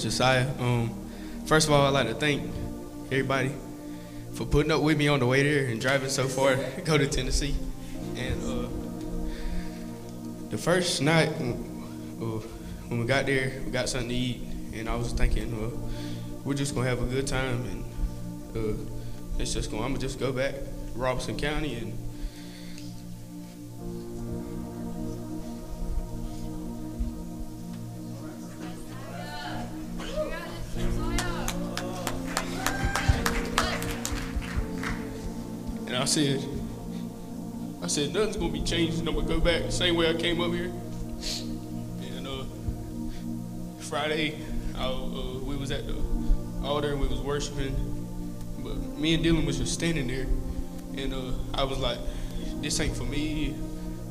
Josiah. 0.03 0.49
Um, 0.59 0.91
first 1.47 1.69
of 1.69 1.73
all, 1.73 1.87
I'd 1.87 1.91
like 1.91 2.09
to 2.09 2.15
thank 2.15 2.43
everybody 3.07 3.53
for 4.35 4.45
putting 4.45 4.73
up 4.73 4.83
with 4.83 4.99
me 4.99 5.09
on 5.09 5.21
the 5.21 5.27
way 5.27 5.43
there 5.43 5.67
and 5.67 5.81
driving 5.81 6.09
so 6.09 6.27
far 6.27 6.57
to 6.77 6.81
go 6.83 6.99
to 6.99 7.07
Tennessee. 7.07 7.55
And 8.17 8.43
uh, 8.43 8.69
the 10.51 10.59
first 10.59 11.03
night 11.03 11.29
when, 11.39 11.53
uh, 12.21 12.41
when 12.89 13.01
we 13.01 13.07
got 13.07 13.27
there, 13.27 13.63
we 13.65 13.71
got 13.71 13.89
something 13.89 14.09
to 14.09 14.15
eat, 14.15 14.41
and 14.75 14.89
I 14.89 14.97
was 14.97 15.13
thinking, 15.13 15.55
uh, 15.55 15.71
we're 16.45 16.55
just 16.55 16.75
gonna 16.75 16.89
have 16.89 17.03
a 17.03 17.07
good 17.07 17.27
time, 17.27 17.65
and 17.67 17.85
uh, 18.57 18.77
it's 19.39 19.55
just 19.55 19.71
gonna, 19.71 19.85
I'm 19.85 19.93
gonna 19.93 20.01
just 20.01 20.19
go 20.19 20.33
back 20.33 20.55
to 20.55 20.61
Robeson 20.97 21.39
County 21.39 21.77
and. 21.77 22.02
Said, 36.13 36.45
I 37.83 37.87
said, 37.87 38.13
nothing's 38.13 38.37
gonna 38.37 38.53
be 38.53 38.61
changed, 38.61 38.99
I'm 38.99 39.15
gonna 39.15 39.23
go 39.27 39.41
back 39.41 39.63
the 39.63 39.73
same 39.73 39.97
way 39.97 40.11
I 40.11 40.13
came 40.13 40.43
up 40.43 40.53
here. 40.53 40.71
And 42.17 42.29
uh, 42.29 42.45
Friday, 43.81 44.37
I, 44.77 44.89
uh, 44.89 45.39
we 45.39 45.57
was 45.57 45.71
at 45.71 45.87
the 45.87 45.97
altar 46.63 46.91
and 46.91 47.01
we 47.01 47.07
was 47.07 47.21
worshiping, 47.21 47.75
but 48.59 48.77
me 48.99 49.15
and 49.15 49.25
Dylan 49.25 49.47
was 49.47 49.57
just 49.57 49.73
standing 49.73 50.07
there, 50.07 50.27
and 51.03 51.15
uh, 51.15 51.33
I 51.55 51.65
was 51.65 51.79
like, 51.79 51.99
this 52.61 52.79
ain't 52.79 52.95
for 52.95 53.05
me. 53.05 53.57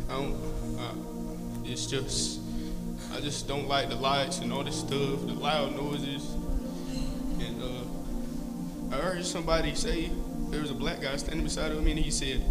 I 0.09 0.13
don't. 0.13 0.35
I, 0.79 1.69
it's 1.69 1.85
just, 1.85 2.39
I 3.13 3.19
just 3.19 3.47
don't 3.47 3.67
like 3.67 3.89
the 3.89 3.95
lights 3.95 4.39
and 4.39 4.51
all 4.51 4.63
this 4.63 4.79
stuff, 4.79 5.21
the 5.27 5.33
loud 5.33 5.75
noises, 5.75 6.33
and 7.39 7.61
uh, 7.61 8.95
I 8.95 8.99
heard 8.99 9.23
somebody 9.23 9.75
say 9.75 10.09
there 10.51 10.61
was 10.61 10.69
a 10.69 10.75
black 10.75 11.01
guy 11.01 11.15
standing 11.15 11.43
beside 11.43 11.71
of 11.71 11.81
me, 11.83 11.91
and 11.91 11.99
he 11.99 12.11
said, 12.11 12.43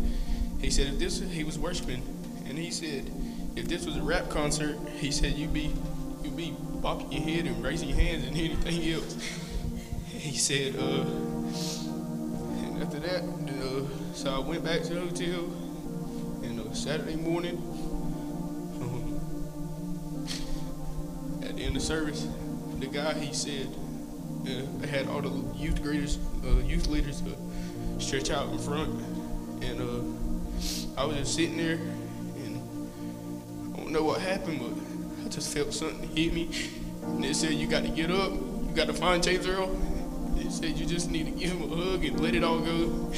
he 0.60 0.70
said 0.70 0.88
if 0.88 0.98
this 0.98 1.20
he 1.20 1.44
was 1.44 1.58
worshiping, 1.58 2.02
and 2.46 2.58
he 2.58 2.70
said 2.70 3.10
if 3.56 3.68
this 3.68 3.86
was 3.86 3.96
a 3.96 4.02
rap 4.02 4.28
concert, 4.28 4.76
he 4.98 5.10
said 5.10 5.34
you'd 5.34 5.52
be 5.52 5.72
you'd 6.22 6.36
be 6.36 6.54
bopping 6.80 7.12
your 7.12 7.22
head 7.22 7.46
and 7.46 7.62
raising 7.62 7.88
your 7.88 7.98
hands 7.98 8.24
and 8.26 8.36
anything 8.36 8.92
else. 8.92 9.14
He 10.08 10.36
said, 10.36 10.76
uh, 10.76 11.04
and 12.62 12.82
after 12.82 13.00
that, 13.00 13.22
uh, 13.22 14.14
so 14.14 14.34
I 14.34 14.38
went 14.38 14.64
back 14.64 14.82
to 14.82 14.94
the 14.94 15.00
hotel, 15.00 15.44
and 16.42 16.60
uh, 16.60 16.72
Saturday 16.74 17.16
morning, 17.16 17.56
um, 18.82 19.18
at 21.42 21.56
the 21.56 21.62
end 21.64 21.76
of 21.76 21.82
service, 21.82 22.26
the 22.78 22.86
guy 22.86 23.14
he 23.14 23.32
said 23.32 23.68
uh, 24.46 24.86
had 24.86 25.08
all 25.08 25.22
the 25.22 25.58
youth 25.58 25.80
leaders, 25.80 26.18
uh, 26.44 26.58
youth 26.58 26.86
leaders 26.88 27.22
uh, 27.22 27.34
stretch 28.00 28.30
out 28.30 28.48
in 28.50 28.58
front, 28.58 28.90
and 29.62 29.80
uh, 29.80 31.00
I 31.00 31.04
was 31.04 31.16
just 31.16 31.34
sitting 31.34 31.56
there, 31.56 31.74
and 31.74 32.60
I 33.74 33.76
don't 33.78 33.90
know 33.90 34.04
what 34.04 34.20
happened, 34.20 34.60
but 34.60 35.26
I 35.26 35.28
just 35.28 35.52
felt 35.52 35.72
something 35.72 36.08
hit 36.16 36.32
me, 36.32 36.50
and 37.02 37.24
it 37.24 37.36
said 37.36 37.52
you 37.52 37.66
got 37.66 37.82
to 37.82 37.88
get 37.88 38.10
up, 38.10 38.32
you 38.32 38.72
got 38.74 38.86
to 38.86 38.94
find 38.94 39.22
James 39.22 39.46
Earl. 39.46 39.70
It 40.36 40.50
said 40.50 40.76
you 40.78 40.86
just 40.86 41.10
need 41.10 41.26
to 41.26 41.32
give 41.32 41.52
him 41.52 41.70
a 41.70 41.76
hug 41.76 42.04
and 42.04 42.20
let 42.20 42.34
it 42.34 42.42
all 42.42 42.60
go, 42.60 43.12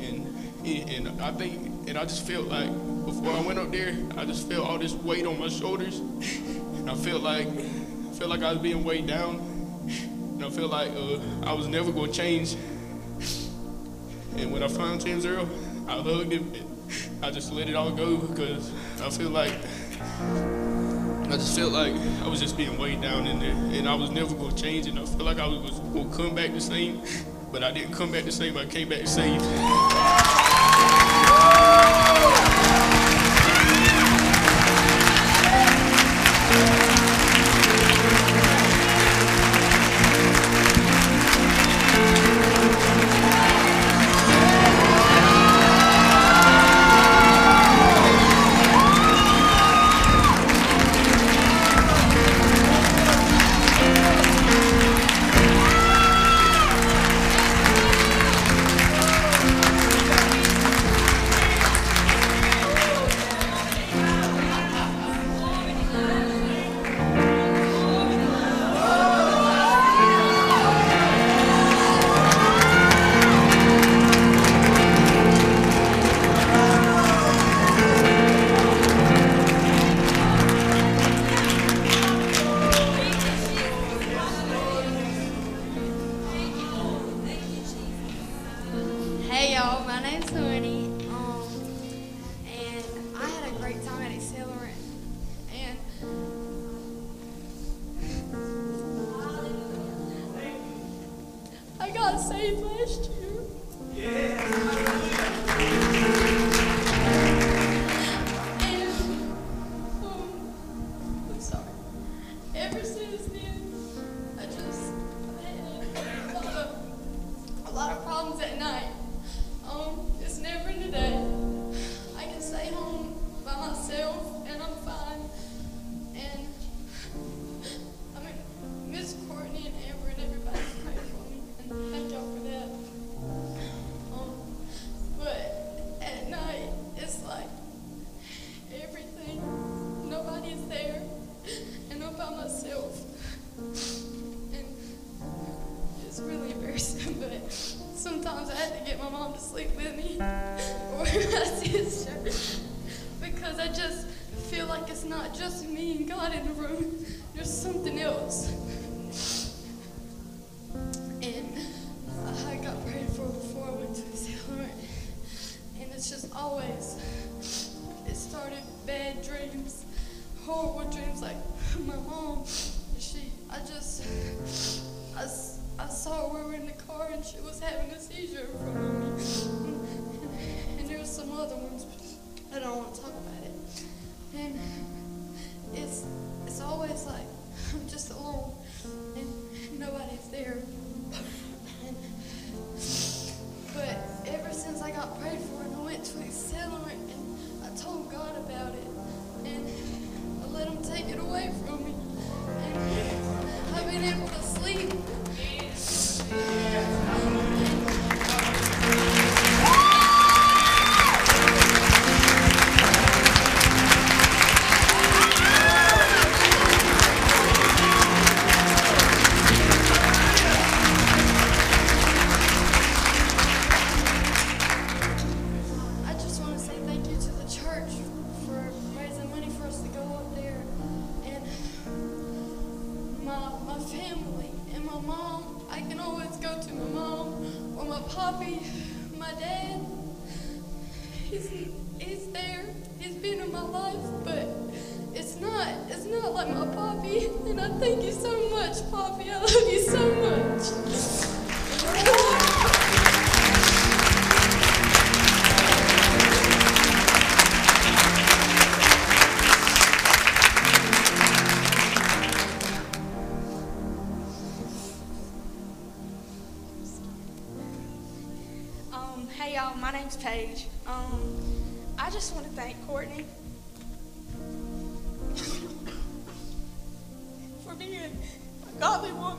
and 0.00 0.26
and 0.64 1.20
I 1.20 1.32
think, 1.32 1.88
and 1.88 1.96
I 1.96 2.04
just 2.04 2.26
felt 2.26 2.46
like 2.46 2.68
before 3.06 3.32
I 3.32 3.40
went 3.40 3.58
up 3.58 3.70
there, 3.70 3.96
I 4.16 4.24
just 4.24 4.48
felt 4.48 4.68
all 4.68 4.78
this 4.78 4.92
weight 4.92 5.24
on 5.26 5.38
my 5.38 5.48
shoulders, 5.48 6.00
and 6.00 6.90
I 6.90 6.94
felt 6.94 7.22
like 7.22 7.46
I 7.46 8.12
felt 8.18 8.30
like 8.30 8.42
I 8.42 8.52
was 8.52 8.58
being 8.58 8.82
weighed 8.82 9.06
down, 9.06 9.36
and 9.86 10.44
I 10.44 10.50
felt 10.50 10.70
like 10.70 10.90
uh, 10.90 11.18
I 11.48 11.52
was 11.52 11.68
never 11.68 11.92
gonna 11.92 12.12
change. 12.12 12.56
And 14.38 14.52
when 14.52 14.62
I 14.62 14.68
found 14.68 15.04
James 15.04 15.24
Earl, 15.24 15.48
I 15.88 16.00
hugged 16.02 16.32
him. 16.32 16.52
I 17.22 17.30
just 17.30 17.52
let 17.52 17.68
it 17.68 17.74
all 17.74 17.90
go 17.90 18.16
because 18.16 18.70
I 19.00 19.10
feel 19.10 19.30
like 19.30 19.52
I 21.28 21.36
just 21.36 21.56
felt 21.58 21.72
like 21.72 21.94
I 22.22 22.28
was 22.28 22.40
just 22.40 22.56
being 22.56 22.78
weighed 22.78 23.00
down 23.00 23.26
in 23.26 23.40
there, 23.40 23.50
and 23.50 23.88
I 23.88 23.94
was 23.94 24.10
never 24.10 24.34
gonna 24.34 24.54
change. 24.54 24.86
And 24.86 24.98
I 24.98 25.04
felt 25.04 25.22
like 25.22 25.38
I 25.38 25.46
was 25.46 25.80
gonna 25.80 26.14
come 26.14 26.34
back 26.34 26.52
the 26.52 26.60
same, 26.60 27.02
but 27.50 27.64
I 27.64 27.72
didn't 27.72 27.94
come 27.94 28.12
back 28.12 28.24
the 28.24 28.32
same. 28.32 28.56
I 28.56 28.66
came 28.66 28.88
back 28.88 29.00
the 29.00 29.06
same. 29.06 30.35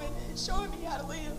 And 0.02 0.40
showing 0.40 0.72
me 0.72 0.84
how 0.86 0.98
to 0.98 1.08
live. 1.08 1.38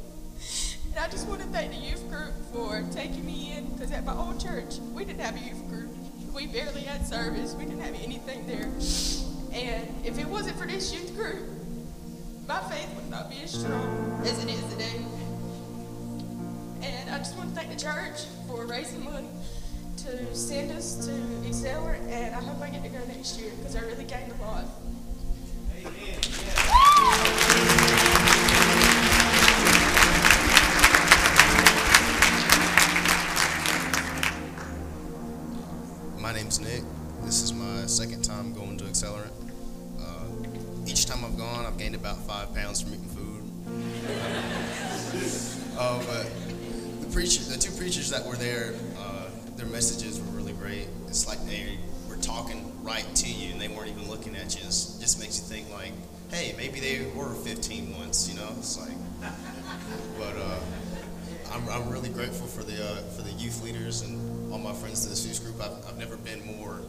And 0.90 0.98
I 0.98 1.08
just 1.08 1.26
want 1.28 1.40
to 1.40 1.46
thank 1.48 1.72
the 1.72 1.78
youth 1.78 2.08
group 2.08 2.32
for 2.52 2.84
taking 2.92 3.24
me 3.24 3.52
in 3.56 3.66
because 3.72 3.92
at 3.92 4.04
my 4.04 4.14
old 4.14 4.40
church, 4.40 4.78
we 4.92 5.04
didn't 5.04 5.20
have 5.20 5.36
a 5.36 5.40
youth 5.40 5.68
group. 5.68 5.90
We 6.34 6.46
barely 6.46 6.82
had 6.82 7.06
service. 7.06 7.54
We 7.54 7.64
didn't 7.64 7.80
have 7.80 7.94
anything 8.02 8.46
there. 8.46 8.70
And 9.52 9.88
if 10.04 10.18
it 10.18 10.26
wasn't 10.26 10.58
for 10.58 10.66
this 10.66 10.92
youth 10.92 11.14
group, 11.16 11.48
my 12.46 12.60
faith 12.70 12.88
would 12.96 13.10
not 13.10 13.30
be 13.30 13.42
as 13.42 13.50
strong 13.52 14.20
as 14.24 14.42
it 14.42 14.50
is 14.50 14.62
today. 14.72 15.04
And 16.82 17.10
I 17.10 17.18
just 17.18 17.36
want 17.36 17.50
to 17.50 17.54
thank 17.54 17.70
the 17.70 17.80
church 17.80 18.24
for 18.46 18.66
raising 18.66 19.04
money 19.04 19.28
to 19.98 20.34
send 20.34 20.70
us 20.72 21.06
to 21.06 21.12
Accelerant, 21.48 22.06
and 22.08 22.34
I 22.34 22.40
hope 22.40 22.62
I 22.62 22.70
get 22.70 22.82
to 22.84 22.88
go 22.88 22.98
next 23.06 23.38
year 23.40 23.50
because 23.58 23.74
I 23.74 23.80
really 23.80 24.04
gained 24.04 24.32
a 24.32 24.42
lot. 24.42 24.64
I'm, 61.78 61.90
really 61.90 62.08
grateful 62.08 62.46
for 62.46 62.64
the 62.64 62.74
uh, 62.74 62.96
for 63.14 63.22
the 63.22 63.30
youth 63.32 63.62
leaders 63.62 64.02
and 64.02 64.52
all 64.52 64.58
my 64.58 64.72
friends 64.72 65.04
in 65.04 65.10
this 65.10 65.26
youth 65.26 65.44
group. 65.44 65.60
I've, 65.60 65.86
I've 65.86 65.98
never 65.98 66.16
been 66.16 66.44
more 66.58 66.80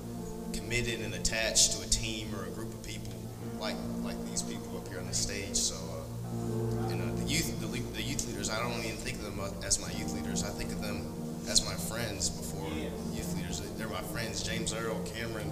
committed 0.54 1.02
and 1.02 1.14
attached 1.14 1.74
to 1.74 1.84
a 1.84 1.90
team 1.90 2.34
or 2.36 2.46
a 2.46 2.50
group 2.50 2.74
of 2.74 2.82
people 2.84 3.14
like 3.60 3.76
like 4.04 4.18
these 4.26 4.42
people 4.42 4.78
up 4.78 4.88
here 4.88 5.00
on 5.00 5.08
the 5.08 5.14
stage. 5.14 5.56
So, 5.56 5.76
uh, 5.76 6.90
and 6.90 7.02
uh, 7.02 7.22
the 7.22 7.30
youth 7.30 7.60
the, 7.60 7.68
the 7.68 8.02
youth 8.02 8.28
leaders, 8.28 8.50
I 8.50 8.60
don't 8.60 8.74
even 8.84 8.98
think 8.98 9.18
of 9.18 9.26
them 9.26 9.40
as 9.64 9.80
my 9.80 9.92
youth 9.92 10.14
leaders. 10.14 10.44
I 10.44 10.50
think 10.50 10.72
of 10.72 10.82
them 10.82 11.06
as 11.48 11.64
my 11.66 11.76
friends 11.76 12.30
before 12.30 12.70
youth 13.14 13.36
leaders. 13.36 13.62
They're 13.78 13.88
my 13.90 14.02
friends. 14.02 14.42
James 14.42 14.74
Earl, 14.74 15.00
Cameron, 15.16 15.52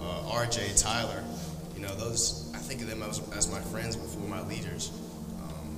uh, 0.00 0.32
R.J., 0.32 0.72
Tyler. 0.76 1.22
You 1.76 1.82
know 1.82 1.94
those. 1.96 2.50
I 2.54 2.58
think 2.58 2.80
of 2.80 2.88
them 2.88 3.02
as, 3.02 3.20
as 3.36 3.50
my 3.50 3.60
friends 3.60 3.96
before 3.96 4.26
my 4.28 4.42
leaders. 4.46 4.90
Um, 5.42 5.76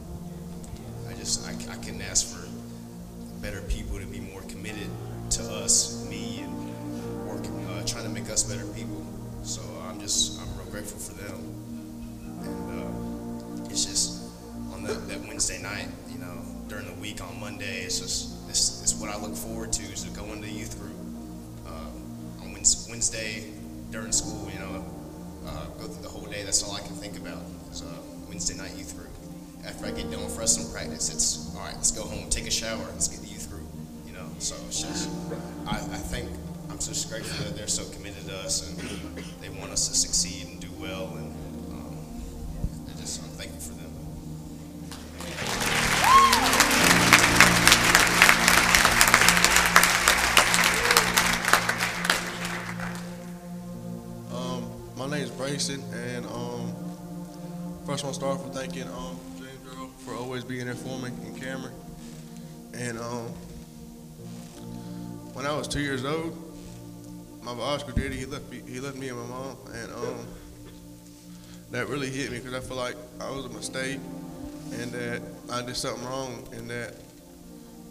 I 1.08 1.14
just 1.14 1.46
I, 1.48 1.72
I 1.72 1.76
couldn't 1.76 2.02
ask 2.02 2.26
for 2.26 2.41
better 3.42 3.60
people 3.62 3.98
to 3.98 4.06
be 4.06 4.20
more 4.20 4.40
committed 4.42 4.88
to 5.30 5.42
us, 5.42 6.06
me, 6.08 6.40
and 6.42 7.26
work, 7.26 7.44
uh, 7.68 7.84
trying 7.84 8.04
to 8.04 8.10
make 8.10 8.30
us 8.30 8.44
better 8.44 8.64
people. 8.72 9.04
So 9.42 9.60
I'm 9.88 10.00
just 10.00 10.40
I'm 10.40 10.56
real 10.56 10.70
grateful 10.70 11.00
for 11.00 11.14
them. 11.14 11.38
And 12.42 13.64
uh, 13.64 13.64
it's 13.68 13.84
just 13.84 14.22
on 14.72 14.84
that, 14.84 15.08
that 15.08 15.20
Wednesday 15.26 15.60
night, 15.60 15.88
you 16.08 16.18
know, 16.18 16.38
during 16.68 16.86
the 16.86 17.00
week 17.00 17.20
on 17.20 17.40
Monday, 17.40 17.82
it's 17.82 17.98
just 17.98 18.46
this 18.46 18.82
is 18.84 18.94
what 18.94 19.10
I 19.10 19.20
look 19.20 19.34
forward 19.34 19.72
to 19.72 19.82
is 19.82 20.04
to 20.04 20.10
go 20.10 20.24
into 20.32 20.48
youth 20.48 20.78
group 20.78 20.96
uh, 21.66 22.44
on 22.44 22.52
Wednesday 22.52 23.50
during 23.90 24.12
school. 24.12 24.48
You 24.52 24.60
know, 24.60 24.84
uh, 25.46 25.66
go 25.80 25.88
through 25.88 26.02
the 26.02 26.08
whole 26.08 26.26
day. 26.26 26.44
That's 26.44 26.62
all 26.62 26.76
I 26.76 26.80
can 26.80 26.94
think 26.94 27.16
about 27.16 27.42
is 27.72 27.82
uh, 27.82 27.86
Wednesday 28.28 28.56
night 28.56 28.76
youth 28.76 28.96
group. 28.96 29.08
After 29.66 29.86
I 29.86 29.90
get 29.90 30.10
done 30.10 30.24
with 30.24 30.36
wrestling 30.36 30.72
practice, 30.72 31.12
it's 31.12 31.54
all 31.54 31.62
right. 31.62 31.74
Let's 31.74 31.92
go 31.92 32.02
home, 32.02 32.28
take 32.30 32.46
a 32.46 32.50
shower, 32.50 32.84
let's 32.92 33.06
get 33.08 33.20
the 33.20 33.31
so 34.42 34.56
just 34.66 35.08
I, 35.68 35.76
I 35.76 35.98
think 36.10 36.28
I'm 36.68 36.78
just 36.78 37.08
grateful 37.08 37.44
that 37.44 37.56
they're 37.56 37.68
so 37.68 37.84
committed 37.94 38.26
to 38.26 38.34
us 38.38 38.68
and 38.68 38.76
they 39.40 39.48
want 39.60 39.70
us 39.70 39.86
to 39.86 39.94
succeed 39.94 40.48
and 40.48 40.58
do 40.60 40.66
well, 40.80 41.14
and 41.16 41.32
um, 41.70 41.96
I 42.88 43.00
just 43.00 43.22
I'm 43.22 43.28
thankful 43.38 43.60
for 43.60 43.74
them. 43.78 43.92
Um, 54.34 54.72
my 54.96 55.06
name 55.06 55.22
is 55.22 55.30
Brayson, 55.30 55.80
and 55.94 56.26
um, 56.26 56.74
first 57.86 58.02
I 58.02 58.08
want 58.08 58.14
to 58.14 58.14
start 58.14 58.38
off 58.38 58.44
with 58.44 58.54
thanking 58.56 58.88
um, 58.88 59.16
James 59.36 59.78
Earl 59.78 59.86
for 59.98 60.16
always 60.16 60.42
being 60.42 60.66
there 60.66 60.74
for 60.74 60.98
me 60.98 61.10
and 61.26 61.40
Cameron. 61.40 61.74
And 62.74 62.98
um, 62.98 63.32
when 65.32 65.46
I 65.46 65.56
was 65.56 65.68
two 65.68 65.80
years 65.80 66.04
old, 66.04 66.36
my 67.42 67.52
Oscar 67.52 67.92
daddy 67.92 68.16
he 68.16 68.26
left 68.26 68.50
me 68.50 68.62
he 68.66 68.80
left 68.80 68.96
me 68.96 69.08
and 69.08 69.18
my 69.18 69.26
mom, 69.26 69.56
and 69.72 69.92
um, 69.92 70.26
that 71.70 71.88
really 71.88 72.08
hit 72.08 72.30
me 72.30 72.38
because 72.38 72.54
I 72.54 72.60
feel 72.60 72.76
like 72.76 72.96
I 73.20 73.30
was 73.30 73.46
a 73.46 73.48
mistake, 73.48 73.98
and 74.72 74.92
that 74.92 75.22
I 75.50 75.62
did 75.62 75.76
something 75.76 76.04
wrong, 76.06 76.46
and 76.52 76.68
that 76.70 76.94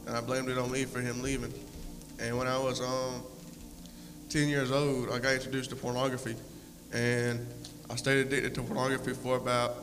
and 0.08 0.16
I 0.16 0.22
blamed 0.22 0.50
it 0.50 0.58
on 0.58 0.72
me 0.72 0.86
for 0.86 1.00
him 1.00 1.22
leaving. 1.22 1.54
And 2.20 2.38
when 2.38 2.48
I 2.48 2.58
was 2.58 2.82
um, 2.82 3.24
10 4.30 4.48
years 4.48 4.72
old, 4.72 5.10
I 5.10 5.20
got 5.20 5.34
introduced 5.34 5.70
to 5.72 5.76
pornography. 5.76 6.36
And 6.94 7.46
I 7.90 7.96
stayed 7.96 8.26
addicted 8.26 8.56
to 8.56 8.64
pornography 8.64 9.14
for 9.14 9.38
about 9.38 9.76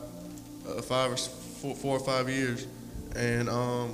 uh, 0.67 0.81
five 0.81 1.11
or 1.11 1.17
four, 1.17 1.75
four 1.75 1.97
or 1.97 1.99
five 1.99 2.29
years. 2.29 2.67
And 3.15 3.49
um, 3.49 3.93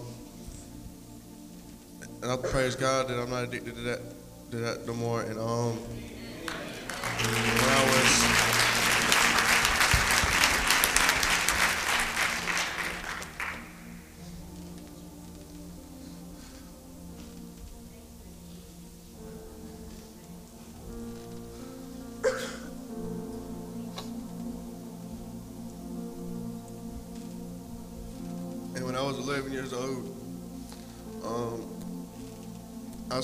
and 2.26 2.34
I 2.34 2.38
praise 2.38 2.76
God 2.76 3.08
that 3.10 3.20
I'm 3.20 3.30
not 3.30 3.44
addicted 3.44 3.76
to 3.76 3.82
that 3.82 4.00
to 4.50 4.58
that 4.58 4.88
no 4.88 4.96
more. 4.96 5.22
And 5.22 5.38
um, 5.38 5.78
when 7.20 7.70
I 7.70 7.86
was 7.86 8.55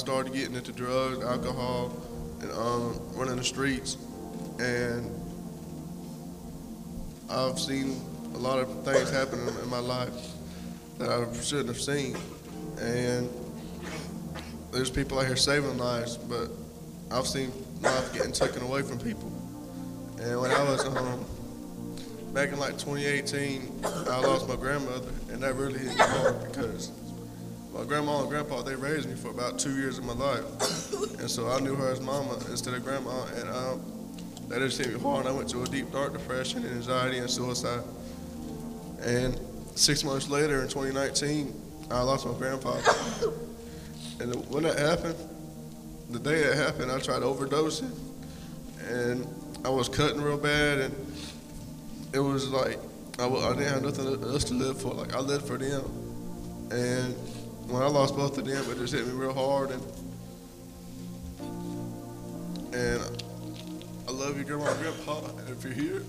started 0.02 0.34
getting 0.34 0.56
into 0.56 0.72
drugs, 0.72 1.24
alcohol, 1.24 1.94
and 2.42 2.52
um, 2.54 3.00
running 3.14 3.36
the 3.36 3.44
streets. 3.44 3.98
And 4.58 5.12
I've 7.30 7.60
seen 7.60 8.02
a 8.34 8.38
lot 8.40 8.58
of 8.58 8.84
things 8.84 9.12
happen 9.12 9.48
in, 9.48 9.70
my 9.70 9.78
life 9.78 10.12
that 10.98 11.12
I 11.12 11.32
shouldn't 11.40 11.68
have 11.68 11.80
seen. 11.80 12.18
And 12.80 13.30
there's 14.72 14.90
people 14.90 15.20
out 15.20 15.28
here 15.28 15.36
saving 15.36 15.78
lives, 15.78 16.18
but 16.18 16.50
I've 17.12 17.28
seen 17.28 17.52
life 17.82 18.12
getting 18.12 18.32
taken 18.32 18.64
away 18.64 18.82
from 18.82 18.98
people. 18.98 19.32
And 20.20 20.42
when 20.42 20.50
I 20.50 20.64
was 20.64 20.84
um, 20.84 21.24
back 22.34 22.50
in 22.50 22.58
like 22.58 22.80
2018, 22.80 23.82
I 23.84 24.20
lost 24.20 24.50
my 24.50 24.56
grandmother, 24.56 25.12
and 25.30 25.44
that 25.44 25.54
really 25.54 25.78
hit 25.78 25.90
me 25.90 25.96
hard 26.00 26.52
because 26.52 26.92
my 27.74 27.84
grandma 27.86 28.22
and 28.22 28.30
grandpa 28.30 28.62
they 28.62 28.76
raised 28.76 29.10
me 29.10 29.16
for 29.16 29.30
about 29.30 29.58
two 29.58 29.76
years 29.76 29.98
of 29.98 30.04
my 30.06 30.14
life, 30.14 30.44
and 31.20 31.30
so 31.30 31.50
I 31.50 31.60
knew 31.60 31.76
her 31.76 31.92
as 31.92 32.02
mama 32.02 32.34
instead 32.50 32.74
of 32.74 32.84
grandma, 32.84 33.26
and 33.36 33.50
um, 33.50 34.02
that 34.50 34.60
just 34.60 34.78
hit 34.78 34.94
me 34.94 35.00
hard. 35.00 35.26
I 35.26 35.32
went 35.32 35.50
to 35.50 35.64
a 35.64 35.66
deep 35.66 35.92
dark 35.92 36.14
depression, 36.14 36.66
and 36.66 36.76
anxiety, 36.76 37.20
and 37.20 37.30
suicide. 37.30 37.84
And 39.02 39.40
six 39.76 40.04
months 40.04 40.30
later, 40.30 40.62
in 40.62 40.68
2019, 40.68 41.54
I 41.90 42.02
lost 42.02 42.26
my 42.26 42.34
grandfather. 42.34 42.84
And 44.20 44.36
when 44.50 44.64
that 44.64 44.78
happened, 44.78 45.16
the 46.10 46.20
day 46.20 46.42
it 46.42 46.56
happened, 46.56 46.92
I 46.92 47.00
tried 47.00 47.24
overdosing, 47.24 47.92
and 48.88 49.28
I 49.64 49.70
was 49.70 49.88
cutting 49.90 50.22
real 50.22 50.38
bad, 50.38 50.80
and 50.80 50.96
it 52.14 52.20
was 52.20 52.50
like 52.50 52.78
I, 53.20 53.28
I 53.28 53.54
didn't 53.54 53.68
have 53.68 53.84
nothing 53.84 54.08
else 54.24 54.44
to 54.46 54.54
live 54.54 54.82
for. 54.82 54.94
Like 54.94 55.16
I 55.16 55.20
lived 55.20 55.48
for 55.48 55.58
them, 55.58 55.84
and 56.72 57.16
when 57.68 57.82
I 57.82 57.88
lost 57.88 58.16
both 58.16 58.38
of 58.38 58.46
them, 58.46 58.64
it 58.70 58.78
just 58.78 58.94
hit 58.94 59.06
me 59.06 59.14
real 59.14 59.34
hard. 59.34 59.72
And 59.72 59.84
and 62.74 63.24
I 64.08 64.12
love 64.12 64.38
you, 64.38 64.44
Grandma 64.44 64.72
and 64.72 64.80
Grandpa. 64.80 65.26
And 65.40 65.50
if 65.50 65.64
you're 65.64 65.74
here, 65.74 66.04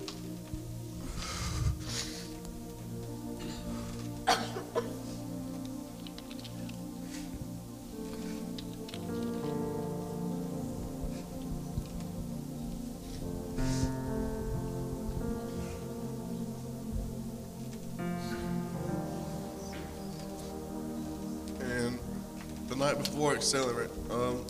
before 23.43 23.89
um, 24.10 24.47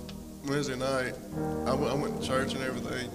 Wednesday 0.47 0.77
night, 0.77 1.15
I 1.67 1.73
went, 1.73 1.93
I 1.93 1.95
went 1.95 2.21
to 2.21 2.27
church 2.27 2.53
and 2.53 2.63
everything, 2.63 3.11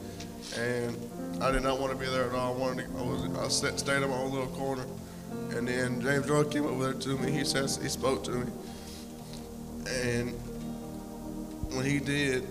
and 0.57 0.97
I 1.41 1.51
did 1.51 1.61
not 1.61 1.79
want 1.79 1.93
to 1.93 1.99
be 1.99 2.07
there 2.07 2.29
at 2.29 2.33
all. 2.33 2.55
I 2.55 2.57
wanted 2.57 2.87
to, 2.87 2.97
I 2.97 3.01
was, 3.03 3.63
I 3.63 3.75
stayed 3.75 4.01
in 4.01 4.09
my 4.09 4.15
own 4.15 4.31
little 4.31 4.47
corner, 4.47 4.85
and 5.51 5.67
then 5.67 6.01
James 6.01 6.25
Joy 6.25 6.45
came 6.45 6.65
over 6.65 6.91
there 6.91 6.99
to 6.99 7.17
me. 7.19 7.31
He 7.31 7.45
says 7.45 7.77
he 7.77 7.89
spoke 7.89 8.23
to 8.23 8.31
me, 8.31 8.51
and 9.87 10.31
when 11.75 11.85
he 11.85 11.99
did, 11.99 12.47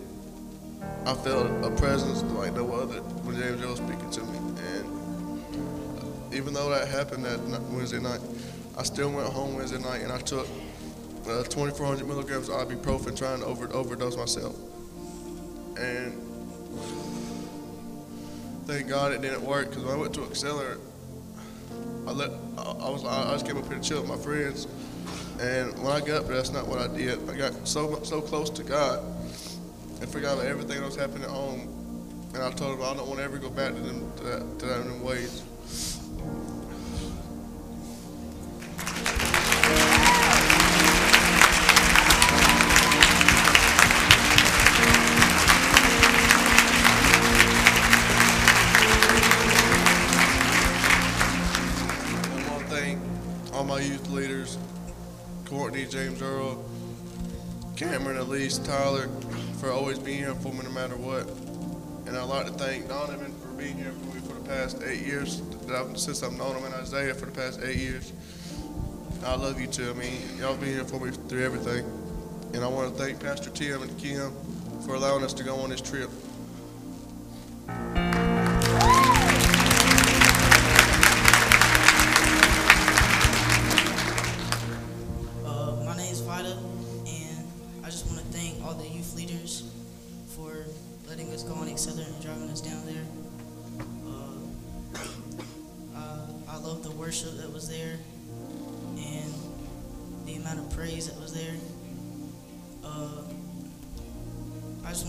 I 1.04 1.14
felt 1.14 1.48
a 1.64 1.70
presence 1.76 2.22
like 2.34 2.54
no 2.54 2.72
other 2.74 3.00
when 3.24 3.36
James 3.36 3.60
Joy 3.60 3.70
was 3.70 3.78
speaking 3.78 4.10
to 4.10 4.20
me, 4.22 4.38
and 4.72 6.34
even 6.34 6.54
though 6.54 6.70
that 6.70 6.86
happened 6.86 7.24
that 7.24 7.40
Wednesday 7.72 7.98
night, 7.98 8.20
I 8.78 8.84
still 8.84 9.10
went 9.10 9.28
home 9.28 9.56
Wednesday 9.56 9.80
night 9.80 10.02
and 10.02 10.12
I 10.12 10.18
took 10.18 10.46
uh, 11.28 11.42
2,400 11.44 12.06
milligrams 12.06 12.48
of 12.48 12.68
ibuprofen 12.68 13.16
trying 13.16 13.40
to 13.40 13.46
over, 13.46 13.72
overdose 13.72 14.16
myself. 14.16 14.56
And 15.78 16.14
thank 18.66 18.88
God 18.88 19.12
it 19.12 19.22
didn't 19.22 19.42
work 19.42 19.70
because 19.70 19.84
when 19.84 19.94
I 19.94 19.98
went 19.98 20.14
to 20.14 20.20
Accelerant, 20.20 20.80
I 22.06 22.12
let 22.12 22.30
I, 22.56 22.62
I 22.62 22.90
was 22.90 23.04
I 23.04 23.32
just 23.32 23.46
came 23.46 23.56
up 23.56 23.66
here 23.66 23.78
to 23.78 23.82
chill 23.82 24.00
with 24.00 24.08
my 24.08 24.16
friends, 24.16 24.66
and 25.40 25.76
when 25.82 25.92
I 25.92 26.00
got 26.00 26.22
up 26.22 26.26
there, 26.26 26.36
that's 26.36 26.52
not 26.52 26.66
what 26.66 26.78
I 26.78 26.86
did. 26.88 27.28
I 27.28 27.36
got 27.36 27.66
so 27.66 28.02
so 28.04 28.20
close 28.20 28.48
to 28.50 28.62
God 28.62 29.04
and 30.00 30.08
forgot 30.08 30.34
about 30.34 30.46
everything 30.46 30.80
that 30.80 30.86
was 30.86 30.96
happening 30.96 31.24
at 31.24 31.30
home, 31.30 31.68
and 32.34 32.42
I 32.42 32.50
told 32.52 32.78
him 32.78 32.84
I 32.84 32.94
don't 32.94 33.08
want 33.08 33.18
to 33.18 33.24
ever 33.24 33.38
go 33.38 33.50
back 33.50 33.74
to 33.74 33.80
them 33.80 34.12
to 34.18 34.22
that 34.24 34.58
to 34.60 34.66
them 34.66 35.02
ways. 35.02 35.42
Cameron, 57.76 58.16
Elise, 58.16 58.56
Tyler, 58.56 59.06
for 59.60 59.70
always 59.70 59.98
being 59.98 60.16
here 60.16 60.34
for 60.36 60.50
me 60.50 60.60
no 60.64 60.70
matter 60.70 60.96
what. 60.96 61.28
And 62.06 62.16
I'd 62.16 62.22
like 62.22 62.46
to 62.46 62.52
thank 62.52 62.88
Donovan 62.88 63.34
for 63.34 63.48
being 63.48 63.76
here 63.76 63.92
for 63.92 64.14
me 64.14 64.20
for 64.22 64.32
the 64.32 64.48
past 64.48 64.82
eight 64.82 65.04
years, 65.04 65.42
since 65.94 66.22
I've 66.22 66.32
known 66.32 66.56
him, 66.56 66.64
and 66.64 66.74
Isaiah 66.74 67.12
for 67.12 67.26
the 67.26 67.32
past 67.32 67.60
eight 67.62 67.76
years. 67.76 68.14
I 69.26 69.36
love 69.36 69.60
you 69.60 69.66
too. 69.66 69.90
I 69.90 69.92
mean, 69.92 70.22
y'all 70.38 70.56
been 70.56 70.70
here 70.70 70.84
for 70.84 70.98
me 70.98 71.10
through 71.10 71.44
everything. 71.44 71.84
And 72.54 72.64
I 72.64 72.68
want 72.68 72.96
to 72.96 73.02
thank 73.02 73.20
Pastor 73.20 73.50
Tim 73.50 73.82
and 73.82 73.98
Kim 73.98 74.32
for 74.86 74.94
allowing 74.94 75.22
us 75.22 75.34
to 75.34 75.44
go 75.44 75.56
on 75.56 75.68
this 75.68 75.82
trip. 75.82 76.08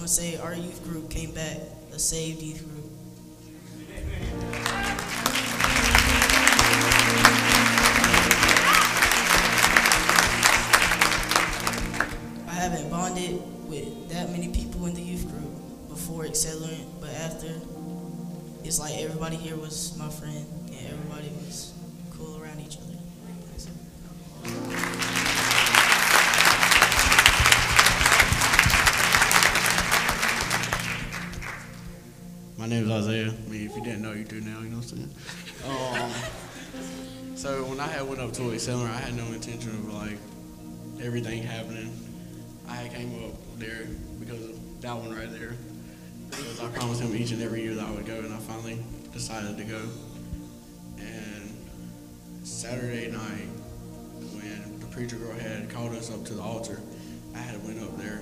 Say 0.08 0.38
our 0.38 0.56
youth 0.56 0.86
group 0.86 1.10
came 1.10 1.32
back, 1.32 1.58
a 1.94 2.00
saved 2.00 2.42
youth 2.42 2.64
group. 2.64 2.77
So 38.38 38.78
when 38.78 38.86
I 38.86 38.98
had 38.98 39.16
no 39.16 39.26
intention 39.34 39.72
of 39.72 39.92
like 39.92 40.20
everything 41.02 41.42
happening. 41.42 41.92
I 42.70 42.88
came 42.90 43.12
up 43.24 43.32
there 43.58 43.86
because 44.20 44.44
of 44.44 44.82
that 44.82 44.96
one 44.96 45.16
right 45.16 45.32
there. 45.32 45.56
Because 46.30 46.60
I 46.60 46.68
promised 46.68 47.02
him 47.02 47.16
each 47.16 47.32
and 47.32 47.42
every 47.42 47.64
year 47.64 47.74
that 47.74 47.88
I 47.88 47.92
would 47.92 48.06
go, 48.06 48.20
and 48.20 48.32
I 48.32 48.38
finally 48.38 48.78
decided 49.12 49.58
to 49.58 49.64
go. 49.64 49.82
And 51.00 51.52
Saturday 52.44 53.10
night, 53.10 53.48
when 54.36 54.80
the 54.82 54.88
preacher 54.88 55.16
girl 55.16 55.34
had 55.34 55.70
called 55.72 55.96
us 55.96 56.12
up 56.12 56.24
to 56.26 56.34
the 56.34 56.42
altar, 56.42 56.80
I 57.34 57.40
had 57.40 57.64
went 57.66 57.82
up 57.82 57.98
there, 57.98 58.22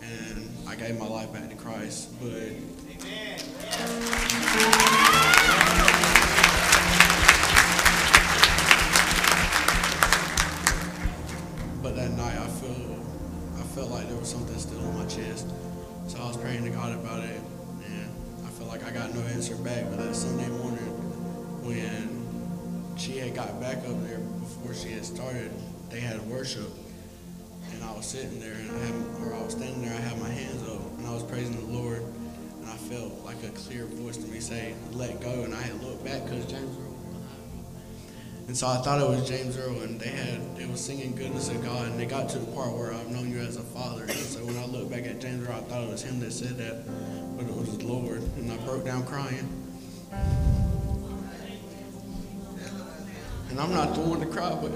and 0.00 0.48
I 0.66 0.74
gave 0.74 0.98
my 0.98 1.06
life 1.06 1.32
back 1.34 1.50
to 1.50 1.56
Christ. 1.56 2.08
But 2.18 2.30
But 4.56 5.23
got 23.34 23.60
back 23.60 23.78
up 23.78 24.00
there 24.06 24.18
before 24.18 24.74
she 24.74 24.90
had 24.90 25.04
started, 25.04 25.50
they 25.90 26.00
had 26.00 26.20
worship, 26.22 26.70
and 27.72 27.82
I 27.82 27.92
was 27.92 28.06
sitting 28.06 28.38
there, 28.40 28.54
and 28.54 28.70
I 28.70 28.78
had, 28.78 28.94
or 29.20 29.34
I 29.34 29.42
was 29.42 29.52
standing 29.52 29.82
there, 29.82 29.96
I 29.96 30.00
had 30.00 30.20
my 30.20 30.30
hands 30.30 30.62
up, 30.68 30.80
and 30.98 31.06
I 31.06 31.12
was 31.12 31.22
praising 31.24 31.56
the 31.56 31.78
Lord, 31.78 32.02
and 32.02 32.66
I 32.66 32.76
felt 32.76 33.24
like 33.24 33.42
a 33.42 33.50
clear 33.50 33.86
voice 33.86 34.16
to 34.18 34.26
me 34.28 34.40
say, 34.40 34.74
"Let 34.92 35.20
go," 35.20 35.42
and 35.42 35.54
I 35.54 35.62
had 35.62 35.82
looked 35.82 36.04
back 36.04 36.24
because 36.24 36.46
James 36.46 36.76
Earl 36.78 36.94
and 38.46 38.56
so 38.56 38.66
I 38.66 38.76
thought 38.82 39.00
it 39.00 39.08
was 39.08 39.26
James 39.26 39.56
Earl, 39.56 39.80
and 39.80 39.98
they 39.98 40.10
had 40.10 40.40
it 40.58 40.68
was 40.68 40.84
singing 40.84 41.16
"Goodness 41.16 41.48
of 41.48 41.64
God," 41.64 41.88
and 41.88 41.98
they 41.98 42.04
got 42.04 42.28
to 42.30 42.38
the 42.38 42.52
part 42.52 42.72
where 42.72 42.92
I've 42.92 43.08
known 43.08 43.30
you 43.30 43.38
as 43.38 43.56
a 43.56 43.62
father. 43.62 44.02
And 44.02 44.12
so 44.12 44.44
when 44.44 44.56
I 44.58 44.66
looked 44.66 44.90
back 44.90 45.06
at 45.06 45.20
James 45.20 45.48
Earl, 45.48 45.56
I 45.56 45.60
thought 45.60 45.82
it 45.82 45.90
was 45.90 46.02
him 46.02 46.20
that 46.20 46.32
said 46.32 46.58
that, 46.58 47.36
but 47.36 47.46
it 47.46 47.56
was 47.56 47.78
the 47.78 47.86
Lord, 47.86 48.22
and 48.36 48.52
I 48.52 48.56
broke 48.58 48.84
down 48.84 49.06
crying. 49.06 49.48
And 53.54 53.62
I'm 53.62 53.72
not 53.72 53.94
the 53.94 54.00
one 54.00 54.18
to 54.18 54.26
cry, 54.26 54.50
but 54.60 54.72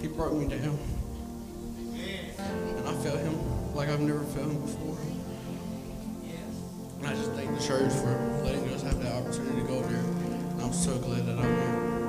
he 0.00 0.06
broke 0.06 0.32
me 0.34 0.46
down, 0.46 0.78
and 2.78 2.88
I 2.88 2.92
felt 3.02 3.18
him 3.18 3.74
like 3.74 3.88
I've 3.88 3.98
never 3.98 4.22
felt 4.22 4.52
him 4.52 4.60
before. 4.60 4.96
And 7.00 7.08
I 7.08 7.14
just 7.14 7.32
thank 7.32 7.58
the 7.58 7.66
church 7.66 7.92
for 7.92 8.42
letting 8.44 8.68
us 8.68 8.82
have 8.82 9.02
the 9.02 9.12
opportunity 9.16 9.62
to 9.62 9.66
go 9.66 9.82
there. 9.82 9.98
And 9.98 10.62
I'm 10.62 10.72
so 10.72 10.96
glad 10.98 11.26
that 11.26 11.38
I'm 11.40 11.42
here. 11.42 12.03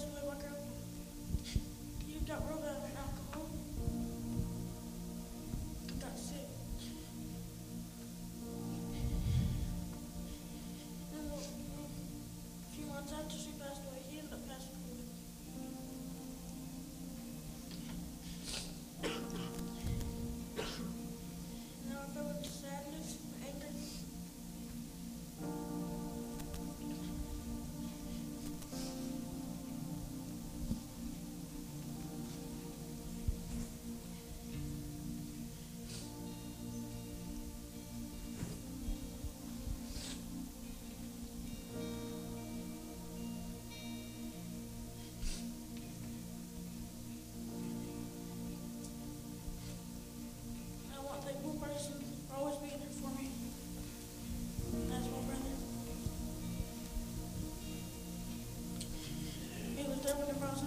After 0.00 0.38
she 0.40 0.47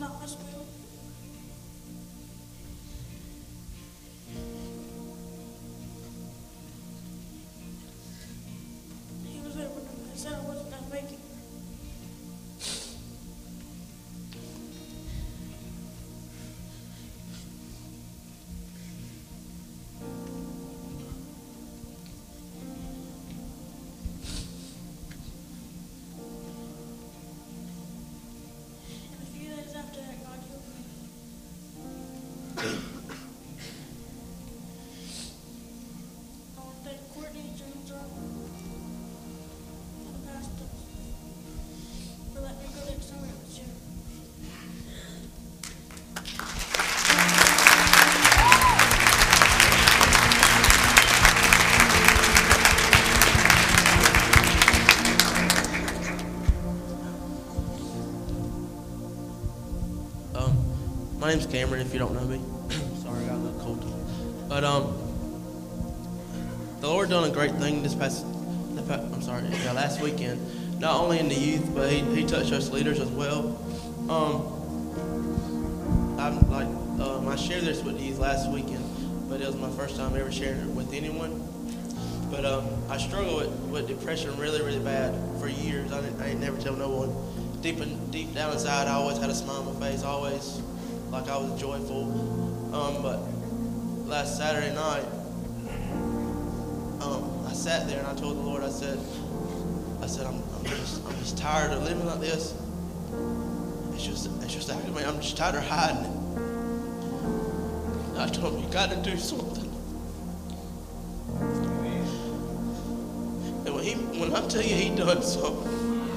there 0.01 0.09
whenever 0.09 0.60
name's 61.31 61.45
Cameron. 61.45 61.81
If 61.81 61.93
you 61.93 61.99
don't 61.99 62.13
know 62.13 62.25
me, 62.25 62.41
sorry, 63.01 63.23
I 63.23 63.27
got 63.27 63.35
a 63.35 63.37
little 63.37 63.59
cold. 63.61 64.49
But 64.49 64.65
um, 64.65 64.93
the 66.81 66.87
Lord 66.87 67.09
done 67.09 67.29
a 67.29 67.33
great 67.33 67.55
thing 67.55 67.83
this 67.83 67.95
past. 67.95 68.25
The 68.75 68.81
pa- 68.81 68.95
I'm 68.95 69.21
sorry, 69.21 69.45
yeah, 69.63 69.71
last 69.71 70.01
weekend. 70.01 70.79
not 70.79 70.99
only 70.99 71.19
in 71.19 71.29
the 71.29 71.35
youth, 71.35 71.73
but 71.73 71.89
he, 71.89 72.01
he 72.15 72.25
touched 72.25 72.51
us 72.51 72.69
leaders 72.69 72.99
as 72.99 73.07
well. 73.09 73.57
Um, 74.09 74.59
I'm 76.19 76.51
like, 76.51 76.67
um, 76.99 77.29
I 77.29 77.37
shared 77.37 77.63
this 77.63 77.81
with 77.81 77.97
the 77.97 78.03
youth 78.03 78.19
last 78.19 78.51
weekend, 78.51 78.83
but 79.29 79.39
it 79.39 79.47
was 79.47 79.55
my 79.55 79.69
first 79.69 79.95
time 79.95 80.17
ever 80.17 80.31
sharing 80.31 80.59
it 80.59 80.67
with 80.67 80.93
anyone. 80.93 81.47
But 82.29 82.43
um, 82.45 82.67
I 82.89 82.97
struggled 82.97 83.37
with, 83.37 83.49
with 83.69 83.87
depression 83.87 84.37
really, 84.37 84.61
really 84.61 84.79
bad 84.79 85.15
for 85.39 85.47
years. 85.47 85.93
I 85.93 86.01
didn't, 86.01 86.21
I 86.21 86.27
didn't 86.27 86.41
never 86.41 86.59
tell 86.61 86.75
no 86.75 86.89
one. 86.89 87.61
Deep 87.61 87.79
in, 87.79 88.11
deep 88.11 88.33
down 88.33 88.51
inside, 88.51 88.87
I 88.87 88.93
always 88.93 89.17
had 89.17 89.29
a 89.29 89.35
smile 89.35 89.67
on 89.67 89.79
my 89.79 89.91
face, 89.91 90.03
always 90.03 90.61
like 91.11 91.27
I 91.27 91.37
was 91.37 91.59
joyful. 91.59 92.03
Um, 92.73 93.01
but 93.01 93.19
last 94.07 94.37
Saturday 94.37 94.73
night, 94.73 95.03
um, 97.01 97.45
I 97.47 97.53
sat 97.53 97.87
there 97.87 97.99
and 97.99 98.07
I 98.07 98.15
told 98.15 98.37
the 98.37 98.41
Lord, 98.41 98.63
I 98.63 98.69
said, 98.69 98.97
I 100.01 100.07
said, 100.07 100.25
I'm, 100.25 100.41
I'm 100.55 100.65
just, 100.65 101.05
I'm 101.05 101.15
just 101.19 101.37
tired 101.37 101.71
of 101.71 101.83
living 101.83 102.05
like 102.05 102.21
this. 102.21 102.55
It's 103.93 104.05
just, 104.05 104.29
it's 104.41 104.53
just. 104.53 104.71
I'm 104.71 105.21
just 105.21 105.35
tired 105.35 105.55
of 105.55 105.67
hiding 105.67 106.05
it. 106.05 106.11
I 108.17 108.27
told 108.27 108.53
him, 108.53 108.63
you 108.63 108.69
got 108.71 108.89
to 108.91 108.95
do 108.97 109.17
something. 109.17 109.69
And 113.65 113.75
when 113.75 113.83
he, 113.83 113.95
when 114.19 114.33
I 114.33 114.47
tell 114.47 114.61
you 114.61 114.75
he 114.75 114.95
done 114.95 115.21
something, 115.21 116.07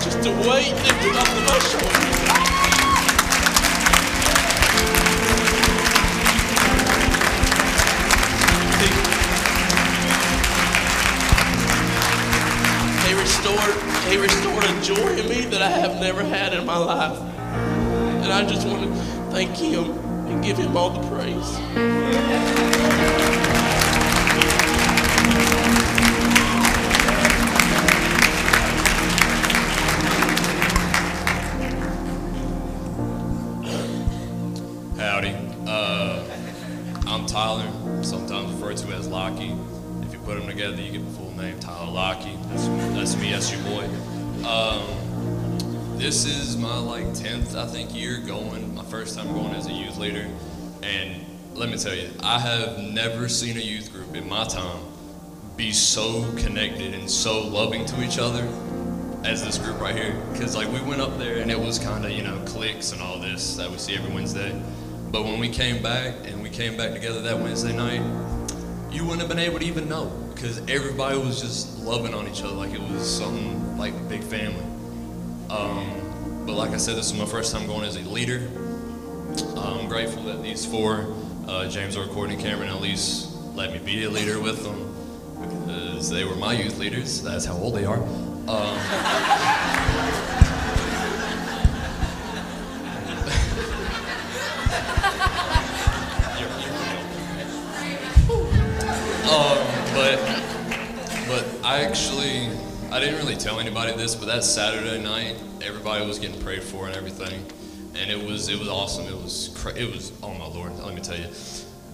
just 0.00 0.22
the 0.22 0.30
weight 0.30 0.72
lifted 0.72 1.16
off 1.16 1.36
of 1.36 1.44
my 1.46 1.58
shoulders. 1.58 2.07
Restored, 13.48 14.10
he 14.10 14.16
restored 14.16 14.64
a 14.64 14.82
joy 14.82 15.20
in 15.20 15.28
me 15.28 15.42
that 15.46 15.62
I 15.62 15.70
have 15.70 16.00
never 16.00 16.22
had 16.22 16.52
in 16.52 16.66
my 16.66 16.76
life. 16.76 17.18
And 17.18 18.32
I 18.32 18.44
just 18.46 18.66
want 18.66 18.82
to 18.82 18.90
thank 19.30 19.56
him 19.56 19.90
and 20.26 20.44
give 20.44 20.58
him 20.58 20.76
all 20.76 20.90
the 20.90 21.08
praise. 21.08 21.58
This 46.08 46.24
is 46.24 46.56
my 46.56 46.78
like 46.78 47.04
10th, 47.08 47.54
I 47.54 47.66
think, 47.66 47.94
year 47.94 48.16
going, 48.16 48.74
my 48.74 48.82
first 48.84 49.14
time 49.14 49.30
going 49.34 49.54
as 49.54 49.66
a 49.66 49.72
youth 49.72 49.98
leader. 49.98 50.26
And 50.82 51.22
let 51.52 51.68
me 51.68 51.76
tell 51.76 51.94
you, 51.94 52.08
I 52.22 52.38
have 52.38 52.78
never 52.78 53.28
seen 53.28 53.58
a 53.58 53.60
youth 53.60 53.92
group 53.92 54.16
in 54.16 54.26
my 54.26 54.44
time 54.46 54.80
be 55.54 55.70
so 55.70 56.24
connected 56.38 56.94
and 56.94 57.10
so 57.10 57.46
loving 57.46 57.84
to 57.84 58.02
each 58.02 58.18
other 58.18 58.48
as 59.22 59.44
this 59.44 59.58
group 59.58 59.78
right 59.82 59.94
here. 59.94 60.18
Because 60.32 60.56
like 60.56 60.72
we 60.72 60.80
went 60.80 61.02
up 61.02 61.18
there 61.18 61.42
and 61.42 61.50
it 61.50 61.60
was 61.60 61.78
kind 61.78 62.06
of 62.06 62.10
you 62.10 62.22
know 62.22 62.42
cliques 62.46 62.92
and 62.92 63.02
all 63.02 63.18
this 63.18 63.56
that 63.56 63.70
we 63.70 63.76
see 63.76 63.94
every 63.94 64.10
Wednesday. 64.10 64.58
But 65.12 65.24
when 65.24 65.38
we 65.38 65.50
came 65.50 65.82
back 65.82 66.14
and 66.24 66.42
we 66.42 66.48
came 66.48 66.74
back 66.78 66.94
together 66.94 67.20
that 67.20 67.38
Wednesday 67.38 67.76
night, 67.76 68.00
you 68.90 69.02
wouldn't 69.02 69.20
have 69.20 69.28
been 69.28 69.38
able 69.38 69.58
to 69.58 69.64
even 69.66 69.90
know 69.90 70.06
because 70.34 70.62
everybody 70.70 71.18
was 71.18 71.38
just 71.38 71.80
loving 71.80 72.14
on 72.14 72.26
each 72.26 72.42
other 72.42 72.54
like 72.54 72.72
it 72.72 72.80
was 72.80 73.06
something 73.06 73.76
like 73.76 73.92
a 73.92 74.04
big 74.04 74.22
family. 74.22 74.64
Um, 75.50 76.44
but 76.46 76.54
like 76.56 76.70
I 76.70 76.76
said, 76.76 76.96
this 76.96 77.06
is 77.06 77.14
my 77.14 77.24
first 77.24 77.52
time 77.52 77.66
going 77.66 77.84
as 77.84 77.96
a 77.96 78.00
leader. 78.00 78.48
I'm 79.56 79.88
grateful 79.88 80.22
that 80.24 80.42
these 80.42 80.66
four, 80.66 81.14
uh, 81.46 81.68
James 81.68 81.96
Earl 81.96 82.08
Courtney, 82.08 82.36
Cameron, 82.36 82.68
at 82.68 82.80
least 82.82 83.34
let 83.54 83.72
me 83.72 83.78
be 83.78 84.04
a 84.04 84.10
leader 84.10 84.40
with 84.40 84.62
them 84.62 84.94
because 85.40 86.10
they 86.10 86.24
were 86.24 86.36
my 86.36 86.52
youth 86.52 86.78
leaders. 86.78 87.22
That's 87.22 87.46
how 87.46 87.54
old 87.54 87.74
they 87.74 87.86
are. 87.86 87.96
Um, 87.96 88.08
um, 99.28 99.58
but 99.94 100.18
but 101.26 101.46
I 101.64 101.82
actually 101.84 102.50
I 102.90 103.00
didn't 103.00 103.16
really 103.16 103.36
tell 103.36 103.60
anybody 103.60 103.92
this, 103.92 104.14
but 104.14 104.26
that 104.28 104.42
Saturday 104.42 105.02
night, 105.02 105.36
everybody 105.62 106.06
was 106.06 106.18
getting 106.18 106.40
prayed 106.40 106.62
for 106.62 106.86
and 106.86 106.96
everything, 106.96 107.44
and 107.94 108.10
it 108.10 108.16
was 108.16 108.48
it 108.48 108.58
was 108.58 108.66
awesome. 108.66 109.04
It 109.04 109.14
was 109.14 109.54
cra- 109.54 109.74
it 109.74 109.92
was 109.92 110.10
oh 110.22 110.32
my 110.32 110.46
lord, 110.46 110.74
let 110.78 110.94
me 110.94 111.02
tell 111.02 111.18
you, 111.18 111.26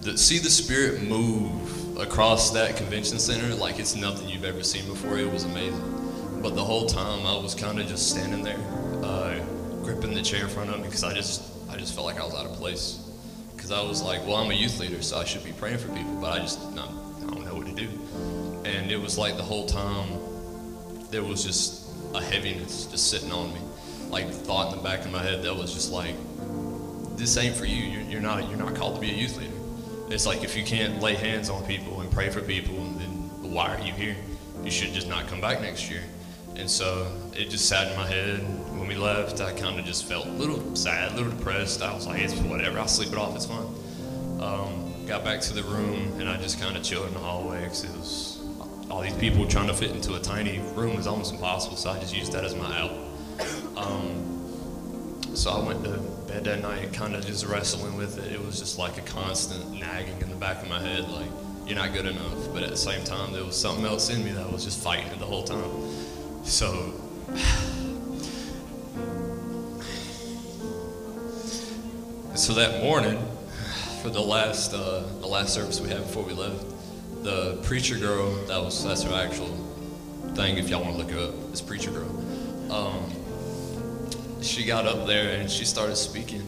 the, 0.01 0.17
see 0.17 0.39
the 0.39 0.49
spirit 0.49 1.03
move 1.03 1.99
across 1.99 2.51
that 2.51 2.77
convention 2.77 3.19
center 3.19 3.53
like 3.55 3.77
it's 3.77 3.93
nothing 3.97 4.29
you've 4.29 4.45
ever 4.45 4.63
seen 4.63 4.87
before. 4.87 5.17
It 5.17 5.29
was 5.29 5.43
amazing. 5.43 6.39
But 6.41 6.55
the 6.55 6.63
whole 6.63 6.85
time 6.85 7.25
I 7.25 7.35
was 7.35 7.55
kind 7.55 7.77
of 7.77 7.87
just 7.87 8.11
standing 8.11 8.41
there, 8.41 8.59
uh, 9.03 9.43
gripping 9.83 10.13
the 10.13 10.21
chair 10.21 10.45
in 10.45 10.49
front 10.49 10.69
of 10.69 10.77
me 10.77 10.83
because 10.83 11.03
I 11.03 11.13
just 11.13 11.43
I 11.69 11.75
just 11.75 11.93
felt 11.93 12.05
like 12.05 12.21
I 12.21 12.23
was 12.23 12.35
out 12.35 12.45
of 12.45 12.53
place. 12.53 13.01
Because 13.53 13.71
I 13.71 13.81
was 13.81 14.01
like, 14.01 14.25
well, 14.25 14.37
I'm 14.37 14.49
a 14.49 14.53
youth 14.53 14.79
leader, 14.79 15.01
so 15.01 15.17
I 15.17 15.25
should 15.25 15.43
be 15.43 15.51
praying 15.51 15.79
for 15.79 15.89
people, 15.89 16.15
but 16.21 16.31
I 16.31 16.39
just 16.39 16.59
I 16.61 16.75
don't 17.27 17.43
know 17.43 17.55
what 17.55 17.67
to 17.67 17.73
do. 17.73 17.89
And 18.63 18.89
it 18.89 19.01
was 19.01 19.17
like 19.17 19.35
the 19.35 19.43
whole 19.43 19.65
time 19.65 20.24
there 21.15 21.23
was 21.23 21.45
just 21.45 21.87
a 22.13 22.21
heaviness 22.21 22.87
just 22.87 23.09
sitting 23.09 23.31
on 23.31 23.53
me, 23.53 23.61
like 24.09 24.27
the 24.27 24.33
thought 24.33 24.73
in 24.73 24.77
the 24.77 24.83
back 24.83 25.05
of 25.05 25.11
my 25.13 25.23
head 25.23 25.41
that 25.43 25.55
was 25.55 25.73
just 25.73 25.89
like, 25.89 26.13
this 27.15 27.37
ain't 27.37 27.55
for 27.55 27.63
you. 27.63 27.85
You're, 27.85 28.01
you're 28.01 28.21
not 28.21 28.49
you're 28.49 28.59
not 28.59 28.75
called 28.75 28.95
to 28.95 29.01
be 29.01 29.11
a 29.11 29.13
youth 29.13 29.37
leader. 29.37 29.53
It's 30.13 30.25
like 30.25 30.43
if 30.43 30.57
you 30.57 30.63
can't 30.65 31.01
lay 31.01 31.15
hands 31.15 31.49
on 31.49 31.65
people 31.65 32.01
and 32.01 32.11
pray 32.11 32.29
for 32.29 32.41
people, 32.41 32.75
then 32.75 33.07
why 33.49 33.73
are 33.73 33.79
you 33.79 33.93
here? 33.93 34.17
You 34.61 34.69
should 34.69 34.91
just 34.91 35.07
not 35.07 35.27
come 35.27 35.39
back 35.39 35.61
next 35.61 35.89
year. 35.89 36.03
And 36.57 36.69
so 36.69 37.09
it 37.31 37.49
just 37.49 37.69
sat 37.69 37.89
in 37.89 37.97
my 37.97 38.05
head. 38.05 38.39
When 38.77 38.85
we 38.85 38.95
left, 38.95 39.39
I 39.39 39.53
kind 39.53 39.79
of 39.79 39.85
just 39.85 40.03
felt 40.03 40.25
a 40.25 40.31
little 40.31 40.75
sad, 40.75 41.13
a 41.13 41.15
little 41.15 41.31
depressed. 41.31 41.81
I 41.81 41.93
was 41.93 42.07
like, 42.07 42.21
it's 42.21 42.33
whatever. 42.41 42.77
I'll 42.77 42.89
sleep 42.89 43.13
it 43.13 43.17
off. 43.17 43.33
It's 43.37 43.45
fine. 43.45 43.67
Um, 44.41 45.05
got 45.07 45.23
back 45.23 45.39
to 45.41 45.53
the 45.53 45.63
room 45.63 46.19
and 46.19 46.27
I 46.27 46.35
just 46.35 46.59
kind 46.59 46.75
of 46.75 46.83
chilled 46.83 47.07
in 47.07 47.13
the 47.13 47.19
hallway 47.19 47.61
because 47.61 47.85
it 47.85 47.91
was 47.91 48.34
all 48.89 49.01
these 49.01 49.13
people 49.13 49.47
trying 49.47 49.67
to 49.67 49.73
fit 49.73 49.91
into 49.91 50.15
a 50.15 50.19
tiny 50.19 50.59
room 50.75 50.95
was 50.95 51.07
almost 51.07 51.33
impossible. 51.33 51.75
So 51.75 51.89
I 51.89 51.99
just 51.99 52.15
used 52.15 52.31
that 52.33 52.43
as 52.43 52.55
my 52.55 52.79
out. 52.79 52.91
Um, 53.77 55.21
so 55.33 55.51
I 55.51 55.65
went 55.65 55.83
to 55.83 55.97
bed 56.27 56.45
that 56.45 56.61
night, 56.61 56.93
kind 56.93 57.15
of 57.15 57.25
just 57.25 57.45
wrestling 57.45 57.97
with 57.97 58.17
it. 58.19 58.31
It 58.31 58.43
was 58.43 58.59
just 58.59 58.77
like 58.77 58.97
a 58.97 59.01
constant 59.01 59.79
nagging 59.79 60.21
in 60.21 60.29
the 60.29 60.35
back 60.35 60.61
of 60.61 60.69
my 60.69 60.79
head, 60.79 61.09
like 61.09 61.29
you're 61.65 61.75
not 61.75 61.93
good 61.93 62.05
enough. 62.05 62.53
But 62.53 62.63
at 62.63 62.69
the 62.69 62.77
same 62.77 63.03
time, 63.03 63.33
there 63.33 63.43
was 63.43 63.59
something 63.59 63.85
else 63.85 64.09
in 64.09 64.23
me 64.23 64.31
that 64.31 64.51
was 64.51 64.63
just 64.63 64.81
fighting 64.83 65.07
it 65.07 65.19
the 65.19 65.25
whole 65.25 65.43
time. 65.43 66.43
So. 66.43 66.93
So 72.35 72.53
that 72.55 72.83
morning, 72.83 73.17
for 74.01 74.09
the 74.09 74.19
last 74.19 74.73
uh, 74.73 75.07
the 75.21 75.25
last 75.25 75.53
service 75.53 75.79
we 75.79 75.87
had 75.87 75.99
before 75.99 76.23
we 76.23 76.33
left, 76.33 76.65
the 77.25 77.57
preacher 77.63 77.97
girl 77.97 78.35
that 78.45 78.61
was 78.61 78.85
that's 78.85 79.01
her 79.01 79.15
actual 79.15 79.47
thing. 80.35 80.59
If 80.59 80.69
y'all 80.69 80.83
want 80.83 80.95
to 80.95 81.01
look 81.01 81.11
her 81.11 81.29
up, 81.29 81.33
it's 81.49 81.59
preacher 81.59 81.89
girl. 81.89 82.07
Um, 82.71 83.11
she 84.43 84.63
got 84.63 84.85
up 84.85 85.07
there 85.07 85.39
and 85.39 85.49
she 85.49 85.65
started 85.65 85.95
speaking, 85.95 86.43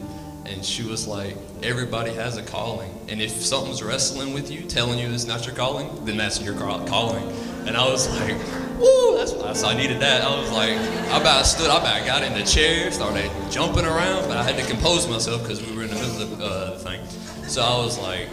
and 0.46 0.64
she 0.64 0.84
was 0.84 1.08
like, 1.08 1.36
"Everybody 1.64 2.12
has 2.14 2.36
a 2.36 2.44
calling, 2.44 2.92
and 3.08 3.20
if 3.20 3.32
something's 3.32 3.82
wrestling 3.82 4.32
with 4.32 4.52
you, 4.52 4.62
telling 4.62 5.00
you 5.00 5.08
it's 5.08 5.26
not 5.26 5.46
your 5.46 5.56
calling, 5.56 5.88
then 6.04 6.16
that's 6.16 6.40
your 6.40 6.54
calling." 6.54 7.28
And 7.66 7.76
I 7.76 7.84
was 7.90 8.08
like, 8.20 8.36
"Woo!" 8.78 9.16
That's, 9.16 9.32
that's 9.32 9.64
I 9.64 9.74
needed 9.74 9.98
that. 9.98 10.22
I 10.22 10.40
was 10.40 10.52
like, 10.52 10.78
I 11.10 11.20
about 11.20 11.44
stood, 11.44 11.70
I 11.70 11.78
about 11.78 12.06
got 12.06 12.22
in 12.22 12.34
the 12.34 12.44
chair, 12.44 12.92
started 12.92 13.28
jumping 13.50 13.84
around, 13.84 14.28
but 14.28 14.36
I 14.36 14.44
had 14.44 14.56
to 14.56 14.64
compose 14.70 15.08
myself 15.08 15.42
because 15.42 15.60
we 15.60 15.76
were 15.76 15.82
in 15.82 15.88
the 15.88 15.96
middle 15.96 16.22
of 16.22 16.40
uh, 16.40 16.70
the 16.70 16.78
thing. 16.78 17.04
So 17.48 17.62
I 17.62 17.76
was 17.84 17.98
like, 17.98 18.28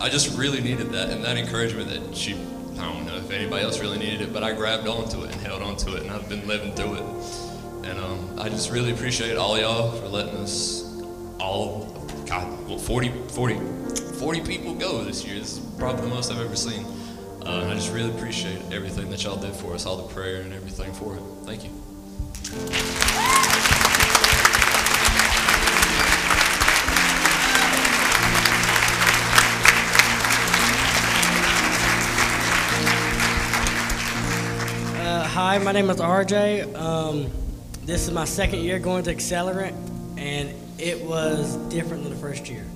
I 0.00 0.08
just 0.08 0.36
really 0.38 0.62
needed 0.62 0.92
that, 0.92 1.10
and 1.10 1.22
that 1.24 1.36
encouragement 1.36 1.90
that 1.90 2.16
she. 2.16 2.32
I 2.78 2.90
don't 2.90 3.04
know 3.04 3.16
if 3.16 3.30
anybody 3.30 3.62
else 3.62 3.80
really 3.80 3.98
needed 3.98 4.22
it, 4.22 4.32
but 4.32 4.42
I 4.42 4.54
grabbed 4.54 4.88
onto 4.88 5.24
it 5.24 5.32
and 5.32 5.40
held 5.42 5.60
onto 5.60 5.94
it, 5.94 6.02
and 6.02 6.10
I've 6.10 6.26
been 6.26 6.48
living 6.48 6.72
through 6.74 6.94
it. 6.94 7.02
And 7.84 7.98
um, 7.98 8.38
I 8.38 8.48
just 8.48 8.70
really 8.70 8.92
appreciate 8.92 9.36
all 9.36 9.58
y'all 9.58 9.92
for 9.92 10.08
letting 10.08 10.36
us 10.36 11.02
all, 11.38 12.08
God, 12.26 12.66
well, 12.66 12.78
40, 12.78 13.10
40, 13.28 13.58
40 14.18 14.40
people 14.40 14.74
go 14.74 15.04
this 15.04 15.26
year. 15.26 15.38
This 15.38 15.58
is 15.58 15.66
probably 15.78 16.02
the 16.02 16.08
most 16.08 16.32
I've 16.32 16.40
ever 16.40 16.56
seen. 16.56 16.86
Uh, 17.44 17.60
and 17.62 17.70
I 17.70 17.74
just 17.74 17.92
really 17.92 18.10
appreciate 18.10 18.62
everything 18.72 19.10
that 19.10 19.22
y'all 19.22 19.36
did 19.36 19.52
for 19.52 19.74
us, 19.74 19.84
all 19.84 19.96
the 19.96 20.14
prayer 20.14 20.40
and 20.40 20.54
everything 20.54 20.92
for 20.94 21.16
it. 21.16 21.22
Thank 21.44 21.64
you. 21.64 21.70
Hi, 35.30 35.58
my 35.58 35.70
name 35.70 35.88
is 35.90 35.98
RJ. 35.98 36.74
Um, 36.74 37.30
this 37.84 38.08
is 38.08 38.10
my 38.12 38.24
second 38.24 38.64
year 38.64 38.80
going 38.80 39.04
to 39.04 39.14
Accelerant, 39.14 39.76
and 40.18 40.52
it 40.76 41.04
was 41.04 41.54
different 41.68 42.02
than 42.02 42.12
the 42.12 42.18
first 42.18 42.48
year. 42.48 42.66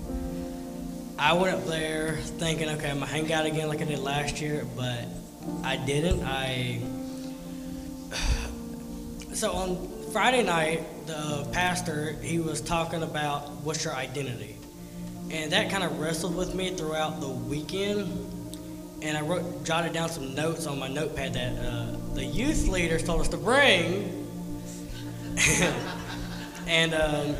I 1.18 1.32
went 1.32 1.56
up 1.56 1.66
there 1.66 2.18
thinking, 2.38 2.68
okay, 2.68 2.90
I'm 2.92 3.00
gonna 3.00 3.10
hang 3.10 3.32
out 3.32 3.44
again 3.44 3.66
like 3.66 3.82
I 3.82 3.86
did 3.86 3.98
last 3.98 4.40
year, 4.40 4.64
but 4.76 5.04
I 5.64 5.78
didn't. 5.78 6.22
I 6.22 6.80
so 9.34 9.50
on 9.50 10.12
Friday 10.12 10.44
night, 10.44 10.84
the 11.08 11.48
pastor 11.52 12.12
he 12.22 12.38
was 12.38 12.60
talking 12.60 13.02
about 13.02 13.50
what's 13.64 13.84
your 13.84 13.94
identity, 13.94 14.56
and 15.28 15.50
that 15.50 15.70
kind 15.70 15.82
of 15.82 15.98
wrestled 15.98 16.36
with 16.36 16.54
me 16.54 16.70
throughout 16.70 17.20
the 17.20 17.28
weekend. 17.28 18.30
And 19.04 19.18
I 19.18 19.20
wrote, 19.20 19.64
jotted 19.64 19.92
down 19.92 20.08
some 20.08 20.34
notes 20.34 20.66
on 20.66 20.78
my 20.78 20.88
notepad 20.88 21.34
that 21.34 21.58
uh, 21.58 21.94
the 22.14 22.24
youth 22.24 22.68
leaders 22.68 23.02
told 23.02 23.20
us 23.20 23.28
to 23.28 23.36
bring. 23.36 24.26
and 26.66 26.94
um, 26.94 27.36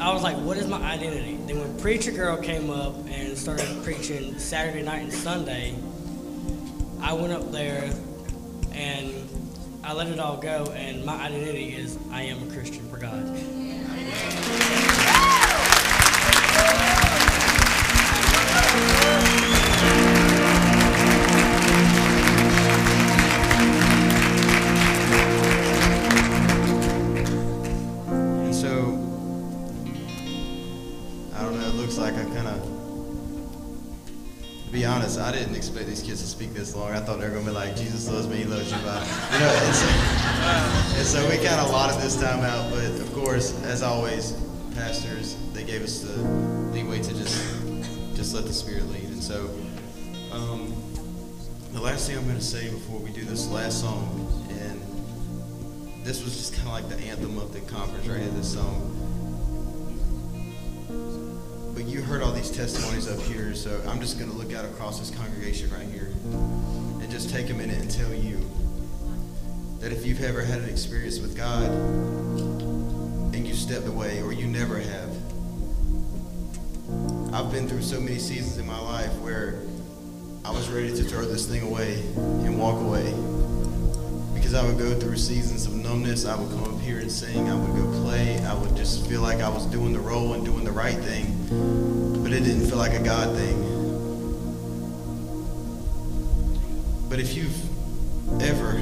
I 0.00 0.12
was 0.12 0.24
like, 0.24 0.36
what 0.38 0.56
is 0.56 0.66
my 0.66 0.82
identity? 0.82 1.36
Then 1.46 1.60
when 1.60 1.78
Preacher 1.78 2.10
Girl 2.10 2.36
came 2.36 2.68
up 2.68 2.96
and 3.08 3.38
started 3.38 3.84
preaching 3.84 4.36
Saturday 4.40 4.82
night 4.82 5.04
and 5.04 5.12
Sunday, 5.12 5.76
I 7.00 7.12
went 7.12 7.32
up 7.32 7.52
there 7.52 7.92
and 8.72 9.14
I 9.84 9.92
let 9.92 10.08
it 10.08 10.18
all 10.18 10.36
go, 10.36 10.64
and 10.74 11.04
my 11.04 11.14
identity 11.22 11.76
is 11.76 11.96
I 12.10 12.22
am 12.22 12.42
a 12.50 12.52
Christian 12.52 12.88
for 12.88 12.96
God. 12.96 13.12
And 13.22 14.83
expect 35.68 35.88
these 35.88 36.02
kids 36.02 36.20
to 36.20 36.26
speak 36.26 36.52
this 36.52 36.74
long. 36.76 36.92
I 36.92 37.00
thought 37.00 37.20
they 37.20 37.28
were 37.28 37.38
to 37.38 37.44
be 37.44 37.50
like, 37.50 37.74
Jesus 37.74 38.10
loves 38.10 38.28
me, 38.28 38.36
he 38.36 38.44
loves 38.44 38.70
you, 38.70 38.76
bye. 38.78 39.00
You 39.32 39.40
know, 39.40 39.48
and 39.64 39.74
so, 39.74 39.86
and 40.98 41.06
so 41.06 41.28
we 41.30 41.36
kind 41.36 41.58
of 41.58 41.70
allotted 41.70 42.00
this 42.02 42.20
time 42.20 42.40
out, 42.40 42.70
but 42.70 42.84
of 42.84 43.12
course, 43.14 43.58
as 43.64 43.82
always, 43.82 44.32
pastors, 44.74 45.36
they 45.54 45.64
gave 45.64 45.82
us 45.82 46.00
the 46.00 46.16
leeway 46.72 47.00
to 47.02 47.14
just, 47.14 48.14
just 48.14 48.34
let 48.34 48.44
the 48.44 48.52
Spirit 48.52 48.86
lead. 48.90 49.04
And 49.04 49.22
so, 49.22 49.48
um, 50.32 50.74
the 51.72 51.80
last 51.80 52.08
thing 52.08 52.18
I'm 52.18 52.26
to 52.26 52.40
say 52.42 52.68
before 52.68 53.00
we 53.00 53.10
do 53.10 53.24
this 53.24 53.48
last 53.48 53.80
song, 53.80 54.28
and 54.50 56.04
this 56.04 56.22
was 56.22 56.36
just 56.36 56.54
kind 56.54 56.68
of 56.68 56.74
like 56.74 56.88
the 56.88 57.06
anthem 57.06 57.38
of 57.38 57.54
the 57.54 57.60
conference 57.60 58.06
right 58.06 58.20
this 58.34 58.52
song. 58.52 58.93
But 61.74 61.86
you 61.86 62.02
heard 62.02 62.22
all 62.22 62.30
these 62.30 62.50
testimonies 62.52 63.10
up 63.10 63.20
here, 63.22 63.52
so 63.52 63.82
I'm 63.88 64.00
just 64.00 64.16
going 64.16 64.30
to 64.30 64.36
look 64.36 64.54
out 64.54 64.64
across 64.64 65.00
this 65.00 65.10
congregation 65.10 65.70
right 65.70 65.88
here 65.88 66.08
and 67.00 67.10
just 67.10 67.30
take 67.30 67.50
a 67.50 67.54
minute 67.54 67.78
and 67.78 67.90
tell 67.90 68.14
you 68.14 68.38
that 69.80 69.90
if 69.90 70.06
you've 70.06 70.22
ever 70.22 70.42
had 70.42 70.60
an 70.60 70.68
experience 70.68 71.18
with 71.18 71.36
God 71.36 71.68
and 73.34 73.46
you 73.46 73.54
stepped 73.54 73.88
away 73.88 74.22
or 74.22 74.32
you 74.32 74.46
never 74.46 74.78
have, 74.78 75.10
I've 77.34 77.50
been 77.50 77.68
through 77.68 77.82
so 77.82 78.00
many 78.00 78.20
seasons 78.20 78.56
in 78.58 78.66
my 78.66 78.78
life 78.78 79.12
where 79.18 79.60
I 80.44 80.52
was 80.52 80.68
ready 80.68 80.94
to 80.94 81.02
throw 81.02 81.24
this 81.24 81.46
thing 81.46 81.62
away 81.62 82.00
and 82.16 82.56
walk 82.56 82.80
away 82.80 83.12
because 84.32 84.54
I 84.54 84.64
would 84.64 84.78
go 84.78 84.94
through 85.00 85.16
seasons 85.16 85.66
of 85.66 85.74
numbness. 85.74 86.24
I 86.24 86.36
would 86.36 86.50
come 86.50 86.72
up 86.72 86.80
here 86.80 87.00
and 87.00 87.10
sing. 87.10 87.48
I 87.48 87.54
would 87.56 87.74
go 87.74 88.02
play. 88.02 88.38
I 88.44 88.54
would 88.54 88.76
just 88.76 89.06
feel 89.08 89.22
like 89.22 89.40
I 89.40 89.48
was 89.48 89.66
doing 89.66 89.92
the 89.92 89.98
role 89.98 90.34
and 90.34 90.44
doing 90.44 90.62
the 90.64 90.70
right 90.70 90.96
thing, 90.98 91.33
but 91.50 92.32
it 92.32 92.40
didn't 92.44 92.66
feel 92.66 92.78
like 92.78 92.94
a 92.94 93.02
God 93.02 93.36
thing. 93.36 93.60
But 97.08 97.20
if 97.20 97.34
you've 97.34 98.42
ever, 98.42 98.80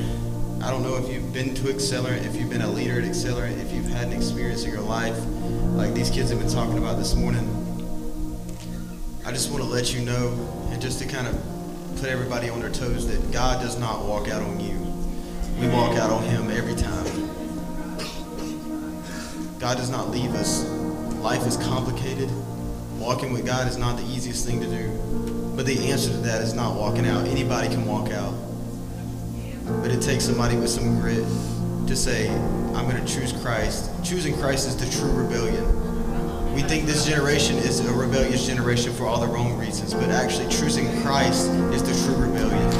I 0.62 0.70
don't 0.70 0.82
know 0.82 0.96
if 0.96 1.12
you've 1.12 1.32
been 1.32 1.54
to 1.56 1.62
Accelerant, 1.64 2.24
if 2.24 2.36
you've 2.36 2.50
been 2.50 2.62
a 2.62 2.70
leader 2.70 2.98
at 2.98 3.04
Accelerant, 3.04 3.60
if 3.60 3.72
you've 3.72 3.88
had 3.88 4.06
an 4.06 4.12
experience 4.12 4.64
in 4.64 4.70
your 4.70 4.80
life 4.80 5.18
like 5.74 5.92
these 5.94 6.10
kids 6.10 6.30
have 6.30 6.38
been 6.38 6.48
talking 6.50 6.78
about 6.78 6.98
this 6.98 7.14
morning, 7.14 7.48
I 9.26 9.32
just 9.32 9.50
want 9.50 9.62
to 9.62 9.68
let 9.68 9.92
you 9.92 10.02
know 10.02 10.28
and 10.70 10.80
just 10.80 10.98
to 11.00 11.06
kind 11.06 11.26
of 11.26 11.34
put 11.96 12.08
everybody 12.08 12.48
on 12.48 12.60
their 12.60 12.70
toes 12.70 13.06
that 13.08 13.32
God 13.32 13.60
does 13.60 13.78
not 13.78 14.04
walk 14.04 14.28
out 14.28 14.42
on 14.42 14.60
you. 14.60 14.78
We 15.60 15.68
walk 15.68 15.96
out 15.96 16.10
on 16.10 16.22
him 16.24 16.50
every 16.50 16.74
time. 16.74 17.06
God 19.58 19.76
does 19.76 19.90
not 19.90 20.10
leave 20.10 20.34
us. 20.34 20.64
Life 21.20 21.46
is 21.46 21.56
complicated. 21.56 22.28
Walking 23.02 23.32
with 23.32 23.44
God 23.44 23.66
is 23.66 23.76
not 23.76 23.96
the 23.96 24.04
easiest 24.04 24.46
thing 24.46 24.60
to 24.60 24.66
do. 24.68 24.88
But 25.56 25.66
the 25.66 25.90
answer 25.90 26.08
to 26.10 26.18
that 26.18 26.40
is 26.40 26.54
not 26.54 26.76
walking 26.76 27.04
out. 27.04 27.26
Anybody 27.26 27.66
can 27.66 27.84
walk 27.84 28.12
out. 28.12 28.32
But 29.82 29.90
it 29.90 30.00
takes 30.00 30.24
somebody 30.24 30.56
with 30.56 30.70
some 30.70 31.00
grit 31.00 31.26
to 31.88 31.96
say, 31.96 32.30
I'm 32.30 32.88
going 32.88 33.04
to 33.04 33.12
choose 33.12 33.32
Christ. 33.32 33.90
Choosing 34.04 34.36
Christ 34.38 34.68
is 34.68 34.76
the 34.76 34.88
true 35.00 35.10
rebellion. 35.10 35.64
We 36.54 36.62
think 36.62 36.86
this 36.86 37.04
generation 37.04 37.56
is 37.56 37.80
a 37.80 37.92
rebellious 37.92 38.46
generation 38.46 38.92
for 38.92 39.06
all 39.06 39.18
the 39.18 39.26
wrong 39.26 39.58
reasons, 39.58 39.94
but 39.94 40.10
actually 40.10 40.48
choosing 40.48 40.86
Christ 41.02 41.50
is 41.74 41.82
the 41.82 41.94
true 42.06 42.14
rebellion. 42.24 42.70
So 42.70 42.78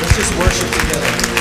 let's 0.00 0.16
just 0.16 0.32
worship 0.38 0.70
together. 0.80 1.32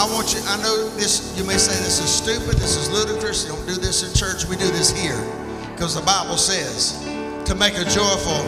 I 0.00 0.08
want 0.08 0.32
you. 0.32 0.40
I 0.48 0.56
know 0.62 0.88
this. 0.96 1.36
You 1.36 1.44
may 1.44 1.58
say 1.60 1.76
this 1.84 2.00
is 2.00 2.08
stupid. 2.08 2.56
This 2.56 2.74
is 2.80 2.88
ludicrous. 2.88 3.44
You 3.44 3.52
don't 3.52 3.66
do 3.66 3.74
this 3.76 4.00
in 4.00 4.16
church. 4.16 4.48
We 4.48 4.56
do 4.56 4.64
this 4.72 4.88
here 4.96 5.20
because 5.76 5.94
the 5.94 6.00
Bible 6.00 6.38
says 6.38 6.96
to 7.44 7.54
make 7.54 7.76
a 7.76 7.84
joyful 7.84 8.40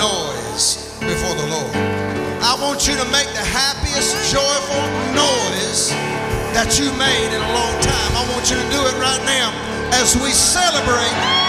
noise 0.00 0.96
before 1.04 1.36
the 1.36 1.44
Lord. 1.52 1.76
I 2.40 2.56
want 2.64 2.88
you 2.88 2.96
to 2.96 3.04
make 3.12 3.28
the 3.36 3.44
happiest, 3.44 4.32
joyful 4.32 4.80
noise 5.12 5.92
that 6.56 6.80
you 6.80 6.88
made 6.96 7.36
in 7.36 7.42
a 7.44 7.52
long 7.52 7.76
time. 7.84 8.12
I 8.16 8.24
want 8.32 8.48
you 8.48 8.56
to 8.56 8.68
do 8.72 8.80
it 8.88 8.96
right 8.96 9.20
now 9.28 9.52
as 9.92 10.16
we 10.16 10.32
celebrate. 10.32 11.47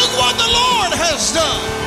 Look 0.00 0.12
what 0.18 0.36
the 0.38 0.46
Lord 0.46 0.92
has 0.94 1.32
done. 1.32 1.77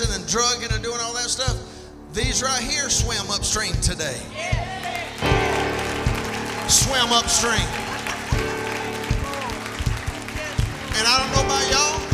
And 0.00 0.10
and 0.14 0.26
drugging 0.26 0.72
and 0.72 0.82
doing 0.82 0.98
all 1.00 1.12
that 1.14 1.28
stuff, 1.28 1.56
these 2.12 2.42
right 2.42 2.62
here 2.62 2.88
swam 2.88 3.30
upstream 3.30 3.72
today. 3.80 4.18
Swam 6.68 7.12
upstream. 7.12 7.66
And 10.96 11.06
I 11.06 11.18
don't 11.18 11.32
know 11.32 11.44
about 11.44 11.70
y'all. 11.70 12.10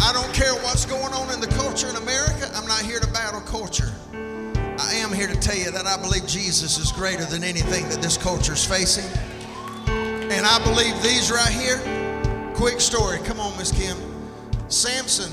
I 0.00 0.12
don't 0.12 0.32
care 0.34 0.54
what's 0.62 0.84
going 0.84 1.12
on 1.14 1.32
in 1.32 1.40
the 1.40 1.46
culture 1.48 1.88
in 1.88 1.96
America. 1.96 2.50
I'm 2.54 2.66
not 2.66 2.82
here 2.82 3.00
to 3.00 3.06
battle 3.12 3.40
culture. 3.40 3.92
I 4.12 4.94
am 4.96 5.12
here 5.12 5.28
to 5.28 5.36
tell 5.36 5.56
you 5.56 5.70
that 5.70 5.86
I 5.86 5.96
believe 5.96 6.26
Jesus 6.26 6.78
is 6.78 6.92
greater 6.92 7.24
than 7.24 7.42
anything 7.44 7.88
that 7.88 8.02
this 8.02 8.16
culture 8.16 8.52
is 8.52 8.64
facing. 8.64 9.10
And 9.86 10.44
I 10.44 10.62
believe 10.64 11.00
these 11.02 11.30
right 11.30 11.52
here. 11.52 11.78
Quick 12.54 12.80
story. 12.80 13.18
Come 13.20 13.40
on, 13.40 13.56
Miss 13.56 13.72
Kim. 13.72 13.96
Samson, 14.68 15.30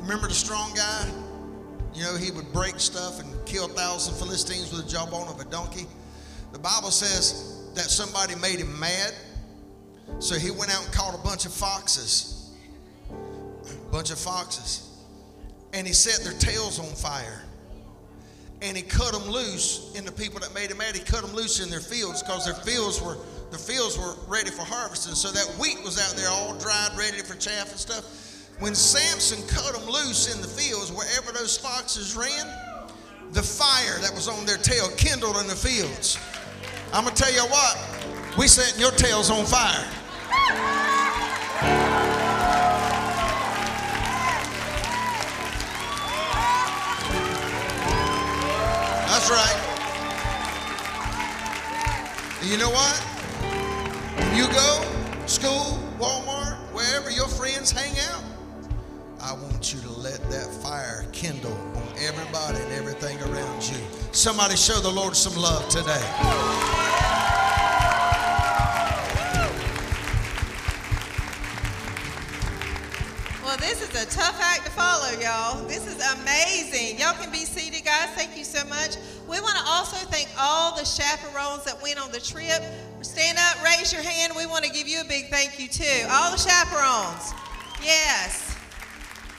remember 0.00 0.28
the 0.28 0.34
strong 0.34 0.74
guy? 0.74 1.08
You 2.00 2.06
know, 2.06 2.16
he 2.16 2.30
would 2.30 2.50
break 2.54 2.80
stuff 2.80 3.20
and 3.20 3.28
kill 3.44 3.66
a 3.66 3.68
thousand 3.68 4.14
Philistines 4.14 4.72
with 4.72 4.86
the 4.86 4.90
jawbone 4.90 5.28
of 5.28 5.38
a 5.38 5.44
donkey. 5.44 5.84
The 6.50 6.58
Bible 6.58 6.90
says 6.90 7.68
that 7.74 7.90
somebody 7.90 8.34
made 8.36 8.58
him 8.58 8.80
mad. 8.80 9.12
So 10.18 10.38
he 10.38 10.50
went 10.50 10.74
out 10.74 10.82
and 10.82 10.94
caught 10.94 11.14
a 11.14 11.22
bunch 11.22 11.44
of 11.44 11.52
foxes. 11.52 12.52
A 13.10 13.92
bunch 13.92 14.10
of 14.10 14.18
foxes. 14.18 14.88
And 15.74 15.86
he 15.86 15.92
set 15.92 16.24
their 16.24 16.32
tails 16.38 16.78
on 16.78 16.86
fire. 16.86 17.42
And 18.62 18.74
he 18.74 18.82
cut 18.82 19.12
them 19.12 19.30
loose 19.30 19.92
in 19.94 20.06
the 20.06 20.12
people 20.12 20.40
that 20.40 20.54
made 20.54 20.70
him 20.70 20.78
mad. 20.78 20.96
He 20.96 21.04
cut 21.04 21.20
them 21.20 21.34
loose 21.34 21.62
in 21.62 21.68
their 21.68 21.80
fields 21.80 22.22
because 22.22 22.46
their 22.46 22.54
fields 22.54 23.02
were 23.02 23.18
the 23.50 23.58
fields 23.58 23.98
were 23.98 24.14
ready 24.26 24.48
for 24.48 24.62
harvesting. 24.62 25.14
So 25.14 25.30
that 25.32 25.44
wheat 25.60 25.84
was 25.84 26.00
out 26.00 26.16
there 26.16 26.30
all 26.30 26.56
dried, 26.56 26.96
ready 26.96 27.18
for 27.18 27.34
chaff 27.34 27.72
and 27.72 27.78
stuff. 27.78 28.29
When 28.60 28.74
Samson 28.74 29.40
cut 29.48 29.72
them 29.72 29.86
loose 29.86 30.34
in 30.34 30.42
the 30.42 30.46
fields, 30.46 30.92
wherever 30.92 31.32
those 31.32 31.56
foxes 31.56 32.14
ran, 32.14 32.46
the 33.32 33.42
fire 33.42 33.98
that 34.02 34.12
was 34.14 34.28
on 34.28 34.44
their 34.44 34.58
tail 34.58 34.90
kindled 34.98 35.38
in 35.38 35.46
the 35.46 35.56
fields. 35.56 36.18
I'm 36.92 37.04
gonna 37.04 37.16
tell 37.16 37.32
you 37.32 37.40
what, 37.40 37.78
we 38.36 38.46
setting 38.46 38.78
your 38.78 38.90
tails 38.90 39.30
on 39.30 39.46
fire. 39.46 39.86
That's 49.08 49.30
right. 49.30 49.56
You 52.42 52.58
know 52.58 52.68
what? 52.68 53.02
You 54.36 54.46
go, 54.52 54.84
school, 55.26 55.78
Walmart, 55.98 56.58
wherever 56.74 57.10
your 57.10 57.28
friends 57.28 57.70
hang 57.70 57.98
out, 58.10 58.29
I 59.22 59.34
want 59.34 59.74
you 59.74 59.80
to 59.82 59.90
let 59.90 60.18
that 60.30 60.46
fire 60.46 61.04
kindle 61.12 61.52
on 61.52 61.88
everybody 61.98 62.58
and 62.58 62.72
everything 62.72 63.20
around 63.22 63.68
you. 63.68 63.76
Somebody 64.12 64.56
show 64.56 64.80
the 64.80 64.90
Lord 64.90 65.14
some 65.14 65.40
love 65.40 65.68
today. 65.68 66.00
Well, 73.44 73.58
this 73.58 73.82
is 73.82 73.90
a 73.90 74.06
tough 74.06 74.40
act 74.40 74.64
to 74.64 74.70
follow, 74.70 75.10
y'all. 75.20 75.66
This 75.66 75.86
is 75.86 76.00
amazing. 76.20 76.98
Y'all 76.98 77.12
can 77.12 77.30
be 77.30 77.44
seated, 77.44 77.84
guys. 77.84 78.08
Thank 78.14 78.38
you 78.38 78.44
so 78.44 78.64
much. 78.68 78.96
We 79.28 79.38
want 79.40 79.56
to 79.58 79.64
also 79.66 79.96
thank 80.06 80.28
all 80.38 80.74
the 80.74 80.84
chaperones 80.84 81.64
that 81.64 81.80
went 81.82 82.00
on 82.02 82.10
the 82.10 82.20
trip. 82.20 82.62
Stand 83.02 83.36
up, 83.38 83.62
raise 83.62 83.92
your 83.92 84.02
hand. 84.02 84.32
We 84.34 84.46
want 84.46 84.64
to 84.64 84.70
give 84.70 84.88
you 84.88 85.02
a 85.02 85.04
big 85.04 85.28
thank 85.28 85.60
you, 85.60 85.68
too. 85.68 86.06
All 86.10 86.30
the 86.30 86.38
chaperones. 86.38 87.34
Yes. 87.82 88.49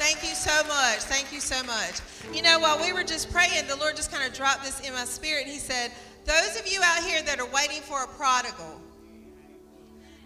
Thank 0.02 0.24
you 0.24 0.34
so 0.34 0.64
much. 0.68 1.02
Thank 1.02 1.32
you 1.32 1.40
so 1.40 1.62
much. 1.62 2.02
You 2.34 2.42
know, 2.42 2.60
while 2.60 2.82
we 2.82 2.92
were 2.92 3.04
just 3.04 3.32
praying, 3.32 3.68
the 3.68 3.76
Lord 3.76 3.96
just 3.96 4.12
kind 4.12 4.28
of 4.28 4.36
dropped 4.36 4.64
this 4.64 4.80
in 4.80 4.92
my 4.94 5.06
spirit. 5.06 5.46
He 5.46 5.60
said, 5.60 5.92
Those 6.26 6.60
of 6.60 6.66
you 6.66 6.82
out 6.84 7.04
here 7.04 7.22
that 7.22 7.40
are 7.40 7.48
waiting 7.52 7.82
for 7.82 8.04
a 8.04 8.08
prodigal, 8.08 8.82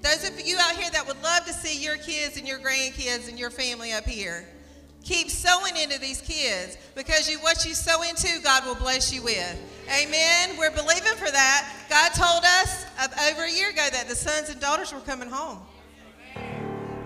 those 0.02 0.26
of 0.30 0.40
you 0.48 0.58
out 0.62 0.78
here 0.78 0.90
that 0.92 1.06
would 1.06 1.22
love 1.22 1.44
to 1.48 1.52
see 1.52 1.84
your 1.84 1.98
kids 1.98 2.38
and 2.38 2.48
your 2.48 2.58
grandkids 2.58 3.28
and 3.28 3.38
your 3.38 3.50
family 3.50 3.92
up 3.92 4.06
here, 4.06 4.48
keep 5.04 5.30
sowing 5.30 5.76
into 5.76 6.00
these 6.00 6.22
kids 6.22 6.78
because 6.96 7.30
you, 7.30 7.38
what 7.40 7.66
you 7.66 7.74
sow 7.74 8.02
into, 8.04 8.42
God 8.44 8.66
will 8.66 8.76
bless 8.76 9.14
you 9.14 9.24
with. 9.24 9.60
Amen. 9.90 10.52
We're 10.58 10.72
believing 10.72 11.16
for 11.18 11.30
that. 11.30 11.70
God 11.90 12.14
told 12.14 12.46
us 12.46 12.86
over 13.30 13.44
a 13.44 13.52
year 13.52 13.72
ago 13.72 13.86
that 13.92 14.08
the 14.08 14.16
sons 14.16 14.50
and 14.50 14.62
daughters 14.62 14.94
were 14.94 15.02
coming 15.02 15.30
home. 15.30 15.60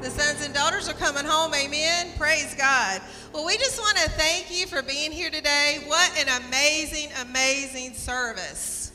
The 0.02 0.10
sons 0.10 0.46
and 0.46 0.54
daughters 0.54 0.88
are 0.88 0.94
coming 0.94 1.26
home. 1.26 1.54
Amen. 1.54 2.12
Praise 2.18 2.56
God. 2.56 3.02
Well, 3.34 3.46
we 3.46 3.58
just 3.58 3.78
want 3.80 3.98
to 3.98 4.10
thank 4.12 4.48
you 4.50 4.66
for 4.66 4.82
being 4.82 5.12
here 5.12 5.30
today. 5.30 5.84
What 5.88 6.10
an 6.18 6.30
amazing, 6.46 7.10
amazing 7.20 7.94
service. 7.94 8.94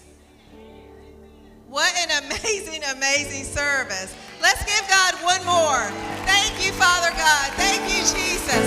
What 1.68 1.92
an 2.08 2.24
amazing, 2.24 2.84
amazing 2.84 3.44
service. 3.44 4.16
Let's 4.40 4.64
give 4.64 4.80
God 4.88 5.14
one 5.20 5.44
more. 5.44 5.84
Thank 6.24 6.64
you, 6.64 6.72
Father 6.72 7.10
God. 7.10 7.52
Thank 7.52 7.82
you, 7.84 8.00
Jesus. 8.00 8.64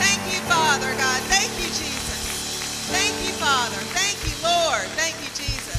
Thank 0.00 0.20
you, 0.32 0.40
Father 0.48 0.96
God. 0.96 1.20
Thank 1.28 1.52
you, 1.60 1.68
Jesus. 1.68 2.88
Thank 2.88 3.12
you, 3.26 3.34
Father. 3.34 3.76
Thank 3.92 4.16
you, 4.24 4.32
Lord. 4.42 4.88
Thank 4.96 5.14
you, 5.20 5.28
Jesus. 5.36 5.76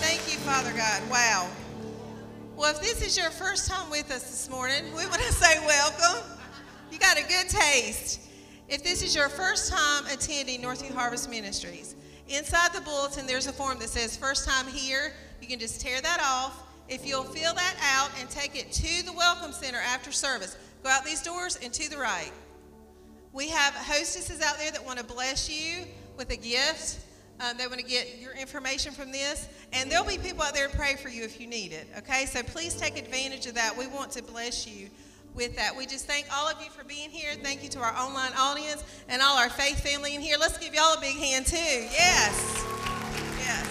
Thank 0.00 0.20
you, 0.32 0.38
Father 0.40 0.72
God. 0.72 1.02
Wow. 1.10 1.50
Well, 2.60 2.72
if 2.72 2.82
this 2.82 3.00
is 3.00 3.16
your 3.16 3.30
first 3.30 3.70
time 3.70 3.88
with 3.88 4.10
us 4.10 4.22
this 4.24 4.50
morning, 4.50 4.84
we 4.94 5.06
want 5.06 5.22
to 5.22 5.32
say 5.32 5.58
welcome. 5.64 6.22
You 6.92 6.98
got 6.98 7.18
a 7.18 7.22
good 7.22 7.48
taste. 7.48 8.20
If 8.68 8.84
this 8.84 9.02
is 9.02 9.16
your 9.16 9.30
first 9.30 9.72
time 9.72 10.04
attending 10.12 10.60
Northview 10.60 10.92
Harvest 10.92 11.30
Ministries, 11.30 11.96
inside 12.28 12.74
the 12.74 12.82
bulletin 12.82 13.26
there's 13.26 13.46
a 13.46 13.52
form 13.54 13.78
that 13.78 13.88
says 13.88 14.14
first 14.14 14.46
time 14.46 14.66
here. 14.66 15.14
You 15.40 15.48
can 15.48 15.58
just 15.58 15.80
tear 15.80 16.02
that 16.02 16.20
off. 16.22 16.62
If 16.86 17.06
you'll 17.06 17.24
fill 17.24 17.54
that 17.54 17.76
out 17.82 18.10
and 18.20 18.28
take 18.28 18.54
it 18.54 18.70
to 18.72 19.06
the 19.06 19.12
Welcome 19.14 19.52
Center 19.52 19.78
after 19.78 20.12
service, 20.12 20.58
go 20.82 20.90
out 20.90 21.06
these 21.06 21.22
doors 21.22 21.58
and 21.64 21.72
to 21.72 21.88
the 21.88 21.96
right. 21.96 22.32
We 23.32 23.48
have 23.48 23.72
hostesses 23.72 24.42
out 24.42 24.58
there 24.58 24.70
that 24.70 24.84
want 24.84 24.98
to 24.98 25.04
bless 25.06 25.48
you 25.48 25.86
with 26.18 26.28
a 26.28 26.36
gift. 26.36 26.98
Um, 27.40 27.56
they 27.56 27.66
want 27.66 27.80
to 27.80 27.86
get 27.86 28.18
your 28.20 28.34
information 28.34 28.92
from 28.92 29.10
this. 29.10 29.48
And 29.72 29.90
there'll 29.90 30.06
be 30.06 30.18
people 30.18 30.42
out 30.42 30.54
there 30.54 30.68
to 30.68 30.76
pray 30.76 30.96
for 30.96 31.08
you 31.08 31.24
if 31.24 31.40
you 31.40 31.46
need 31.46 31.72
it. 31.72 31.86
Okay? 31.98 32.26
So 32.26 32.42
please 32.42 32.74
take 32.74 32.98
advantage 32.98 33.46
of 33.46 33.54
that. 33.54 33.76
We 33.76 33.86
want 33.86 34.10
to 34.12 34.22
bless 34.22 34.66
you 34.66 34.90
with 35.34 35.56
that. 35.56 35.76
We 35.76 35.86
just 35.86 36.06
thank 36.06 36.26
all 36.34 36.48
of 36.48 36.62
you 36.62 36.70
for 36.70 36.84
being 36.84 37.08
here. 37.10 37.32
Thank 37.42 37.62
you 37.62 37.68
to 37.70 37.78
our 37.80 37.94
online 37.96 38.32
audience 38.38 38.84
and 39.08 39.22
all 39.22 39.38
our 39.38 39.48
faith 39.48 39.80
family 39.80 40.14
in 40.14 40.20
here. 40.20 40.36
Let's 40.38 40.58
give 40.58 40.74
y'all 40.74 40.94
a 40.94 41.00
big 41.00 41.16
hand, 41.16 41.46
too. 41.46 41.56
Yes. 41.56 42.64
Yes. 43.38 43.66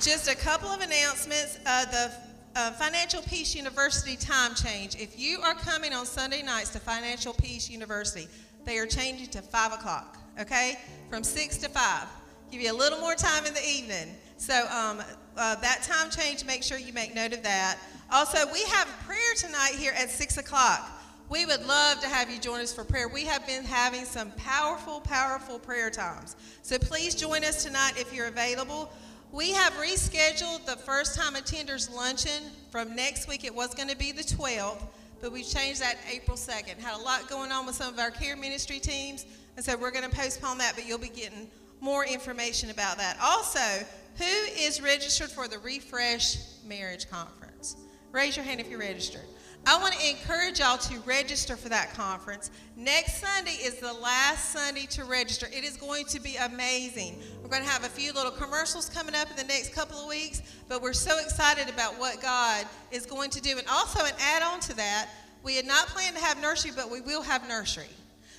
Just 0.00 0.28
a 0.28 0.36
couple 0.36 0.68
of 0.68 0.80
announcements. 0.80 1.58
Uh, 1.64 1.84
the 1.86 2.12
uh, 2.56 2.72
Financial 2.72 3.22
Peace 3.22 3.54
University 3.54 4.16
time 4.16 4.54
change. 4.54 4.96
If 4.96 5.18
you 5.18 5.40
are 5.42 5.54
coming 5.54 5.92
on 5.92 6.06
Sunday 6.06 6.42
nights 6.42 6.70
to 6.70 6.80
Financial 6.80 7.32
Peace 7.32 7.70
University, 7.70 8.26
they 8.68 8.78
are 8.78 8.86
changing 8.86 9.28
to 9.28 9.40
5 9.40 9.72
o'clock, 9.72 10.18
okay? 10.38 10.78
From 11.08 11.24
6 11.24 11.56
to 11.58 11.68
5. 11.68 12.06
Give 12.50 12.60
you 12.60 12.70
a 12.70 12.76
little 12.76 13.00
more 13.00 13.14
time 13.14 13.46
in 13.46 13.54
the 13.54 13.66
evening. 13.66 14.14
So 14.36 14.54
um, 14.68 15.02
uh, 15.36 15.54
that 15.56 15.82
time 15.82 16.10
change, 16.10 16.44
make 16.44 16.62
sure 16.62 16.78
you 16.78 16.92
make 16.92 17.14
note 17.14 17.32
of 17.32 17.42
that. 17.42 17.78
Also, 18.12 18.38
we 18.52 18.62
have 18.64 18.86
prayer 19.06 19.34
tonight 19.36 19.72
here 19.76 19.92
at 19.96 20.10
6 20.10 20.36
o'clock. 20.36 20.86
We 21.30 21.44
would 21.46 21.66
love 21.66 22.00
to 22.00 22.08
have 22.08 22.30
you 22.30 22.38
join 22.38 22.60
us 22.60 22.72
for 22.72 22.84
prayer. 22.84 23.08
We 23.08 23.24
have 23.24 23.46
been 23.46 23.64
having 23.64 24.04
some 24.04 24.30
powerful, 24.32 25.00
powerful 25.00 25.58
prayer 25.58 25.90
times. 25.90 26.36
So 26.62 26.78
please 26.78 27.14
join 27.14 27.44
us 27.44 27.64
tonight 27.64 27.94
if 27.96 28.14
you're 28.14 28.28
available. 28.28 28.90
We 29.30 29.52
have 29.52 29.74
rescheduled 29.74 30.64
the 30.64 30.76
first 30.76 31.14
time 31.14 31.34
attenders 31.34 31.94
luncheon 31.94 32.44
from 32.70 32.96
next 32.96 33.28
week. 33.28 33.44
It 33.44 33.54
was 33.54 33.74
going 33.74 33.90
to 33.90 33.96
be 33.96 34.12
the 34.12 34.22
12th, 34.22 34.82
but 35.20 35.32
we've 35.32 35.48
changed 35.48 35.80
that 35.80 35.96
April 36.10 36.36
2nd. 36.36 36.78
Had 36.78 36.98
a 36.98 37.02
lot 37.02 37.28
going 37.28 37.52
on 37.52 37.66
with 37.66 37.74
some 37.74 37.92
of 37.92 37.98
our 37.98 38.10
care 38.10 38.36
ministry 38.36 38.78
teams, 38.78 39.26
and 39.56 39.64
so 39.64 39.76
we're 39.76 39.90
going 39.90 40.08
to 40.08 40.14
postpone 40.14 40.58
that, 40.58 40.74
but 40.74 40.86
you'll 40.86 40.98
be 40.98 41.08
getting 41.08 41.48
more 41.80 42.04
information 42.04 42.70
about 42.70 42.98
that. 42.98 43.16
Also, 43.22 43.84
who 44.16 44.24
is 44.24 44.80
registered 44.80 45.30
for 45.30 45.48
the 45.48 45.58
Refresh 45.58 46.36
Marriage 46.66 47.08
Conference? 47.08 47.76
Raise 48.12 48.36
your 48.36 48.44
hand 48.44 48.60
if 48.60 48.68
you're 48.68 48.80
registered. 48.80 49.26
I 49.66 49.78
want 49.78 49.94
to 49.94 50.08
encourage 50.08 50.60
y'all 50.60 50.78
to 50.78 50.98
register 51.00 51.56
for 51.56 51.68
that 51.68 51.92
conference. 51.92 52.50
Next 52.76 53.20
Sunday 53.20 53.58
is 53.62 53.78
the 53.80 53.92
last 53.92 54.52
Sunday 54.52 54.86
to 54.90 55.04
register. 55.04 55.46
It 55.52 55.64
is 55.64 55.76
going 55.76 56.06
to 56.06 56.20
be 56.20 56.36
amazing. 56.36 57.18
We're 57.42 57.50
going 57.50 57.62
to 57.62 57.68
have 57.68 57.84
a 57.84 57.88
few 57.88 58.12
little 58.12 58.30
commercials 58.30 58.88
coming 58.88 59.14
up 59.14 59.30
in 59.30 59.36
the 59.36 59.44
next 59.44 59.74
couple 59.74 59.98
of 59.98 60.08
weeks, 60.08 60.40
but 60.68 60.80
we're 60.80 60.94
so 60.94 61.18
excited 61.18 61.68
about 61.68 61.98
what 61.98 62.22
God 62.22 62.66
is 62.90 63.04
going 63.04 63.30
to 63.30 63.40
do. 63.40 63.58
And 63.58 63.66
also, 63.68 64.04
an 64.04 64.12
add 64.20 64.42
on 64.42 64.60
to 64.60 64.76
that, 64.76 65.10
we 65.42 65.56
had 65.56 65.66
not 65.66 65.86
planned 65.88 66.16
to 66.16 66.22
have 66.22 66.40
nursery, 66.40 66.72
but 66.74 66.90
we 66.90 67.00
will 67.00 67.22
have 67.22 67.46
nursery. 67.48 67.88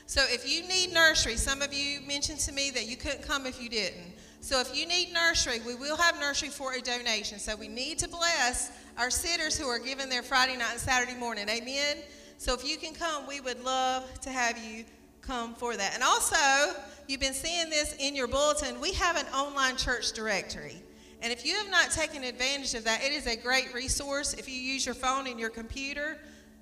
So 0.05 0.23
if 0.27 0.49
you 0.49 0.67
need 0.67 0.91
nursery, 0.91 1.35
some 1.35 1.61
of 1.61 1.71
you 1.71 2.01
mentioned 2.01 2.39
to 2.39 2.51
me 2.51 2.71
that 2.71 2.87
you 2.87 2.97
couldn't 2.97 3.21
come 3.21 3.45
if 3.45 3.61
you 3.61 3.69
didn't. 3.69 4.15
So 4.41 4.59
if 4.59 4.75
you 4.75 4.87
need 4.87 5.13
nursery, 5.13 5.59
we 5.65 5.75
will 5.75 5.97
have 5.97 6.19
nursery 6.19 6.49
for 6.49 6.73
a 6.73 6.81
donation. 6.81 7.37
So 7.37 7.55
we 7.55 7.67
need 7.67 7.99
to 7.99 8.07
bless 8.07 8.71
our 8.99 9.09
sitters 9.09 9.57
who 9.57 9.65
are 9.65 9.79
giving 9.79 10.09
their 10.09 10.21
Friday 10.21 10.57
night 10.57 10.71
and 10.71 10.79
Saturday 10.79 11.15
morning. 11.15 11.47
Amen. 11.47 11.97
So 12.37 12.53
if 12.53 12.67
you 12.67 12.75
can 12.75 12.93
come, 12.93 13.25
we 13.27 13.39
would 13.39 13.63
love 13.63 14.03
to 14.19 14.29
have 14.29 14.57
you 14.57 14.83
come 15.21 15.55
for 15.55 15.77
that. 15.77 15.93
And 15.93 16.03
also, 16.03 16.75
you've 17.07 17.21
been 17.21 17.33
seeing 17.33 17.69
this 17.69 17.95
in 17.97 18.13
your 18.13 18.27
bulletin. 18.27 18.79
We 18.81 18.91
have 18.93 19.15
an 19.15 19.25
online 19.27 19.77
church 19.77 20.11
directory. 20.11 20.75
And 21.21 21.31
if 21.31 21.45
you 21.45 21.55
have 21.55 21.71
not 21.71 21.91
taken 21.91 22.25
advantage 22.25 22.73
of 22.73 22.83
that, 22.83 23.01
it 23.01 23.13
is 23.13 23.25
a 23.25 23.37
great 23.37 23.73
resource. 23.73 24.33
If 24.33 24.49
you 24.49 24.55
use 24.55 24.85
your 24.85 24.95
phone 24.95 25.27
and 25.27 25.39
your 25.39 25.49
computer, 25.49 26.17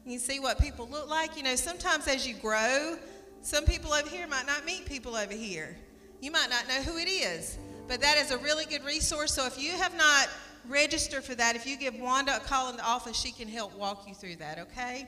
you 0.06 0.19
see 0.19 0.40
what 0.40 0.59
people 0.59 0.88
look 0.91 1.09
like. 1.09 1.38
You 1.38 1.43
know, 1.43 1.56
sometimes 1.56 2.07
as 2.07 2.27
you 2.27 2.35
grow, 2.35 2.98
some 3.41 3.66
people 3.66 3.93
over 3.93 4.09
here 4.09 4.27
might 4.27 4.45
not 4.45 4.64
meet 4.64 4.85
people 4.85 5.16
over 5.16 5.33
here. 5.33 5.75
You 6.22 6.30
might 6.30 6.49
not 6.51 6.67
know 6.67 6.83
who 6.83 6.99
it 6.99 7.09
is. 7.09 7.57
But 7.88 8.01
that 8.01 8.17
is 8.17 8.32
a 8.32 8.38
really 8.38 8.66
good 8.66 8.83
resource. 8.83 9.33
So 9.33 9.45
if 9.45 9.59
you 9.59 9.72
have 9.72 9.95
not 9.98 10.27
registered 10.70 11.24
for 11.24 11.36
that, 11.36 11.56
if 11.56 11.66
you 11.66 11.78
give 11.78 12.00
Wanda 12.00 12.36
a 12.36 12.40
call 12.40 12.70
in 12.70 12.78
the 12.78 12.86
office, 12.86 13.20
she 13.20 13.32
can 13.32 13.48
help 13.48 13.78
walk 13.78 14.06
you 14.08 14.14
through 14.14 14.38
that, 14.38 14.60
okay? 14.60 15.08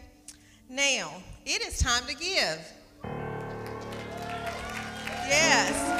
Now, 0.69 1.11
it 1.45 1.61
is 1.61 1.79
time 1.79 2.03
to 2.07 2.15
give. 2.15 2.73
Yes. 5.27 5.99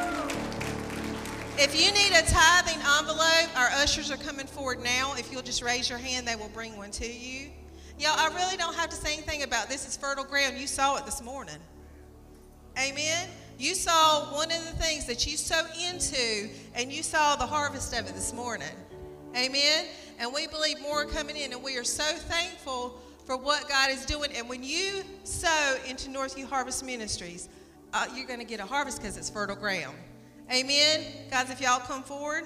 If 1.58 1.74
you 1.74 1.92
need 1.92 2.12
a 2.12 2.22
tithing 2.26 2.80
envelope, 2.98 3.58
our 3.58 3.68
ushers 3.82 4.10
are 4.10 4.16
coming 4.16 4.46
forward 4.46 4.82
now. 4.82 5.14
If 5.16 5.30
you'll 5.30 5.42
just 5.42 5.62
raise 5.62 5.90
your 5.90 5.98
hand, 5.98 6.26
they 6.26 6.36
will 6.36 6.50
bring 6.54 6.76
one 6.76 6.90
to 6.92 7.06
you. 7.06 7.50
Y'all, 7.98 8.14
I 8.16 8.28
really 8.34 8.56
don't 8.56 8.74
have 8.74 8.88
to 8.90 8.96
say 8.96 9.12
anything 9.12 9.42
about 9.42 9.68
this. 9.68 9.84
It's 9.84 9.96
fertile 9.96 10.24
ground. 10.24 10.56
You 10.56 10.66
saw 10.66 10.96
it 10.96 11.04
this 11.04 11.22
morning. 11.22 11.58
Amen. 12.78 13.28
You 13.58 13.74
saw 13.74 14.32
one 14.34 14.50
of 14.50 14.64
the 14.64 14.82
things 14.82 15.04
that 15.06 15.26
you 15.26 15.36
sow 15.36 15.66
into, 15.86 16.48
and 16.74 16.90
you 16.90 17.02
saw 17.02 17.36
the 17.36 17.46
harvest 17.46 17.92
of 17.92 18.08
it 18.08 18.14
this 18.14 18.32
morning. 18.32 18.68
Amen. 19.36 19.86
And 20.18 20.32
we 20.34 20.46
believe 20.46 20.80
more 20.80 21.02
are 21.02 21.06
coming 21.06 21.36
in, 21.36 21.52
and 21.52 21.62
we 21.62 21.76
are 21.76 21.84
so 21.84 22.04
thankful 22.04 23.00
for 23.24 23.36
what 23.36 23.68
God 23.68 23.90
is 23.90 24.04
doing. 24.04 24.30
And 24.36 24.48
when 24.48 24.62
you 24.62 25.02
sow 25.24 25.76
into 25.86 26.10
Northview 26.10 26.46
Harvest 26.46 26.84
Ministries, 26.84 27.48
uh, 27.92 28.06
you're 28.14 28.26
going 28.26 28.40
to 28.40 28.44
get 28.44 28.60
a 28.60 28.66
harvest 28.66 29.00
because 29.00 29.16
it's 29.16 29.30
fertile 29.30 29.56
ground. 29.56 29.96
Amen. 30.52 31.04
Guys, 31.30 31.50
if 31.50 31.60
y'all 31.60 31.80
come 31.80 32.02
forward, 32.02 32.44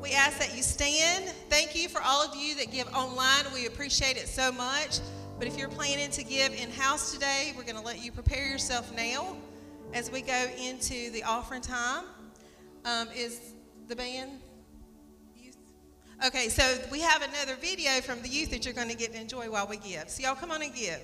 we 0.00 0.12
ask 0.12 0.38
that 0.38 0.56
you 0.56 0.62
stand. 0.62 1.26
Thank 1.50 1.76
you 1.76 1.88
for 1.88 2.00
all 2.02 2.26
of 2.26 2.34
you 2.34 2.56
that 2.56 2.72
give 2.72 2.88
online. 2.94 3.44
We 3.52 3.66
appreciate 3.66 4.16
it 4.16 4.28
so 4.28 4.50
much. 4.50 5.00
But 5.38 5.46
if 5.46 5.58
you're 5.58 5.68
planning 5.68 6.10
to 6.10 6.24
give 6.24 6.54
in 6.54 6.70
house 6.70 7.12
today, 7.12 7.52
we're 7.56 7.64
going 7.64 7.76
to 7.76 7.82
let 7.82 8.02
you 8.02 8.12
prepare 8.12 8.46
yourself 8.48 8.94
now 8.96 9.36
as 9.92 10.10
we 10.10 10.22
go 10.22 10.46
into 10.58 11.10
the 11.10 11.22
offering 11.24 11.62
time. 11.62 12.04
Um, 12.84 13.08
is 13.14 13.52
the 13.88 13.96
band? 13.96 14.41
Okay, 16.24 16.48
so 16.48 16.78
we 16.92 17.00
have 17.00 17.20
another 17.22 17.56
video 17.56 18.00
from 18.00 18.22
the 18.22 18.28
youth 18.28 18.50
that 18.50 18.64
you're 18.64 18.74
going 18.74 18.88
to 18.88 18.94
get 18.94 19.12
to 19.12 19.20
enjoy 19.20 19.50
while 19.50 19.66
we 19.66 19.76
give. 19.76 20.08
So 20.08 20.22
y'all 20.22 20.36
come 20.36 20.52
on 20.52 20.62
and 20.62 20.72
give. 20.72 21.00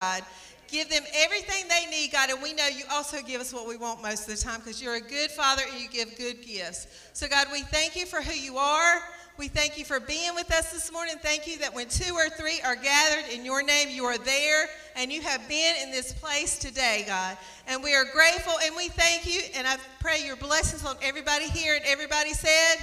God. 0.00 0.22
Give 0.68 0.88
them 0.88 1.02
everything 1.14 1.68
they 1.68 1.84
need, 1.90 2.10
God, 2.10 2.30
and 2.30 2.42
we 2.42 2.54
know 2.54 2.66
you 2.68 2.84
also 2.90 3.20
give 3.20 3.38
us 3.38 3.52
what 3.52 3.68
we 3.68 3.76
want 3.76 4.00
most 4.00 4.26
of 4.26 4.34
the 4.34 4.42
time 4.42 4.60
because 4.60 4.80
you're 4.80 4.94
a 4.94 5.00
good 5.00 5.30
Father 5.30 5.60
and 5.70 5.78
you 5.78 5.90
give 5.90 6.16
good 6.16 6.40
gifts. 6.40 6.86
So, 7.12 7.28
God, 7.28 7.48
we 7.52 7.64
thank 7.64 7.96
you 7.96 8.06
for 8.06 8.22
who 8.22 8.32
you 8.32 8.56
are. 8.56 9.02
We 9.36 9.48
thank 9.48 9.76
you 9.76 9.84
for 9.84 10.00
being 10.00 10.34
with 10.34 10.50
us 10.54 10.72
this 10.72 10.90
morning. 10.90 11.16
Thank 11.20 11.46
you 11.46 11.58
that 11.58 11.74
when 11.74 11.86
two 11.90 12.14
or 12.14 12.30
three 12.30 12.62
are 12.64 12.76
gathered 12.76 13.30
in 13.30 13.44
your 13.44 13.62
name, 13.62 13.90
you 13.90 14.04
are 14.04 14.16
there 14.16 14.68
and 14.96 15.12
you 15.12 15.20
have 15.20 15.46
been 15.50 15.76
in 15.82 15.90
this 15.90 16.14
place 16.14 16.58
today, 16.58 17.04
God. 17.06 17.36
And 17.68 17.82
we 17.82 17.94
are 17.94 18.06
grateful 18.10 18.54
and 18.64 18.74
we 18.74 18.88
thank 18.88 19.26
you. 19.26 19.42
And 19.54 19.66
I 19.66 19.76
pray 20.00 20.24
your 20.24 20.36
blessings 20.36 20.86
on 20.86 20.96
everybody 21.02 21.50
here. 21.50 21.74
And 21.74 21.84
everybody 21.84 22.32
said, 22.32 22.76